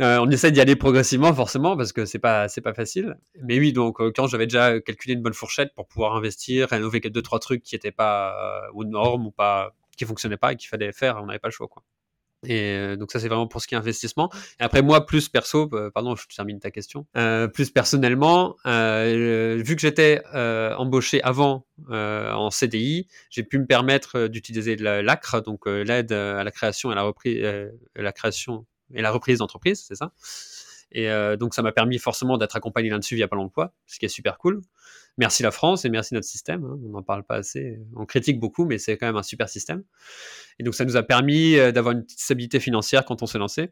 [0.00, 3.16] Euh, Euh, on essaie d'y aller progressivement, forcément, parce que c'est pas, c'est pas facile.
[3.42, 7.22] Mais oui, donc, quand j'avais déjà calculé une bonne fourchette pour pouvoir investir, rénover deux,
[7.22, 10.92] trois trucs qui étaient pas aux normes ou pas, qui fonctionnaient pas et qu'il fallait
[10.92, 11.82] faire, on n'avait pas le choix, quoi.
[12.46, 14.30] Et euh, donc ça c'est vraiment pour ce qui est investissement.
[14.58, 17.06] Et après moi plus perso, euh, pardon, je termine ta question.
[17.16, 24.26] Euh, plus personnellement, euh, vu que j'étais embauché avant en CDI, j'ai pu me permettre
[24.28, 27.42] d'utiliser l'ACRE, donc l'aide à la création et la reprise,
[27.94, 30.12] la création et la reprise d'entreprise, c'est ça.
[30.92, 31.08] Et
[31.38, 34.38] donc ça m'a permis forcément d'être accompagné là-dessus via Pôle Emploi, ce qui est super
[34.38, 34.60] cool.
[35.18, 36.64] Merci la France et merci notre système.
[36.64, 36.78] Hein.
[36.84, 37.78] On n'en parle pas assez.
[37.96, 39.82] On critique beaucoup, mais c'est quand même un super système.
[40.58, 43.38] Et donc, ça nous a permis euh, d'avoir une petite stabilité financière quand on s'est
[43.38, 43.70] lancé.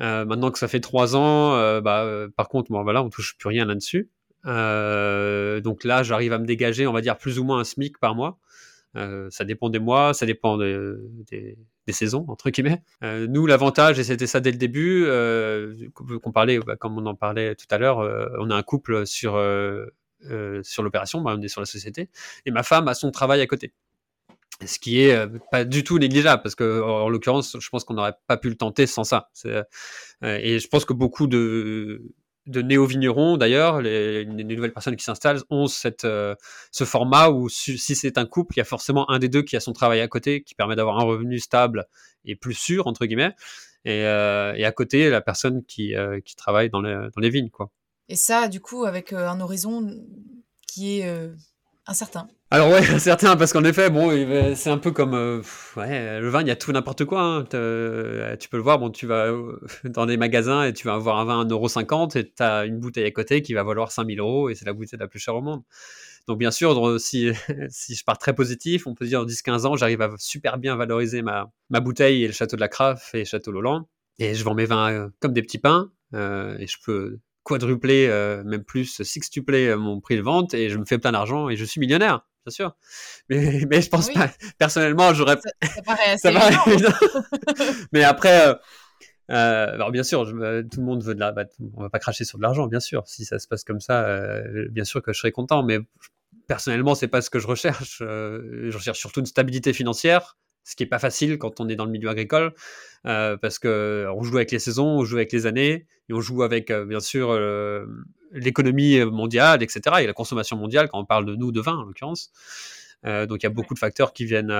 [0.00, 3.36] Euh, maintenant que ça fait trois ans, euh, bah, par contre, bon, voilà, on touche
[3.36, 4.10] plus rien là-dessus.
[4.44, 8.14] donc là, j'arrive à me dégager, on va dire, plus ou moins un SMIC par
[8.14, 8.38] mois.
[9.30, 11.56] Ça dépend des mois, ça dépend des,
[11.88, 12.82] saisons, entre guillemets.
[13.02, 15.06] nous, l'avantage, et c'était ça dès le début,
[15.92, 17.98] qu'on parlait, bah, comme on en parlait tout à l'heure,
[18.38, 19.36] on a un couple sur
[20.30, 22.08] euh, sur l'opération, bah, on est sur la société,
[22.46, 23.74] et ma femme a son travail à côté.
[24.64, 27.94] Ce qui est euh, pas du tout négligeable, parce que en, l'occurrence, je pense qu'on
[27.94, 29.30] n'aurait pas pu le tenter sans ça.
[29.44, 29.64] Euh,
[30.22, 32.02] et je pense que beaucoup de,
[32.46, 38.18] de néo-vignerons, d'ailleurs, les, nouvelles personnes qui s'installent, ont cette, ce format où si c'est
[38.18, 40.42] un couple, il y a forcément un des deux qui a son travail à côté,
[40.42, 41.86] qui permet d'avoir un revenu stable
[42.24, 43.34] et plus sûr, entre guillemets,
[43.84, 45.94] et, et à côté, la personne qui,
[46.24, 47.50] qui travaille dans les, dans les vignes.
[47.50, 47.70] Quoi.
[48.08, 49.90] Et ça, du coup, avec euh, un horizon
[50.66, 51.34] qui est euh,
[51.86, 52.28] incertain.
[52.50, 54.10] Alors ouais, incertain, parce qu'en effet, bon,
[54.54, 55.42] c'est un peu comme euh,
[55.76, 57.20] le vin, il y a tout n'importe quoi.
[57.20, 57.44] Hein.
[57.44, 59.32] Tu peux le voir, bon, tu vas
[59.84, 62.78] dans des magasins et tu vas avoir un vin à 1,50€ et tu as une
[62.78, 65.34] bouteille à côté qui va valoir 5000 euros et c'est la bouteille la plus chère
[65.34, 65.62] au monde.
[66.26, 67.32] Donc bien sûr, si,
[67.68, 70.76] si je pars très positif, on peut dire en 10-15 ans, j'arrive à super bien
[70.76, 73.86] valoriser ma, bouteille et le château de la Crafe et le château Lolland.
[74.18, 75.90] Et je vends mes vins comme des petits pains.
[76.12, 80.78] et je peux quadrupler, euh, même plus, sextupler euh, mon prix de vente et je
[80.78, 82.76] me fais plein d'argent et je suis millionnaire, bien sûr.
[83.28, 85.36] Mais, mais je pense pas, personnellement, j'aurais.
[85.36, 86.98] Ça, ça, paraît assez ça
[87.92, 88.54] Mais après, euh,
[89.30, 91.44] euh, alors bien sûr, je, tout le monde veut de la, bah,
[91.76, 93.06] on va pas cracher sur de l'argent, bien sûr.
[93.06, 95.62] Si ça se passe comme ça, euh, bien sûr que je serais content.
[95.62, 95.78] Mais
[96.48, 97.98] personnellement, c'est pas ce que je recherche.
[98.00, 101.84] je recherche surtout une stabilité financière ce qui est pas facile quand on est dans
[101.84, 102.54] le milieu agricole,
[103.06, 106.20] euh, parce que on joue avec les saisons, on joue avec les années, et on
[106.20, 107.86] joue avec euh, bien sûr euh,
[108.32, 109.96] l'économie mondiale, etc.
[110.00, 112.32] et la consommation mondiale quand on parle de nous, de vin en l'occurrence.
[113.04, 114.52] donc il y a beaucoup de facteurs qui viennent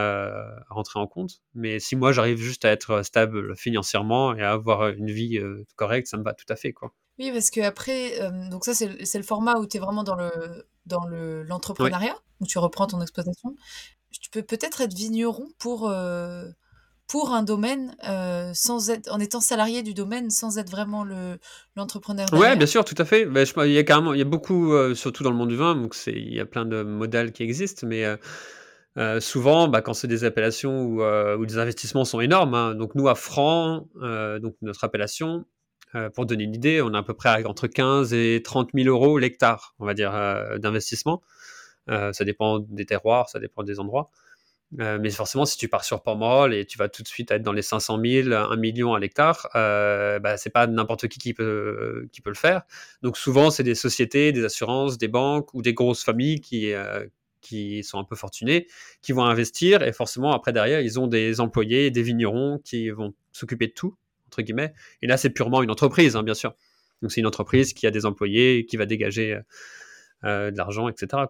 [0.68, 1.40] rentrer en compte.
[1.54, 5.40] Mais si moi j'arrive juste à être stable financièrement et à avoir une vie
[5.76, 6.92] correcte, ça me va tout à fait quoi.
[7.18, 8.18] Oui, parce que après,
[8.50, 10.30] donc ça c'est le format où tu es vraiment dans le
[10.86, 13.56] dans l'entrepreneuriat, où tu reprends ton exploitation
[14.20, 16.44] tu peux peut-être être vigneron pour, euh,
[17.08, 21.38] pour un domaine euh, sans être, en étant salarié du domaine sans être vraiment le,
[21.76, 22.28] l'entrepreneur.
[22.32, 23.26] Oui, bien sûr, tout à fait.
[23.26, 25.48] Ben, je, il, y a carrément, il y a beaucoup, euh, surtout dans le monde
[25.48, 28.04] du vin, donc il y a plein de modèles qui existent, mais
[29.20, 33.08] souvent, bah, quand c'est des appellations où, où des investissements sont énormes, hein, donc nous
[33.08, 33.88] à Franc,
[34.40, 35.44] donc notre appellation,
[36.14, 39.18] pour donner une idée, on a à peu près entre 15 et 30 000 euros
[39.18, 40.12] l'hectare, on va dire,
[40.58, 41.22] d'investissement.
[41.90, 44.10] Euh, ça dépend des terroirs, ça dépend des endroits.
[44.80, 47.42] Euh, mais forcément, si tu pars sur Pomerol et tu vas tout de suite être
[47.42, 51.34] dans les 500 000, 1 million à l'hectare, euh, bah, c'est pas n'importe qui qui
[51.34, 52.62] peut, qui peut le faire.
[53.02, 57.06] Donc souvent, c'est des sociétés, des assurances, des banques ou des grosses familles qui, euh,
[57.40, 58.66] qui sont un peu fortunées,
[59.00, 63.14] qui vont investir et forcément, après derrière, ils ont des employés, des vignerons qui vont
[63.32, 63.96] s'occuper de tout,
[64.26, 64.72] entre guillemets.
[65.02, 66.54] Et là, c'est purement une entreprise, hein, bien sûr.
[67.02, 69.38] Donc c'est une entreprise qui a des employés, qui va dégager
[70.22, 71.24] de l'argent, etc.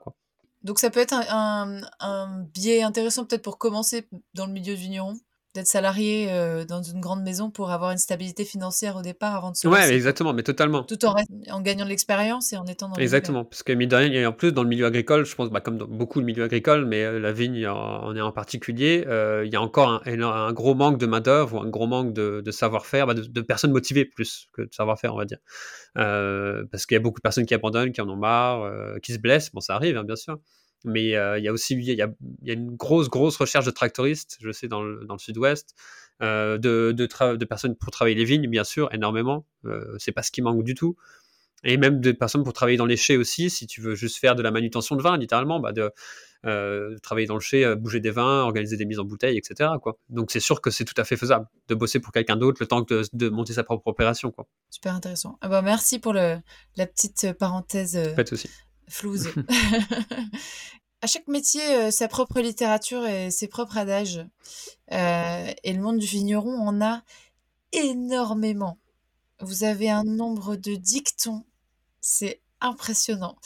[0.64, 4.80] Donc ça peut être un, un, biais intéressant peut-être pour commencer dans le milieu du
[4.80, 5.18] vigneron,
[5.54, 9.52] d'être salarié euh, dans une grande maison pour avoir une stabilité financière au départ avant
[9.52, 10.82] de se Ouais, exactement, mais totalement.
[10.82, 11.14] Tout en,
[11.50, 14.26] en gagnant de l'expérience et en étant dans Exactement, parce que mine de rien, et
[14.26, 16.86] en plus dans le milieu agricole, je pense, bah, comme dans beaucoup de milieux agricoles,
[16.86, 20.52] mais euh, la vigne en est en particulier, euh, il y a encore un, un,
[20.52, 23.72] gros manque de main-d'œuvre ou un gros manque de, de savoir-faire, bah, de, de, personnes
[23.72, 25.38] motivées plus que de savoir-faire, on va dire.
[25.94, 28.68] parce qu'il y a beaucoup de personnes qui abandonnent, qui en ont marre,
[29.02, 30.38] qui se blessent, bon, ça arrive, hein, bien sûr
[30.84, 32.08] mais euh, il y a aussi il y a,
[32.42, 35.74] y a, une grosse grosse recherche de tractoristes je sais dans le, dans le sud-ouest
[36.22, 40.22] euh, de, de, de, personnes pour travailler les vignes bien sûr énormément euh, c'est pas
[40.22, 40.96] ce qui manque du tout
[41.64, 44.34] et même de personnes pour travailler dans les chais aussi si tu veux juste faire
[44.34, 45.90] de la manutention de vin littéralement bah de
[46.46, 49.70] euh, travailler dans le chai, bouger des vins, organiser des mises en bouteille, etc.
[49.80, 49.98] Quoi.
[50.10, 52.66] Donc c'est sûr que c'est tout à fait faisable de bosser pour quelqu'un d'autre le
[52.66, 54.30] temps de, de, monter sa propre opération.
[54.30, 54.46] Quoi.
[54.68, 55.38] Super intéressant.
[55.40, 56.36] Ah bah, merci pour le,
[56.76, 57.98] la petite parenthèse.
[58.14, 58.50] Pas de souci
[58.88, 59.30] flouze.
[61.02, 64.24] à chaque métier, euh, sa propre littérature et ses propres adages.
[64.92, 67.02] Euh, et le monde du vigneron en a
[67.72, 68.78] énormément.
[69.40, 71.44] Vous avez un nombre de dictons,
[72.00, 73.36] c'est impressionnant.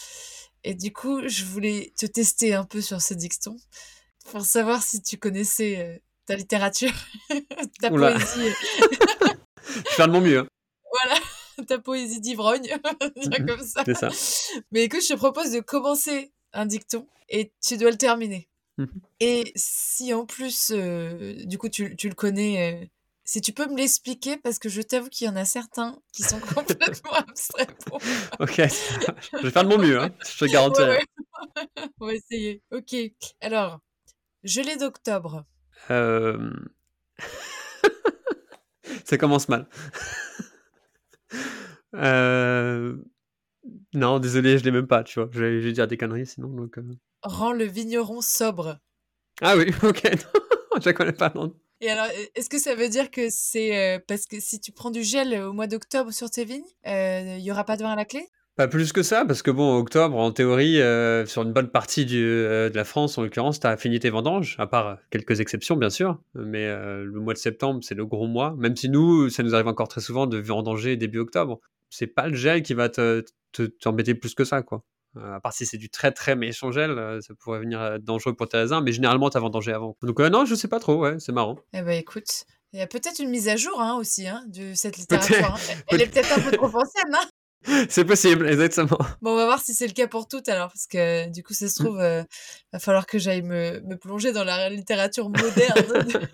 [0.64, 3.56] Et du coup, je voulais te tester un peu sur ces dictons
[4.30, 6.92] pour savoir si tu connaissais euh, ta littérature,
[7.80, 8.12] ta Oula.
[8.12, 8.52] poésie.
[9.66, 10.40] Je faire de mon mieux.
[10.40, 10.46] hein.
[11.04, 11.20] Voilà,
[11.66, 13.82] ta poésie d'ivrogne, on va dire comme ça.
[13.84, 14.08] C'est ça.
[14.72, 18.48] Mais écoute, je te propose de commencer un dicton et tu dois le terminer.
[18.78, 19.00] Mhm.
[19.20, 22.86] Et si en plus, euh, du coup, tu, tu le connais, euh,
[23.24, 26.22] si tu peux me l'expliquer, parce que je t'avoue qu'il y en a certains qui
[26.22, 28.36] sont complètement abstraits pour moi.
[28.40, 28.56] Ok.
[28.56, 30.00] je vais faire de mon mieux.
[30.00, 30.10] Hein.
[30.26, 30.80] Je te garantis.
[30.80, 31.68] Ouais, ouais.
[32.00, 32.62] On va essayer.
[32.72, 32.94] Ok.
[33.40, 33.80] Alors,
[34.44, 35.44] gelée d'octobre.
[35.90, 36.50] Euh,
[39.04, 39.66] Ça commence mal.
[41.94, 42.96] Euh,
[43.94, 45.28] Non, désolé, je l'ai même pas, tu vois.
[45.32, 46.48] Je vais, dire des conneries sinon.
[46.48, 46.82] Donc, euh.
[47.22, 48.78] Rend le vigneron sobre.
[49.40, 50.02] Ah oui, ok.
[50.80, 51.32] je la connais pas.
[51.34, 51.54] non.
[51.80, 54.72] Et alors, e- est-ce que ça veut dire que c'est euh, parce que si tu
[54.72, 57.82] prends du gel au mois d'octobre sur tes vignes, euh, il y aura pas de
[57.82, 58.26] vin à la clé?
[58.56, 62.04] Pas plus que ça, parce que bon, octobre, en théorie, euh, sur une bonne partie
[62.04, 65.38] du, euh, de la France, en l'occurrence, tu as fini tes vendanges, à part quelques
[65.38, 66.20] exceptions, bien sûr.
[66.34, 68.56] Mais euh, le mois de septembre, c'est le gros mois.
[68.58, 71.60] Même si nous, ça nous arrive encore très souvent de vendanger début octobre.
[71.90, 74.84] C'est pas le gel qui va te, te- t'embêter plus que ça, quoi.
[75.16, 78.04] Euh, à part si c'est du très très méchant gel, euh, ça pourrait venir être
[78.04, 79.96] dangereux pour tes raisins, mais généralement, tu as vendangé avant.
[80.02, 81.58] Donc, euh, non, je sais pas trop, ouais, c'est marrant.
[81.72, 84.74] Eh ben écoute, il y a peut-être une mise à jour hein, aussi hein, de
[84.74, 85.54] cette littérature.
[85.54, 85.74] Hein.
[85.88, 87.14] Elle est peut-être un peu trop ancienne.
[87.14, 87.28] Hein
[87.88, 88.98] c'est possible, exactement.
[89.20, 91.54] bon, on va voir si c'est le cas pour toutes alors, parce que du coup,
[91.54, 92.22] ça se trouve, euh,
[92.72, 96.08] va falloir que j'aille me, me plonger dans la littérature moderne.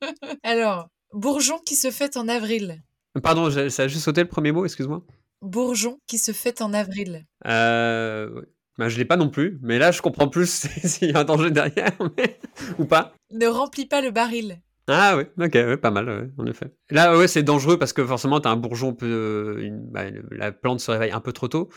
[0.42, 2.82] alors, bourgeon qui se fête en avril.
[3.22, 5.04] Pardon, ça a juste sauté le premier mot, excuse-moi.
[5.42, 7.26] Bourgeon qui se fête en avril.
[7.46, 8.42] Euh,
[8.78, 10.50] bah, je l'ai pas non plus, mais là je comprends plus
[10.84, 12.38] s'il y a un danger derrière mais-
[12.78, 13.14] ou pas.
[13.30, 14.58] Ne remplis pas le baril.
[14.86, 16.66] Ah oui, ok, ouais, pas mal, ouais, en effet.
[16.90, 20.02] Là, ouais, c'est dangereux parce que forcément, tu as un bourgeon, peu, euh, une- bah,
[20.30, 21.70] la plante se réveille un peu trop tôt.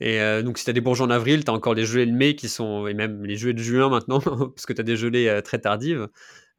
[0.00, 2.06] Et euh, donc, si tu as des bourgeons en avril, tu as encore les gelées
[2.06, 4.20] de mai qui sont, et même les gelées de juin maintenant,
[4.54, 6.08] parce que tu as des gelées euh, très tardives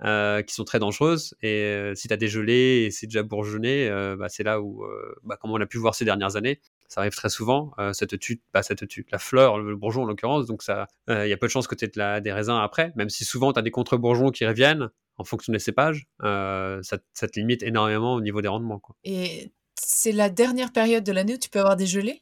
[0.04, 1.36] euh, qui sont très dangereuses.
[1.42, 4.62] Et euh, si tu as des gelées et c'est déjà bourgeonné, euh, bah, c'est là
[4.62, 4.86] où,
[5.24, 8.16] bah, comme on a pu voir ces dernières années, ça arrive très souvent, ça te
[8.16, 11.38] tue, bah, ça te tue la fleur, le bourgeon en l'occurrence, donc il y a
[11.38, 13.60] peu de chances que tu aies de la- des raisins après, même si souvent tu
[13.60, 18.22] as des contre-bourgeons qui reviennent en fonction des cépages, ça, ça te limite énormément au
[18.22, 18.80] niveau des rendements.
[18.80, 18.96] Quoi.
[19.04, 22.22] Et c'est la dernière période de l'année où tu peux avoir des gelées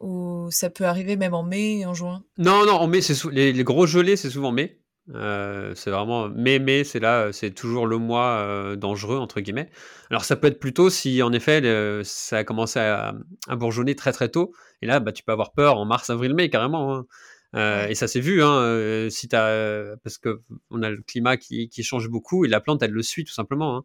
[0.00, 2.24] Ou ça peut arriver même en mai, en juin?
[2.38, 4.80] Non, non, en mai, c'est les, les gros gelés, c'est souvent mai.
[5.14, 9.68] Euh, c'est vraiment mai, mai, c'est là, c'est toujours le mois euh, dangereux entre guillemets.
[10.10, 13.14] Alors ça peut être plutôt si en effet le- ça a commencé à,
[13.48, 14.52] à bourgeonner très très tôt.
[14.80, 16.94] Et là, bah, tu peux avoir peur en mars, avril, mai carrément.
[16.96, 17.06] hein.
[17.54, 17.86] Euh.
[17.88, 22.08] Et ça s'est vu, hein, si parce que on a le climat qui, qui change
[22.08, 23.76] beaucoup et la plante elle le suit tout simplement.
[23.78, 23.84] hein.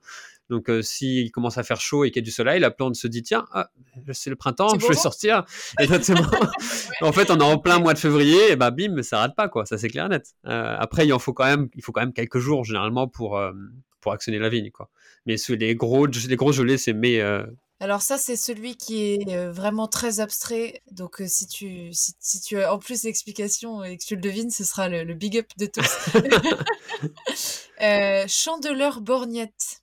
[0.49, 2.95] Donc euh, s'il commence à faire chaud et qu'il y a du soleil, la plante
[2.95, 3.69] se dit tiens, ah,
[4.14, 5.44] c'est le printemps, je vais sortir.
[5.80, 6.26] Exactement.
[7.02, 9.49] en fait, on est en plein mois de février, et bah bim, ça rate pas
[9.49, 10.36] quoi, ça c'est clair et net.
[10.45, 13.38] Euh, après, il en faut quand même, il faut quand même quelques jours généralement pour
[13.38, 13.52] euh,
[13.99, 14.90] pour actionner la vigne quoi.
[15.26, 17.19] Mais sous les gros les gros gelées, c'est mai.
[17.19, 17.45] euh,
[17.82, 20.82] Alors ça, c'est celui qui est vraiment très abstrait.
[20.91, 24.22] Donc euh, si tu si, si tu as en plus l'explication et que tu le
[24.22, 26.10] devines, ce sera le, le big up de tous.
[27.82, 29.82] euh, Chandeleur borgnette.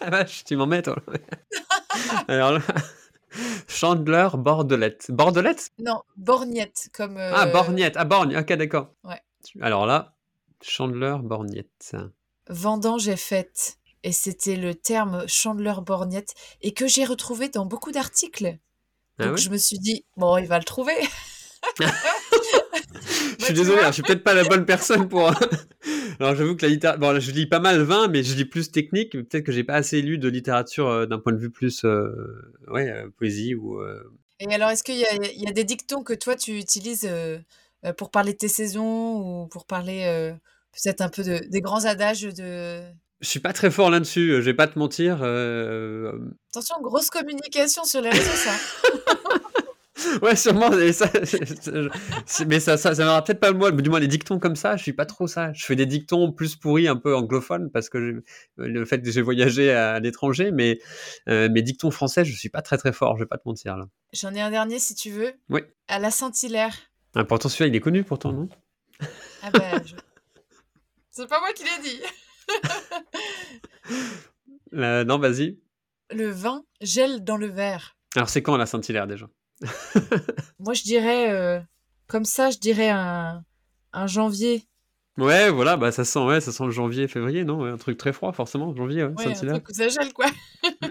[0.00, 0.96] Ah vache, tu m'en mets toi.
[2.28, 2.60] Alors là,
[3.68, 5.06] Chandler Bordelette.
[5.10, 5.70] Bordelette?
[5.78, 7.16] Non, borgnette comme.
[7.16, 7.94] euh, Ah, Borgnette.
[7.96, 8.36] Ah, Borgne.
[8.36, 8.90] Ok, d'accord.
[9.04, 9.20] Ouais.
[9.60, 10.14] Alors là,
[10.60, 11.96] Chandler Borgnette.
[12.48, 13.78] Vendange est faite.
[14.04, 18.58] Et c'était le terme chandeleur borgnette et que j'ai retrouvé dans beaucoup d'articles.
[19.18, 20.94] Ah Donc je me suis dit, bon, il va le trouver.
[23.38, 25.28] Je Bah, suis désolé, hein, je suis peut-être pas la bonne personne pour.
[26.20, 27.00] Alors j'avoue que la littérature.
[27.00, 29.12] Bon, là, je lis pas mal vin, mais je lis plus technique.
[29.12, 31.84] Peut-être que j'ai pas assez lu de littérature euh, d'un point de vue plus.
[31.84, 32.10] euh,
[32.68, 33.80] Ouais, euh, poésie ou.
[33.80, 34.02] euh,
[34.40, 35.00] Et alors, est-ce qu'il y
[35.40, 37.38] y a des dictons que toi, tu utilises euh,
[37.84, 40.32] euh, pour parler de tes saisons ou pour parler euh,
[40.72, 42.82] peut-être un peu de, des grands adages de...
[43.20, 45.20] Je suis pas très fort là-dessus, euh, je vais pas te mentir.
[45.22, 46.12] euh,
[46.50, 48.52] Attention, grosse communication sur les réseaux, ça.
[50.22, 50.72] Ouais, sûrement.
[50.72, 51.10] et ça,
[52.46, 53.70] mais ça, ça, ça m'aura peut-être pas moi.
[53.72, 55.52] Du moins, les dictons comme ça, je suis pas trop ça.
[55.52, 58.22] Je fais des dictons plus pourris, un peu anglophones, parce que
[58.56, 60.78] le fait que j'ai voyagé à l'étranger, mais
[61.28, 63.16] euh, mes dictons français, je suis pas très très fort.
[63.16, 63.86] Je vais pas te mentir là.
[64.12, 65.32] J'en ai un dernier, si tu veux.
[65.48, 65.60] Oui.
[65.88, 66.74] À la Saint-Hilaire.
[67.14, 68.48] Ah, pourtant, celui-là, il est connu pourtant, non?
[69.42, 69.94] Ah bah, je-
[71.10, 72.00] C'est pas moi qui l'ai dit.
[74.74, 75.58] Euh, Non, vas-y.
[76.10, 77.96] Le vin gèle dans le verre.
[78.16, 79.28] Alors, c'est quand la Saint-Hilaire déjà?
[80.58, 81.60] Moi, je dirais, euh,
[82.08, 83.44] comme ça, je dirais un,
[83.92, 84.64] un janvier.
[85.18, 87.64] Ouais, voilà, bah ça sent, ouais, ça sent le janvier, février, non?
[87.64, 89.54] Un truc très froid, forcément, janvier, ouais, Ouais, un Saint-Hilaire.
[89.62, 90.26] truc où ça gèle, quoi.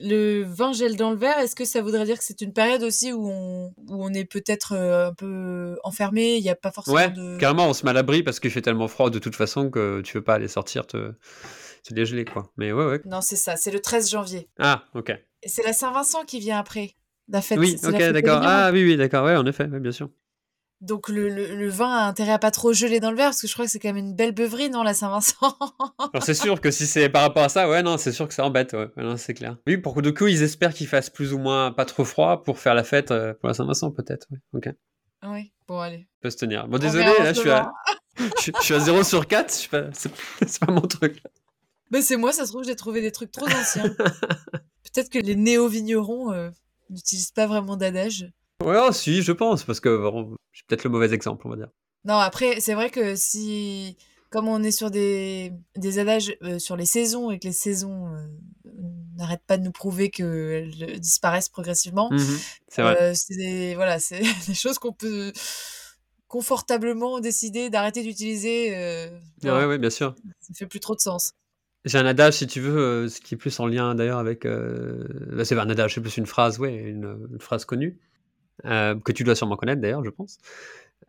[0.00, 2.82] le vin gèle dans le verre, est-ce que ça voudrait dire que c'est une période
[2.82, 6.70] aussi où on, où on est peut-être euh, un peu enfermé, il n'y a pas
[6.70, 7.36] forcément Ouais, de...
[7.38, 10.00] carrément, on se met à l'abri parce qu'il fait tellement froid de toute façon que
[10.02, 11.12] tu veux pas aller sortir te,
[11.84, 12.50] te dégeler, quoi.
[12.56, 13.00] Mais ouais, ouais.
[13.06, 14.48] Non, c'est ça, c'est le 13 janvier.
[14.58, 15.10] Ah, ok.
[15.42, 16.94] Et c'est la Saint-Vincent qui vient après,
[17.28, 17.58] la fête.
[17.58, 18.40] Oui, ok, d'accord.
[18.42, 19.24] Ah, oui, oui, d'accord.
[19.24, 20.08] Ouais, en effet, ouais, bien sûr.
[20.80, 23.40] Donc le, le, le vin a intérêt à pas trop geler dans le verre, parce
[23.40, 25.34] que je crois que c'est quand même une belle beuverie, non, la Saint-Vincent?
[26.12, 28.34] Alors, c'est sûr que si c'est par rapport à ça, ouais, non, c'est sûr que
[28.34, 28.88] ça embête, ouais.
[28.96, 29.56] Non, c'est clair.
[29.66, 32.60] Oui, pour du coup, ils espèrent qu'il fasse plus ou moins pas trop froid pour
[32.60, 34.28] faire la fête euh, pour la Saint-Vincent, peut-être.
[34.30, 34.38] Ouais.
[34.52, 34.68] Ok.
[35.26, 36.06] Oui, bon, allez.
[36.20, 36.68] peut se tenir.
[36.68, 37.72] Bon, On désolé, là, je suis, à,
[38.36, 39.52] je, suis- je suis à 0 sur 4.
[39.52, 40.12] Je suis pas- C'est
[40.46, 41.20] c'est pas mon truc.
[41.90, 43.82] Mais c'est moi, ça se trouve, j'ai trouvé des trucs trop anciens.
[43.88, 46.50] Peut-être que les néo-vignerons euh,
[46.90, 48.30] n'utilisent pas vraiment d'adage.
[48.64, 51.50] Ouais, oh, si, je pense, parce que bon, je suis peut-être le mauvais exemple, on
[51.50, 51.68] va dire.
[52.04, 53.96] Non, après, c'est vrai que si,
[54.30, 58.08] comme on est sur des, des adages euh, sur les saisons et que les saisons
[58.14, 58.26] euh,
[59.16, 62.38] n'arrêtent pas de nous prouver qu'elles disparaissent progressivement, Mhm,
[62.68, 62.96] c'est vrai.
[63.00, 65.32] euh, c'est des, voilà, c'est des choses qu'on peut
[66.26, 68.76] confortablement décider d'arrêter d'utiliser.
[68.76, 69.10] euh,
[69.42, 70.14] Ouais, ouais, bien sûr.
[70.40, 71.32] Ça fait plus trop de sens.
[71.88, 74.44] J'ai un adage, si tu veux, euh, ce qui est plus en lien d'ailleurs avec.
[74.44, 75.04] Euh...
[75.32, 77.98] bah, c'est pas un adage, c'est plus une phrase, ouais, une, phrase connue,
[78.66, 80.38] euh, que tu dois sûrement connaître d'ailleurs, je pense.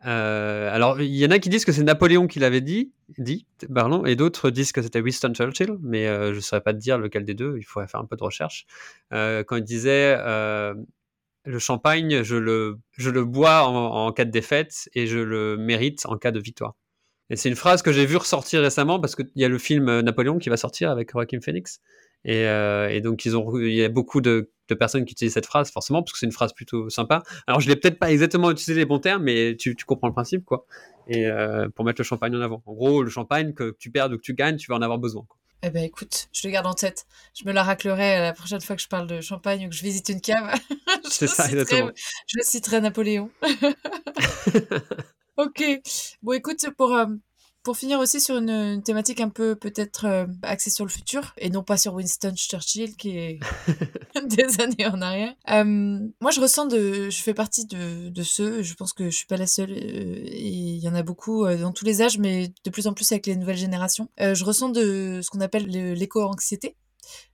[0.02, 4.06] Alors, il y en a qui disent que c'est Napoléon qui l'avait dit, dit, pardon,
[4.06, 7.24] et d'autres disent que c'était Winston Churchill, mais je ne saurais pas te dire lequel
[7.26, 8.66] des deux, il faudrait faire un peu de recherche.
[9.10, 14.88] Quand il disait le champagne, je le, je le bois en, en cas de défaite
[14.94, 16.74] et je le mérite en cas de victoire.
[17.30, 19.88] Et c'est une phrase que j'ai vue ressortir récemment parce qu'il y a le film
[19.88, 21.80] euh, Napoléon qui va sortir avec Joaquin Phoenix.
[22.24, 25.32] Et, euh, et donc, ils ont, il y a beaucoup de, de personnes qui utilisent
[25.34, 27.22] cette phrase, forcément, parce que c'est une phrase plutôt sympa.
[27.46, 30.12] Alors, je l'ai peut-être pas exactement utilisé les bons termes, mais tu, tu comprends le
[30.12, 30.66] principe, quoi.
[31.08, 32.62] Et euh, pour mettre le champagne en avant.
[32.66, 34.98] En gros, le champagne, que tu perdes ou que tu gagnes, tu vas en avoir
[34.98, 35.24] besoin.
[35.26, 35.38] quoi.
[35.62, 37.06] Eh ben écoute, je le garde en tête.
[37.38, 39.82] Je me la raclerai la prochaine fois que je parle de champagne ou que je
[39.82, 40.52] visite une cave.
[41.08, 41.90] C'est ça, citerai- exactement.
[42.26, 43.30] Je citerai Napoléon.
[45.36, 45.62] ok.
[46.22, 47.06] Bon, écoute, pour, euh,
[47.62, 51.32] pour finir aussi sur une, une thématique un peu peut-être euh, axée sur le futur
[51.38, 53.40] et non pas sur Winston Churchill qui est
[54.24, 55.34] des années en arrière.
[55.50, 55.64] Euh,
[56.20, 59.26] moi, je ressens de, je fais partie de, de ceux, je pense que je suis
[59.26, 62.70] pas la seule, et il y en a beaucoup dans tous les âges, mais de
[62.70, 64.08] plus en plus avec les nouvelles générations.
[64.18, 66.76] Je ressens de ce qu'on appelle le- l'éco-anxiété.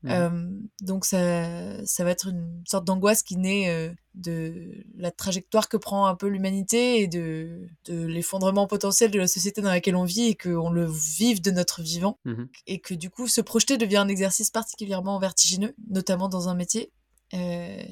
[0.02, 0.10] Mhm.
[0.10, 5.68] Euh, donc ça, ça va être une sorte d'angoisse qui naît euh, de la trajectoire
[5.68, 9.96] que prend un peu l'humanité et de, de l'effondrement potentiel de la société dans laquelle
[9.96, 12.48] on vit et qu'on le vive de notre vivant Mhm.
[12.66, 16.92] et que du coup se projeter devient un exercice particulièrement vertigineux, notamment dans un métier.
[17.34, 17.82] Euh,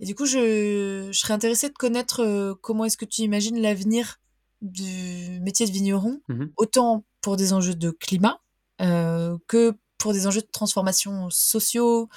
[0.00, 4.20] et du coup, je, je serais intéressée de connaître comment est-ce que tu imagines l'avenir
[4.62, 6.50] du métier de vigneron, Mhm.
[6.56, 8.40] autant pour des enjeux de climat
[8.78, 12.08] que pour des enjeux de transformation sociaux,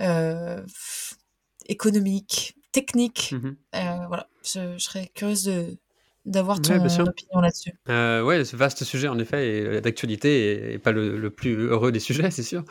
[0.00, 0.64] euh,
[1.66, 3.32] économiques, techniques.
[3.32, 3.56] Mhm.
[3.74, 5.76] Euh, voilà, je, je serais curieuse de
[6.24, 7.72] d'avoir ton Ouais, opinion là-dessus.
[7.88, 11.54] Euh, ouais, ce vaste sujet, en effet, et d'actualité, et, et pas le, le plus
[11.68, 12.64] heureux des sujets, c'est sûr.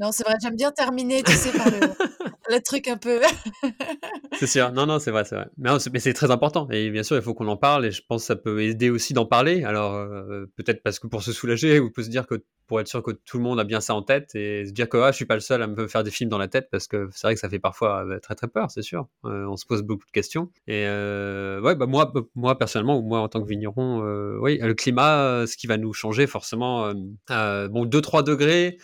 [0.00, 1.78] Non, c'est vrai, j'aime bien terminer, tu sais, par le,
[2.50, 3.20] le truc un peu.
[4.40, 5.46] C'est sûr, non, non, c'est vrai, c'est vrai.
[5.56, 7.92] Mais, c'est- mais c'est très important, et bien sûr, il faut qu'on en parle, et
[7.92, 9.62] je pense que ça peut aider aussi d'en parler.
[9.62, 12.88] Alors, euh, peut-être parce que pour se soulager, ou peut se dire que pour être
[12.88, 15.12] sûr que tout le monde a bien ça en tête, et se dire que ah,
[15.12, 17.08] je suis pas le seul à me faire des films dans la tête, parce que
[17.12, 19.06] c'est vrai que ça fait parfois euh, très très peur, c'est sûr.
[19.24, 20.50] Euh, on se pose beaucoup de questions.
[20.66, 24.00] Et euh, ouais, bah moi, moi personnellement, ou moi en tant que vigneron,
[24.40, 26.92] oui, le climat, ce qui va nous changer forcément,
[27.28, 28.78] bon, 2-3 degrés.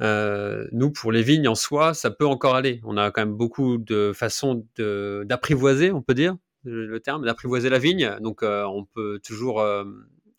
[0.00, 2.80] Euh, nous, pour les vignes en soi, ça peut encore aller.
[2.84, 7.78] On a quand même beaucoup de façons d'apprivoiser, on peut dire le, terme, d'apprivoiser la
[7.78, 8.16] vigne.
[8.20, 9.60] Donc, euh, on peut toujours.
[9.60, 9.84] euh,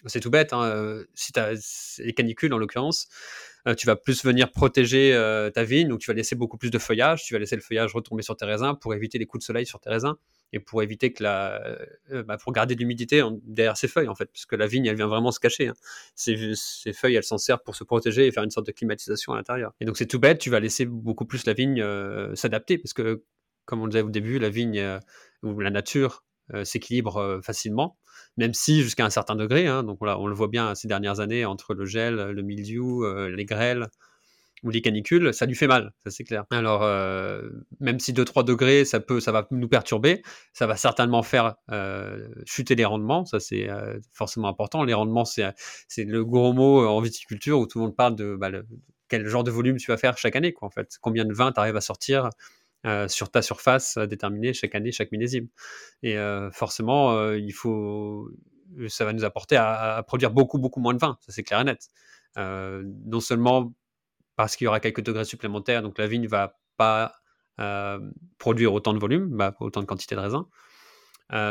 [0.06, 0.54] c'est tout bête.
[0.54, 3.10] hein, si tu as les canicules, en l'occurrence,
[3.78, 5.12] tu vas plus venir protéger
[5.54, 5.90] ta vigne.
[5.90, 7.26] Donc, tu vas laisser beaucoup plus de feuillage.
[7.26, 9.66] Tu vas laisser le feuillage retomber sur tes raisins pour éviter les coups de soleil
[9.66, 10.16] sur tes raisins
[10.54, 11.62] et pour éviter que la,
[12.12, 14.96] euh, bah, pour garder de l'humidité derrière ses feuilles en fait, puisque la vigne elle
[14.96, 15.68] vient vraiment se cacher.
[15.68, 15.74] hein.
[16.16, 19.38] Ces feuilles elles s'en servent pour se protéger et faire une sorte de climatisation à
[19.38, 19.74] l'intérieur.
[19.80, 22.94] Et donc c'est tout bête, tu vas laisser beaucoup plus la vigne euh, s'adapter, parce
[22.94, 23.24] que
[23.66, 25.00] comme on disait au début, la vigne euh,
[25.44, 26.24] ou la nature
[26.56, 27.98] euh, s'équilibre euh, facilement,
[28.38, 29.68] même si jusqu'à un certain degré.
[29.68, 29.84] hein.
[29.84, 33.46] donc on le voit bien ces dernières années entre le gel, le mildiou, euh, les
[33.46, 33.88] grêles
[34.64, 36.46] ou les canicules, ça lui fait mal, ça c'est clair.
[36.52, 37.50] Alors, euh,
[37.80, 40.22] même si 2-3 degrés, ça, peut, ça va nous perturber,
[40.54, 44.84] ça va certainement faire euh, chuter les rendements, ça c'est euh, forcément important.
[44.84, 45.54] Les rendements, c'est
[45.98, 48.50] le gros mot en viticulture où tout le monde parle de bah,
[49.08, 50.98] quel genre de volume tu vas faire chaque année, quoi, en fait.
[51.02, 52.30] Combien de vin tu arrives à sortir
[53.08, 55.48] sur ta surface déterminée chaque année, chaque millésime.
[56.04, 56.16] Et
[56.54, 58.30] forcément, il faut,
[58.88, 61.62] ça va nous apporter à, à produire beaucoup, beaucoup moins de vin, ça c'est clair
[61.62, 61.88] et net.
[62.38, 63.74] Non seulement
[64.40, 67.12] parce qu'il y aura quelques degrés supplémentaires, donc la vigne va pas
[68.38, 70.48] produire autant de volume, bah, autant de quantité de raisin.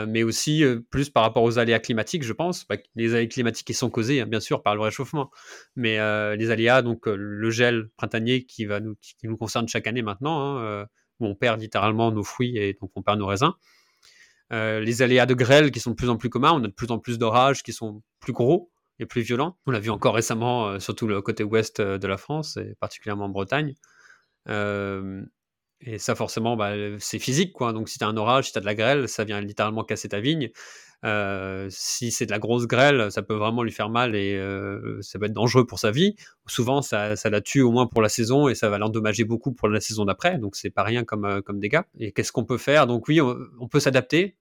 [0.06, 2.66] mais aussi plus par rapport aux aléas climatiques, je pense.
[2.66, 5.30] Bah, les aléas climatiques qui sont causés, hein, bien sûr, par le réchauffement.
[5.76, 5.98] Mais
[6.34, 10.56] les aléas, donc le gel printanier qui, va nous, qui nous concerne chaque année maintenant,
[10.56, 10.86] hein,
[11.20, 13.52] où on perd littéralement nos fruits et donc on perd nos raisins.
[14.50, 16.90] les aléas de grêle qui sont de plus en plus communs, on a de plus
[16.90, 18.70] en plus d'orages qui sont plus gros
[19.06, 19.56] plus violents.
[19.66, 23.30] On l'a vu encore récemment, surtout le côté ouest de la France, et particulièrement en
[23.30, 23.74] Bretagne.
[25.80, 27.72] Et ça, forcément, bah, c'est physique, quoi.
[27.72, 29.84] Donc, si tu as un orage, si tu as de la grêle, ça vient littéralement
[29.84, 30.50] casser ta vigne.
[31.04, 35.00] Euh, si c'est de la grosse grêle, ça peut vraiment lui faire mal et euh,
[35.00, 36.16] ça peut être dangereux pour sa vie.
[36.46, 39.52] Souvent, ça, ça, la tue au moins pour la saison et ça va l'endommager beaucoup
[39.52, 40.38] pour la saison d'après.
[40.38, 41.82] Donc, c'est pas rien comme, euh, comme dégâts.
[42.00, 42.88] Et qu'est-ce qu'on peut faire?
[42.88, 44.36] Donc, oui, on peut s'adapter.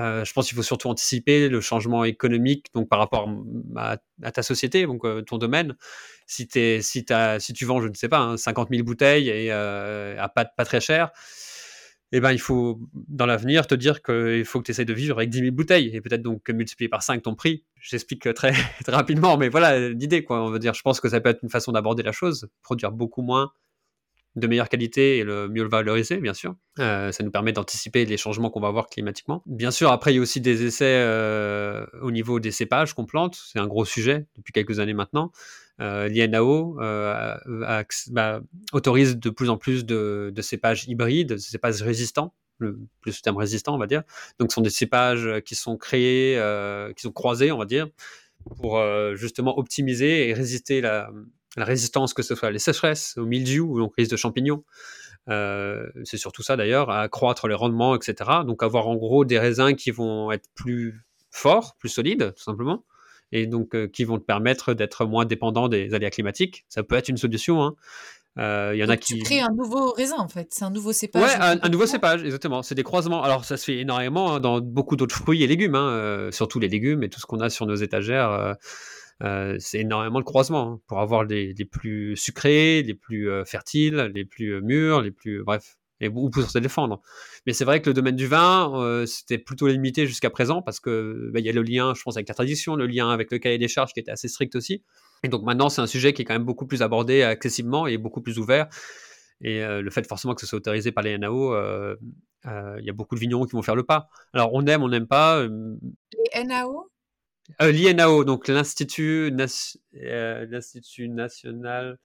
[0.00, 3.28] Euh, je pense qu'il faut surtout anticiper le changement économique donc par rapport
[3.76, 3.98] à,
[4.30, 5.76] ta société, donc euh, ton domaine.
[6.26, 10.44] Si, tu vends, je ne sais pas, 50 hein, 000 bouteilles et euh, à pas,
[10.64, 11.10] très cher,
[12.12, 15.18] eh ben, il faut, dans l'avenir, te dire qu'il faut que tu essayes de vivre
[15.18, 17.64] avec 10 000 bouteilles et peut-être donc multiplier par 5 ton prix.
[17.80, 18.52] J'explique très,
[18.84, 22.12] très rapidement, mais voilà l'idée, je pense que ça peut être une façon d'aborder la
[22.12, 23.52] chose, produire beaucoup moins,
[24.38, 26.54] de meilleure qualité et le mieux le valoriser, bien sûr.
[26.78, 29.42] Euh, ça nous permet d'anticiper les changements qu'on va avoir climatiquement.
[29.46, 33.06] Bien sûr, après, il y a aussi des essais euh, au niveau des cépages qu'on
[33.06, 33.36] plante.
[33.36, 35.32] C'est un gros sujet depuis quelques années maintenant.
[35.80, 38.40] Euh, L'INAO bah,
[38.72, 43.74] autorise de plus en plus de, cépages hybrides, de cépages résistants, le plus terme résistant,
[43.74, 44.02] on va dire.
[44.38, 46.40] Donc, ce sont des cépages qui sont créés,
[46.96, 47.88] qui sont croisés, on va dire,
[48.56, 48.82] pour
[49.14, 51.10] justement optimiser et résister la,
[51.58, 54.64] la résistance, que ce soit les sécheresses, au mildiou ou aux crises de champignons.
[55.28, 58.30] Euh, c'est surtout ça d'ailleurs, à accroître les rendements, etc.
[58.46, 62.84] Donc avoir en gros des raisins qui vont être plus forts, plus solides, tout simplement,
[63.32, 66.64] et donc euh, qui vont te permettre d'être moins dépendant des aléas climatiques.
[66.68, 67.62] Ça peut être une solution.
[67.62, 67.74] Hein.
[68.38, 69.18] Euh, il y en a qui.
[69.18, 71.22] Tu crées un nouveau raisin en fait, c'est un nouveau cépage.
[71.22, 72.62] Ouais, un, nouveau cépage, exactement.
[72.62, 73.22] C'est des croisements.
[73.22, 76.68] Alors ça se fait énormément hein, dans beaucoup d'autres fruits et légumes, hein, surtout les
[76.68, 78.56] légumes et tout ce qu'on a sur nos étagères.
[79.22, 84.12] Euh, c'est énormément de croisement hein, pour avoir les, plus sucrés, les plus euh, fertiles,
[84.14, 87.02] les plus euh, mûrs, les plus bref, et ou pour se défendre.
[87.46, 91.30] Mais c'est vrai que le domaine du vin, c'était plutôt limité jusqu'à présent parce que
[91.32, 93.58] bah, y a le lien, je pense, avec la tradition, le lien avec le cahier
[93.58, 94.84] des charges qui était assez strict aussi.
[95.24, 97.98] Et donc maintenant, c'est un sujet qui est quand même beaucoup plus abordé accessiblement et
[97.98, 98.68] beaucoup plus ouvert.
[99.40, 101.52] Et le fait forcément que ce soit autorisé par les NAO,
[102.44, 104.08] il y a beaucoup de vignerons qui vont faire le pas.
[104.32, 105.42] Alors on aime, on n'aime pas.
[105.42, 106.88] Les NAO
[107.62, 111.98] euh, L'INAO, donc l'Institut euh, l'Institut national.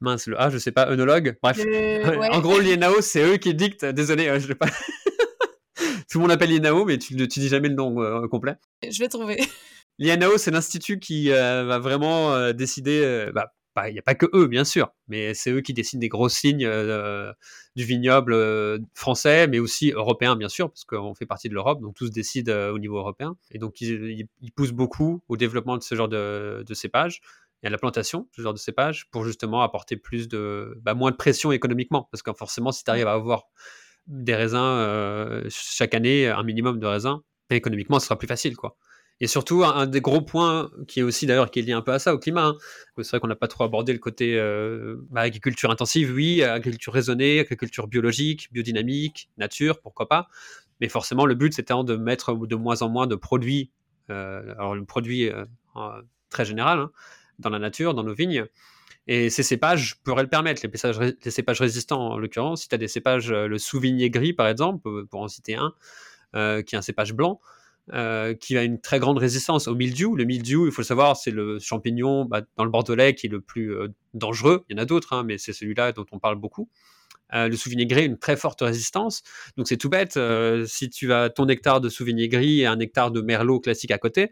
[0.00, 1.36] mince, le A, je sais pas, œnologue.
[1.42, 1.58] Bref.
[2.32, 3.84] en gros, l'INAO, c'est eux qui dictent.
[3.84, 4.66] Désolé, euh, je vais pas.
[6.10, 8.56] Tout le monde appelle l'INAO, mais tu, tu dis jamais le nom complet.
[8.88, 9.40] Je vais trouver.
[9.98, 13.30] L'INAO, c'est l'institut qui va vraiment décider.
[13.34, 13.52] Bah,
[13.88, 16.42] il n'y a pas que eux, bien sûr, mais c'est eux qui dessinent des grosses
[16.42, 17.32] lignes euh,
[17.76, 21.80] du vignoble euh, français, mais aussi européen, bien sûr, parce qu'on fait partie de l'Europe,
[21.80, 23.36] donc tous décident euh, au niveau européen.
[23.50, 27.20] Et donc, ils, poussent beaucoup au développement de ce genre de, de cépages
[27.62, 30.94] et à la plantation de ce genre de cépages pour justement apporter plus de, bah,
[30.94, 32.08] moins de pression économiquement.
[32.10, 33.44] Parce que forcément, si tu arrives à avoir
[34.06, 37.20] des raisins chaque année, un minimum de raisins,
[37.50, 38.76] économiquement, ce sera plus facile, quoi.
[39.20, 41.92] Et surtout, un, des gros points qui est aussi d'ailleurs qui est lié un peu
[41.92, 42.46] à ça, au climat.
[42.46, 42.56] Hein.
[42.98, 46.92] C'est vrai qu'on n'a pas trop abordé le côté euh, bah, agriculture intensive, oui, agriculture
[46.92, 50.28] raisonnée, agriculture biologique, biodynamique, nature, pourquoi pas.
[50.80, 53.70] Mais forcément, le but, c'était de mettre de moins en moins de produits,
[54.10, 55.44] euh, alors le produit euh,
[56.28, 56.90] très général, hein,
[57.38, 58.46] dans la nature, dans nos vignes.
[59.06, 62.62] Et ces cépages pourraient le permettre, les, cépages résistants en l'occurrence.
[62.62, 65.72] Si tu as des cépages, le Souvigné gris par exemple, pour en citer un,
[66.62, 67.40] qui est un cépage blanc,
[67.92, 70.14] euh, qui a une très grande résistance au mildiou.
[70.14, 73.28] Le mildiou, il faut le savoir, c'est le champignon bah, dans le Bordelais qui est
[73.30, 74.64] le plus euh, dangereux.
[74.68, 76.70] Il y en a d'autres, hein, mais c'est celui-là dont on parle beaucoup.
[77.34, 79.24] Euh, le a une très forte résistance.
[79.56, 80.16] Donc c'est tout bête.
[80.66, 83.98] si tu as ton hectare de Souvigné gris et un hectare de Merlot classique à
[83.98, 84.30] côté,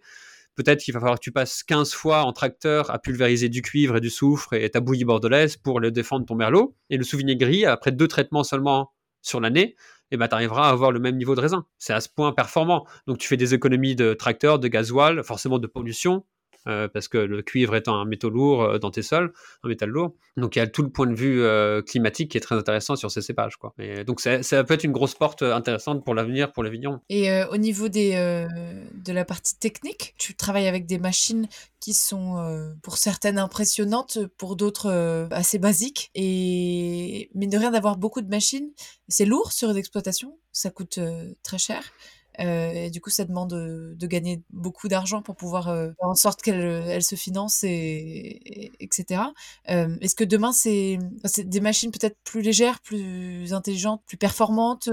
[0.54, 3.96] peut-être qu'il va falloir que tu passes 15 fois en tracteur à pulvériser du cuivre
[3.96, 6.76] et du soufre et ta bouillie bordelaise pour le défendre ton Merlot.
[6.88, 9.74] Et le Souvigné gris, après deux traitements seulement sur l'année,
[10.10, 11.66] et ben, tu arriveras à avoir le même niveau de raisin.
[11.78, 12.86] C'est à ce point performant.
[13.06, 16.24] Donc tu fais des économies de tracteur, de gasoil, forcément de pollution,
[16.66, 19.32] euh, parce que le cuivre étant un métaux lourd euh, dans tes sols,
[19.62, 20.14] un métal lourd.
[20.36, 22.96] Donc il y a tout le point de vue euh, climatique qui est très intéressant
[22.96, 23.54] sur ces cépages.
[24.06, 27.00] Donc ça, peut être une grosse porte intéressante pour l'avenir, pour les vignons.
[27.08, 28.12] Et au niveau des,
[28.94, 31.48] de la partie technique, tu travailles avec des machines
[31.80, 36.10] qui sont pour certaines impressionnantes, pour d'autres assez basiques.
[36.14, 38.70] Et mine de rien d'avoir beaucoup de machines,
[39.08, 40.98] c'est lourd sur une exploitation, ça coûte
[41.42, 41.82] très cher.
[42.38, 46.60] Et du coup, ça demande de gagner beaucoup d'argent pour pouvoir faire en sorte qu'elle
[46.60, 49.22] elle se finance, et, etc.
[49.66, 50.98] Est-ce que demain, c'est
[51.38, 54.88] des machines peut-être plus légères, plus intelligentes, plus performantes,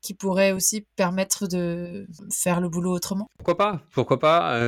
[0.00, 3.28] qui pourraient aussi permettre de faire le boulot autrement?
[3.36, 3.82] Pourquoi pas?
[3.90, 4.58] Pourquoi pas?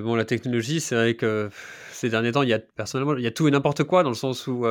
[0.00, 1.50] Bon, la technologie, c'est vrai que
[1.98, 4.10] ces derniers temps, il y a personnellement, il y a tout et n'importe quoi dans
[4.10, 4.66] le sens où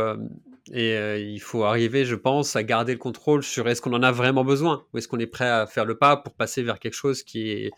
[0.73, 4.11] et il faut arriver, je pense, à garder le contrôle sur est-ce qu'on en a
[4.11, 6.93] vraiment besoin ou est-ce qu'on est prêt à faire le pas pour passer vers quelque
[6.93, 7.71] chose qui est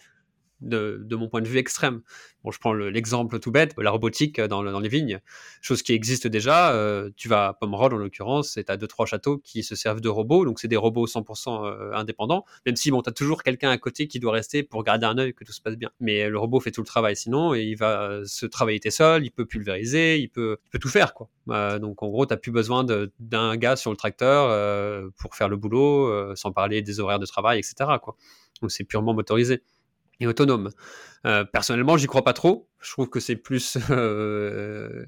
[0.61, 2.02] de, mon point de vue extrême.
[2.44, 5.19] Bon, je prends l'exemple tout bête, la robotique dans, dans, les vignes,
[5.61, 6.73] chose qui existe déjà.
[6.73, 9.76] Euh, tu vas à Pomerol en l'occurrence, et tu as deux trois châteaux qui se
[9.76, 13.14] servent de robots, donc c'est des robots 100% euh, indépendants, même si bon, tu as
[13.14, 15.76] toujours quelqu'un à côté qui doit rester pour garder un œil que tout se passe
[15.76, 15.90] bien.
[15.99, 19.26] Mais le robot fait tout le travail sinon, et il va se travailler tes sols,
[19.26, 21.30] il peut pulvériser, il peut, il peut tout faire quoi.
[21.49, 22.86] Euh, donc en gros, tu plus besoin
[23.19, 27.60] d'un gars sur le tracteur pour faire le boulot, sans parler des horaires de travail,
[27.60, 27.90] etc.
[28.61, 29.61] Donc c'est purement motorisé
[30.20, 30.70] et autonome.
[31.26, 32.69] Euh, personnellement, j'y crois pas trop.
[32.81, 35.06] Je trouve que c'est plus euh,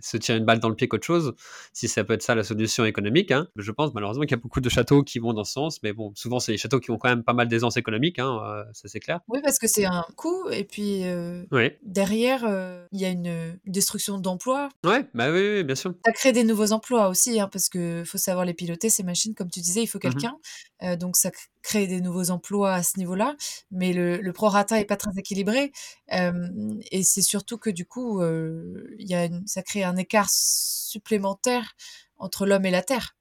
[0.00, 1.34] se tirer une balle dans le pied qu'autre chose,
[1.72, 3.30] si ça peut être ça la solution économique.
[3.30, 3.48] Hein.
[3.56, 5.92] Je pense malheureusement qu'il y a beaucoup de châteaux qui vont dans ce sens, mais
[5.92, 8.64] bon, souvent c'est des châteaux qui ont quand même pas mal d'aisance économique, hein, euh,
[8.72, 9.20] ça c'est clair.
[9.28, 11.44] Oui, parce que c'est un coût, et puis euh,
[11.82, 12.44] derrière,
[12.92, 14.68] il y a une destruction d'emplois.
[14.84, 15.94] Ouais, bah oui, bien sûr.
[16.04, 19.34] Ça crée des nouveaux emplois aussi, hein, parce que faut savoir les piloter, ces machines,
[19.34, 20.36] comme tu disais, il faut mmh quelqu'un.
[20.96, 21.30] donc ça
[21.62, 23.34] crée des nouveaux emplois à ce niveau-là,
[23.70, 25.72] mais le, le prorata est pas très équilibré.
[26.10, 31.74] et c'est surtout que du coup, il y a une, ça crée un écart supplémentaire
[32.18, 33.16] entre l'homme et la terre.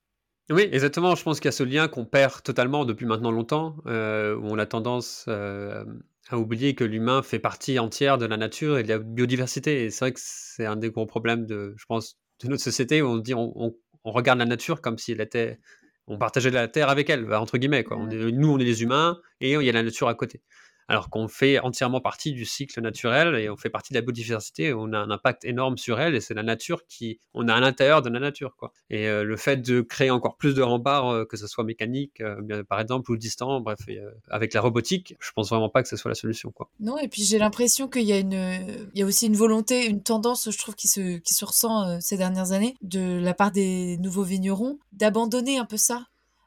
[0.50, 1.16] Oui, exactement.
[1.16, 4.46] Je pense qu'il y a ce lien qu'on perd totalement depuis maintenant longtemps, euh, où
[4.46, 5.84] on a tendance euh,
[6.30, 9.86] à oublier que l'humain fait partie entière de la nature et de la biodiversité.
[9.86, 13.02] Et c'est vrai que c'est un des gros problèmes de, je pense, de notre société
[13.02, 13.74] où on dit on,
[14.04, 15.60] regarde la nature comme si elle était,
[16.06, 17.84] on partageait la terre avec elle, entre guillemets.
[17.84, 17.98] Quoi.
[17.98, 20.44] On est, nous, on est les humains et il y a la nature à côté
[20.88, 24.74] alors qu'on fait entièrement partie du cycle naturel et on fait partie de la biodiversité,
[24.74, 27.60] on a un impact énorme sur elle et c'est la nature qui, on a à
[27.60, 28.56] l'intérieur de la nature.
[28.56, 28.72] Quoi.
[28.90, 32.22] Et euh, le fait de créer encore plus de remparts, euh, que ce soit mécanique
[32.22, 33.80] euh, par exemple ou distant, bref,
[34.30, 36.52] avec la robotique, je pense vraiment pas que ce soit la solution.
[36.52, 36.70] Quoi.
[36.80, 38.34] Non, et puis j'ai l'impression qu'il y a une,
[38.94, 42.00] il y a aussi une volonté, une tendance, je trouve, qui se, qui se ressent
[42.00, 46.06] ces dernières années de la part des nouveaux vignerons d'abandonner un peu ça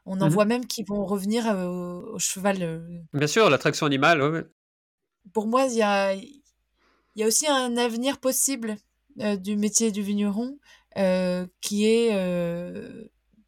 [0.09, 2.83] on en mmh voit même qui vont revenir au cheval.
[3.13, 4.49] Bien sûr, l'attraction animale,
[5.33, 8.75] Pour moi, il y a, y a aussi un avenir possible
[9.15, 10.57] du métier du vigneron
[11.61, 12.11] qui est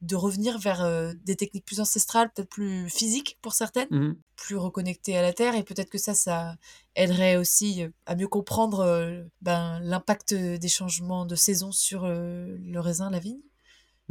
[0.02, 5.16] de revenir vers des techniques plus ancestrales, peut-être plus physiques pour certaines, mmh plus reconnectées
[5.16, 5.54] à la terre.
[5.56, 6.56] Et peut-être que ça, ça
[6.96, 13.20] aiderait aussi à mieux comprendre ben, l'impact des changements de saison sur le raisin, la
[13.20, 13.42] vigne.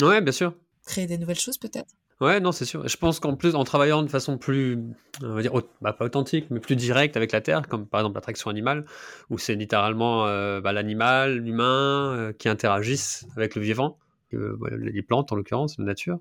[0.01, 0.55] Ouais, bien sûr.
[0.87, 1.95] Créer des nouvelles choses peut-être.
[2.21, 2.87] Ouais, non, c'est sûr.
[2.87, 4.79] Je pense qu'en plus, en travaillant de façon plus,
[5.23, 8.17] on va dire, bah, pas authentique, mais plus directe avec la Terre, comme par exemple
[8.17, 8.85] l'attraction animale,
[9.31, 13.99] où c'est littéralement euh, bah, l'animal, l'humain euh, qui interagissent avec le vivant,
[14.33, 16.19] les plantes en l'occurrence, la nature.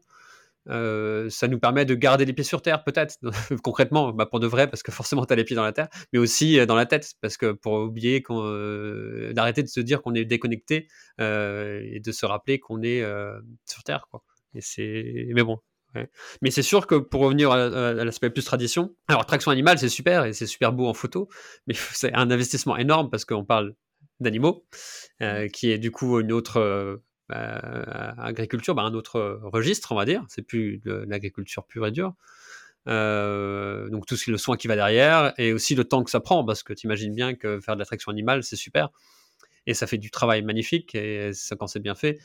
[0.69, 3.17] Euh, ça nous permet de garder les pieds sur terre, peut-être,
[3.63, 5.89] concrètement, bah, pour de vrai, parce que forcément, tu as les pieds dans la terre,
[6.13, 8.23] mais aussi dans la tête, parce que pour oublier,
[9.33, 10.87] d'arrêter de se dire qu'on est déconnecté
[11.19, 13.03] et de se rappeler qu'on est
[13.65, 14.05] sur terre.
[14.09, 14.23] Quoi.
[14.55, 15.31] Et.
[15.33, 15.59] Mais bon,
[16.41, 20.25] mais c'est sûr que pour revenir à, l'aspect plus tradition, alors traction animale c'est super
[20.25, 21.29] et c'est super beau en photo,
[21.67, 23.75] mais c'est un investissement énorme parce qu'on parle
[24.19, 24.65] d'animaux,
[25.21, 26.97] euh, qui est du coup une autre euh,
[27.29, 31.91] bah, agriculture, bah, un autre registre on va dire, c'est plus de l'agriculture pure et
[31.91, 32.13] dure.
[32.87, 36.21] Euh, donc tout ce, le soin qui va derrière et aussi le temps que ça
[36.21, 38.89] prend parce que tu imagines bien que faire de l'attraction animale c'est super.
[39.67, 42.19] Et ça fait du travail magnifique et ça, quand c'est bien fait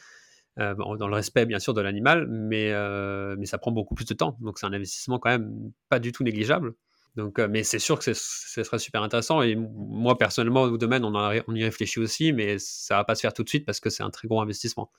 [0.60, 4.04] euh, dans le respect bien sûr de l'animal, mais, euh, mais ça prend beaucoup plus
[4.04, 4.36] de temps.
[4.40, 6.74] Donc c'est un investissement quand même pas du tout négligeable.
[7.16, 9.42] Donc, euh, mais c'est sûr que ce serait super intéressant.
[9.42, 13.32] Et moi, personnellement, au domaine, on, y réfléchit aussi, mais ça va pas se faire
[13.32, 14.90] tout de suite parce que c'est un très gros investissement.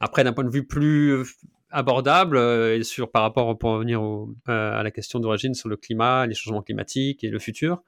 [0.00, 1.24] Après, d'un point de vue plus
[1.70, 4.00] abordable, et sur, par rapport, pour revenir
[4.46, 7.82] à la question d'origine sur le climat, les changements climatiques et le futur,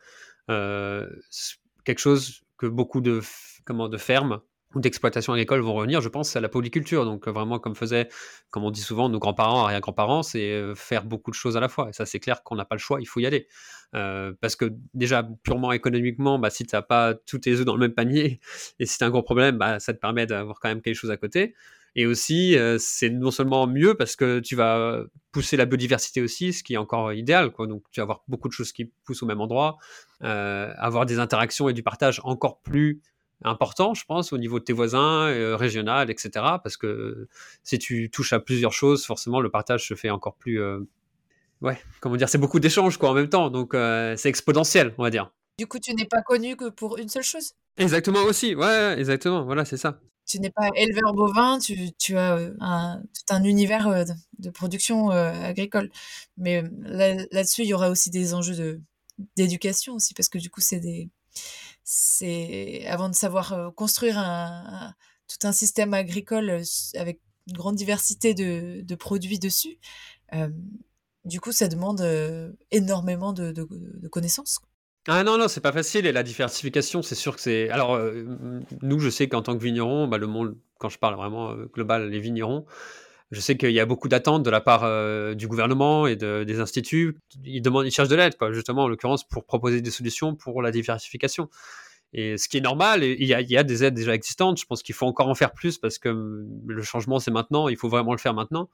[0.48, 3.20] quelque chose que beaucoup de,
[3.64, 4.40] comment, de fermes
[4.74, 7.04] ou d'exploitation agricole vont revenir, je pense, à la polyculture.
[7.04, 8.08] Donc euh, vraiment, comme faisaient,
[8.50, 11.68] comme on dit souvent, nos grands-parents, arrière-grands-parents, c'est euh, faire beaucoup de choses à la
[11.68, 11.88] fois.
[11.88, 13.48] Et ça, c'est clair qu'on n'a pas le choix, il faut y aller.
[13.96, 17.74] Euh, parce que déjà, purement économiquement, bah, si tu n'as pas tous tes œufs dans
[17.74, 18.40] le même panier,
[18.78, 20.96] et si tu as un gros problème, bah, ça te permet d'avoir quand même quelque
[20.96, 21.54] chose à côté.
[21.96, 25.02] Et aussi, c'est non seulement mieux parce que tu vas
[25.32, 27.50] pousser la biodiversité aussi, ce qui est encore idéal.
[27.50, 27.66] Quoi.
[27.66, 29.76] Donc, tu vas avoir beaucoup de choses qui poussent au même endroit,
[30.20, 33.02] avoir des interactions et du partage encore plus
[33.42, 36.30] important, je pense, au niveau de tes voisins, euh, régional, etc.
[36.62, 37.28] Parce que
[37.62, 40.80] si tu touches à plusieurs choses, forcément, le partage se fait encore plus, euh,
[41.60, 45.10] ouais, comment dire, c'est beaucoup d'échanges quoi en même temps, donc c'est exponentiel, on va
[45.10, 45.32] dire.
[45.58, 47.52] Du coup, tu n'es pas connu que pour une seule chose?
[47.76, 50.00] Exactement aussi, ouais, exactement, voilà, c'est ça.
[50.26, 54.04] Tu n'es pas éleveur bovin, tu, tu as un, tout un univers
[54.38, 55.90] de, production agricole.
[56.36, 58.80] Mais là-dessus, il y aura aussi des enjeux
[59.36, 61.10] d'éducation aussi, parce que du coup, c'est des,
[61.92, 64.94] c'est avant de savoir construire un,
[65.26, 66.62] tout un système agricole
[66.94, 69.76] avec une grande diversité de, de produits dessus.
[71.24, 72.00] du coup, ça demande
[72.70, 74.60] énormément de, de, connaissances.
[75.08, 76.06] Ah non, non, c'est pas facile.
[76.06, 77.68] Et la diversification, c'est sûr que c'est.
[77.70, 78.00] Alors,
[78.82, 82.08] nous, je sais qu'en tant que vigneron, bah, le monde, quand je parle vraiment global,
[82.08, 82.66] les vignerons,
[83.30, 84.82] je sais qu'il y a beaucoup d'attentes de la part
[85.36, 87.16] du gouvernement et des instituts.
[87.44, 90.70] Ils, demandent, ils cherchent de l'aide, justement, en l'occurrence, pour proposer des solutions pour la
[90.70, 91.48] diversification.
[92.12, 94.58] Et ce qui est normal, il y, a, des aides déjà existantes.
[94.58, 97.68] Je pense qu'il faut encore en faire plus parce que le changement, c'est maintenant.
[97.68, 98.68] Il faut vraiment le faire maintenant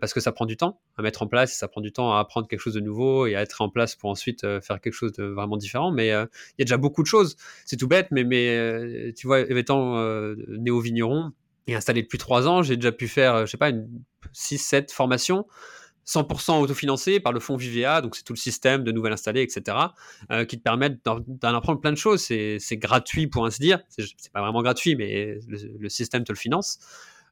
[0.00, 2.20] parce que ça prend du temps à mettre en place, ça prend du temps à
[2.20, 5.12] apprendre quelque chose de nouveau et à être en place pour ensuite faire quelque chose
[5.12, 5.90] de vraiment différent.
[5.90, 6.28] Mais il y a
[6.64, 7.36] déjà beaucoup de choses.
[7.64, 9.96] C'est tout bête, mais tu vois, étant
[10.46, 11.32] néo-vigneron,
[11.66, 13.88] et installé depuis trois ans, j'ai déjà pu faire, euh, je sais pas, une
[14.34, 15.46] 6-7 formations
[16.06, 19.76] 100% autofinancées par le fonds Vivea, donc c'est tout le système de nouvelles installées, etc.,
[20.32, 22.22] euh, qui te permettent d'en apprendre plein de choses.
[22.22, 23.80] C'est gratuit pour ainsi dire.
[23.88, 26.80] C'est pas vraiment gratuit, mais le, système te le finance.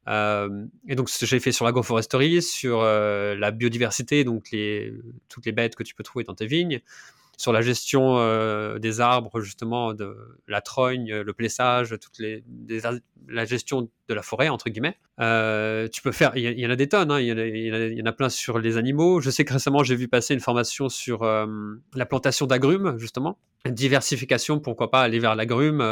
[0.07, 4.93] Euh, et donc j'ai fait sur l'agroforesterie, sur la biodiversité, donc les,
[5.29, 6.81] toutes les bêtes que tu peux trouver dans tes vignes,
[7.37, 10.15] sur la gestion des arbres, justement, de
[10.47, 12.45] la trogne, le plessage, toutes les,
[13.27, 14.97] la gestion de la forêt, entre guillemets.
[15.21, 18.13] Euh, tu peux faire, il y, en a des tonnes, hein, il, y en a,
[18.13, 19.21] plein sur les animaux.
[19.21, 21.47] Je sais que récemment, j'ai vu passer une formation sur euh,
[21.95, 23.39] la plantation d'agrumes, justement.
[23.67, 25.83] Diversification, pourquoi pas aller vers l'agrume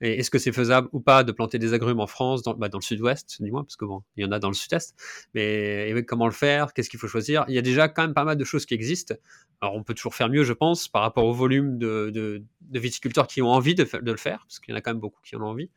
[0.00, 2.68] et Est-ce que c'est faisable ou pas de planter des agrumes en France, dans, bah,
[2.68, 4.94] dans le sud-ouest, du moins, parce que bon, il y en a dans le sud-est.
[5.34, 6.72] Mais comment le faire?
[6.74, 7.44] Qu'est-ce qu'il faut choisir?
[7.48, 9.14] Il y a déjà quand même pas mal de choses qui existent.
[9.60, 12.42] Alors, on peut toujours faire mieux, je pense, par rapport au volume de,
[12.72, 15.00] viticulteurs qui ont envie de, de le faire, parce qu'il y en a quand même
[15.00, 15.70] beaucoup qui en ont envie.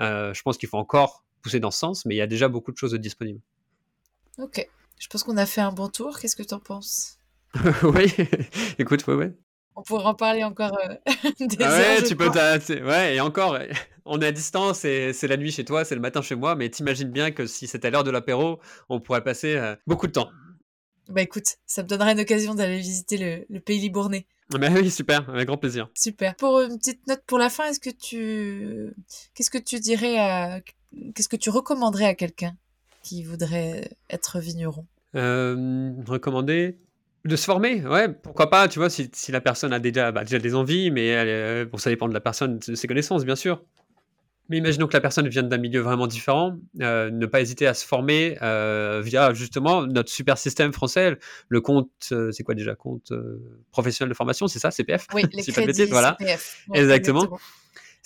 [0.00, 2.48] Euh, je pense qu'il faut encore pousser dans ce sens, mais il y a déjà
[2.48, 3.40] beaucoup de choses disponibles.
[4.38, 4.68] Ok,
[4.98, 6.18] je pense qu'on a fait un bon tour.
[6.18, 7.20] Qu'est-ce que tu en penses?
[7.84, 8.12] Oui,
[8.78, 9.26] écoute, oui, oui.
[9.76, 10.94] On pourrait en parler encore euh,
[11.40, 13.58] des ah ouais, tu peux ouais, et encore,
[14.04, 16.56] on est à distance et c'est la nuit chez toi, c'est le matin chez moi,
[16.56, 18.58] mais t'imagines bien que si c'était l'heure de l'apéro,
[18.88, 20.30] on pourrait passer euh, beaucoup de temps.
[21.08, 24.26] Bah écoute, ça me donnerait une occasion d'aller visiter le, pays libournais.
[24.50, 25.88] Bah oui, super, avec grand plaisir.
[25.94, 26.34] Super.
[26.36, 28.92] Pour une petite note pour la fin, est-ce que tu,
[29.34, 30.60] qu'est-ce que tu dirais à,
[31.14, 32.54] qu'est-ce que tu recommanderais à quelqu'un
[33.02, 34.84] qui voudrait être vigneron?
[35.14, 36.78] Euh, Recommander
[37.24, 40.22] de se former, ouais, pourquoi pas, tu vois, si, si la personne a déjà, bah,
[40.22, 43.34] déjà des envies, mais elle, bon, ça dépend de la personne, de ses connaissances, bien
[43.34, 43.64] sûr.
[44.48, 47.74] Mais imaginons que la personne vienne d'un milieu vraiment différent, euh, ne pas hésiter à
[47.74, 51.18] se former euh, via justement notre super système français,
[51.48, 53.12] le compte, euh, c'est quoi déjà, compte
[53.72, 56.16] professionnel de formation, c'est ça, CPF Oui, les crédits voilà.
[56.20, 56.64] CPF.
[56.74, 57.38] exactement.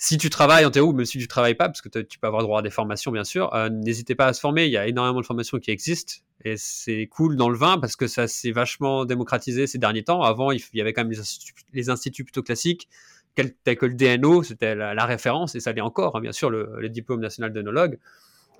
[0.03, 2.41] Si tu travailles en ou même si tu travailles pas, parce que tu peux avoir
[2.41, 4.65] droit à des formations bien sûr, n'hésitez pas à se former.
[4.65, 7.95] Il y a énormément de formations qui existent et c'est cool dans le vin parce
[7.95, 10.23] que ça s'est vachement démocratisé ces derniers temps.
[10.23, 11.13] Avant, il y avait quand même
[11.73, 12.89] les instituts plutôt classiques
[13.35, 16.89] tel que le DNO, c'était la, référence, et ça l'est encore, hein, bien sûr, le,
[16.89, 17.99] diplôme national d'œnologue.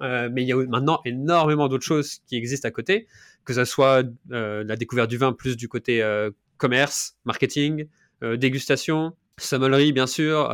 [0.02, 3.08] Euh, mais il y a maintenant énormément d'autres choses qui existent à côté,
[3.46, 7.88] que ce soit euh, la découverte du vin plus du côté euh, commerce, marketing,
[8.38, 9.16] dégustation,
[9.46, 10.52] sommellerie bien sûr,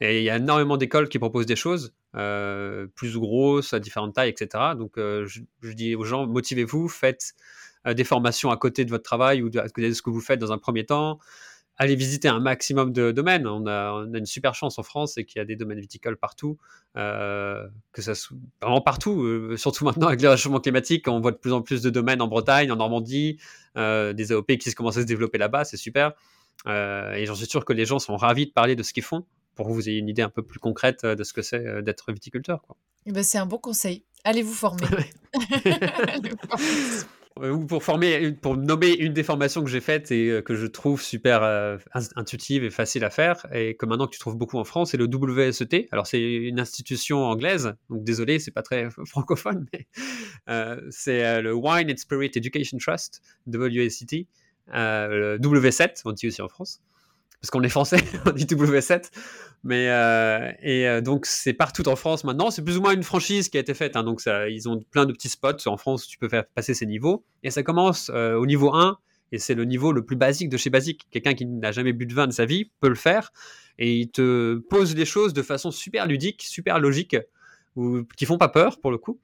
[0.00, 4.14] et il y a énormément d'écoles qui proposent des choses, plus ou grosses, à différentes
[4.14, 4.74] tailles, etc.
[4.76, 7.34] Donc je, je, dis aux gens, motivez-vous, faites
[7.86, 10.20] des formations à côté de votre travail ou de, à côté de ce que vous
[10.20, 11.18] faites dans un premier temps
[11.80, 13.46] aller visiter un maximum de domaines.
[13.46, 16.58] On a, une super chance en France, c'est qu'il y a des domaines viticoles partout,
[16.98, 18.12] euh, que ça
[18.60, 21.80] vraiment partout, euh, surtout maintenant avec le réchauffement climatique, on voit de plus en plus
[21.80, 23.38] de domaines en Bretagne, en Normandie,
[23.78, 26.12] euh, des AOP qui commencent à se développer là-bas, c'est super.
[26.66, 29.26] Et j'en suis sûr que les gens sont ravis de parler de ce qu'ils font
[29.54, 32.12] pour que vous ayez une idée un peu plus concrète de ce que c'est d'être
[32.12, 32.62] viticulteur.
[32.62, 32.76] Quoi.
[33.06, 34.04] Eh ben, c'est un bon conseil.
[34.24, 34.86] Allez vous former.
[37.38, 40.56] Euh, ou pour former, pour nommer une des formations que j'ai faites et euh, que
[40.56, 41.78] je trouve super euh,
[42.16, 44.96] intuitive et facile à faire, et que maintenant que tu trouves beaucoup en France, c'est
[44.96, 45.88] le WSET.
[45.92, 49.86] Alors c'est une institution anglaise, donc désolé, c'est pas très francophone, mais
[50.90, 54.26] c'est le Wine and Spirit Education Trust, WSET,
[54.72, 56.80] le W7, on dit aussi en France
[57.40, 59.10] parce qu'on est français, on dit W7.
[59.62, 62.50] Mais euh, et euh, donc c'est partout en France maintenant.
[62.50, 63.96] C'est plus ou moins une franchise qui a été faite.
[63.96, 66.46] Hein, donc ça, ils ont plein de petits spots en France où tu peux faire
[66.54, 67.24] passer ces niveaux.
[67.42, 68.98] Et ça commence euh, au niveau 1
[69.32, 71.06] et c'est le niveau le plus basique de chez basique.
[71.10, 73.32] Quelqu'un qui n'a jamais bu de vin de sa vie peut le faire
[73.78, 77.16] et il te pose les choses de façon super ludique, super logique,
[77.76, 79.20] ou qui font pas peur pour le coup.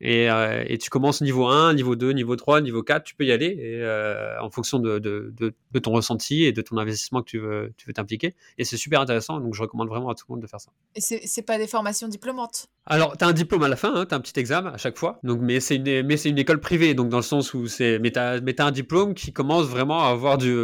[0.00, 3.24] Et, euh, et, tu commences niveau 1, niveau 2, niveau 3, niveau 4, tu peux
[3.24, 6.78] y aller et, euh, en fonction de, de, de, de, ton ressenti et de ton
[6.78, 8.34] investissement que tu veux tu veux t'impliquer.
[8.56, 10.70] Et c'est super intéressant, donc je recommande vraiment à tout le monde de faire ça.
[10.94, 12.68] Et c'est pas des formations diplômantes?
[12.86, 14.78] Alors, tu as un diplôme à la fin, hein, tu as un petit examen à
[14.78, 17.66] chaque fois, donc, mais c'est une, mais une école privée, donc dans le sens où
[17.66, 17.98] c'est.
[17.98, 20.56] Mais tu as, as, un diplôme qui commence vraiment à avoir du.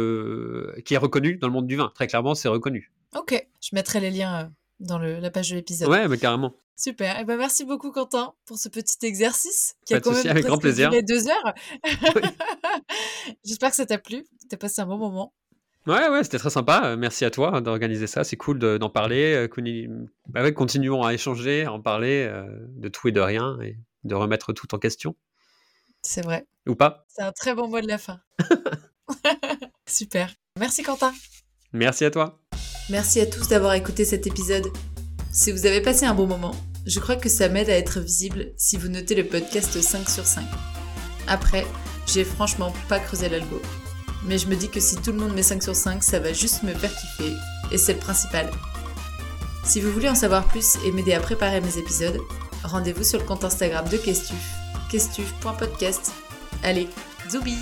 [0.83, 1.91] qui est reconnu dans le monde du vin.
[1.93, 2.91] Très clairement, c'est reconnu.
[3.15, 4.47] Ok, je mettrai les liens euh,
[4.79, 5.89] dans le, la page de l'épisode.
[5.89, 6.53] Ouais, mais carrément.
[6.75, 7.17] Super.
[7.17, 10.27] Et eh ben merci beaucoup Quentin pour ce petit exercice qui Pas a quand souci,
[10.27, 10.89] même avec grand plaisir.
[10.89, 11.53] duré deux heures.
[13.43, 14.25] J'espère que ça t'a plu.
[14.49, 15.33] T'as passé un bon moment.
[15.87, 16.95] Ouais, ouais, c'était très sympa.
[16.95, 18.23] Merci à toi d'organiser ça.
[18.23, 19.47] C'est cool d'en parler.
[20.27, 22.45] Bah ouais, continuons à échanger, à en parler euh,
[22.75, 25.15] de tout et de rien et de remettre tout en question.
[26.03, 26.45] C'est vrai.
[26.67, 28.19] Ou pas C'est un très bon mot de la fin.
[29.87, 30.33] Super.
[30.59, 31.13] Merci Quentin.
[31.73, 32.39] Merci à toi.
[32.89, 34.71] Merci à tous d'avoir écouté cet épisode.
[35.31, 36.55] Si vous avez passé un bon moment,
[36.85, 40.25] je crois que ça m'aide à être visible si vous notez le podcast 5 sur
[40.25, 40.45] 5.
[41.27, 41.65] Après,
[42.05, 43.61] j'ai franchement pas creusé l'algo.
[44.25, 46.31] Mais je me dis que si tout le monde met 5 sur 5, ça va
[46.31, 47.33] juste me faire kiffer,
[47.71, 48.49] et c'est le principal.
[49.65, 52.21] Si vous voulez en savoir plus et m'aider à préparer mes épisodes,
[52.63, 54.37] rendez-vous sur le compte Instagram de Questuf,
[54.89, 56.13] questuf.podcast.
[56.63, 56.87] Allez,
[57.29, 57.57] zoubi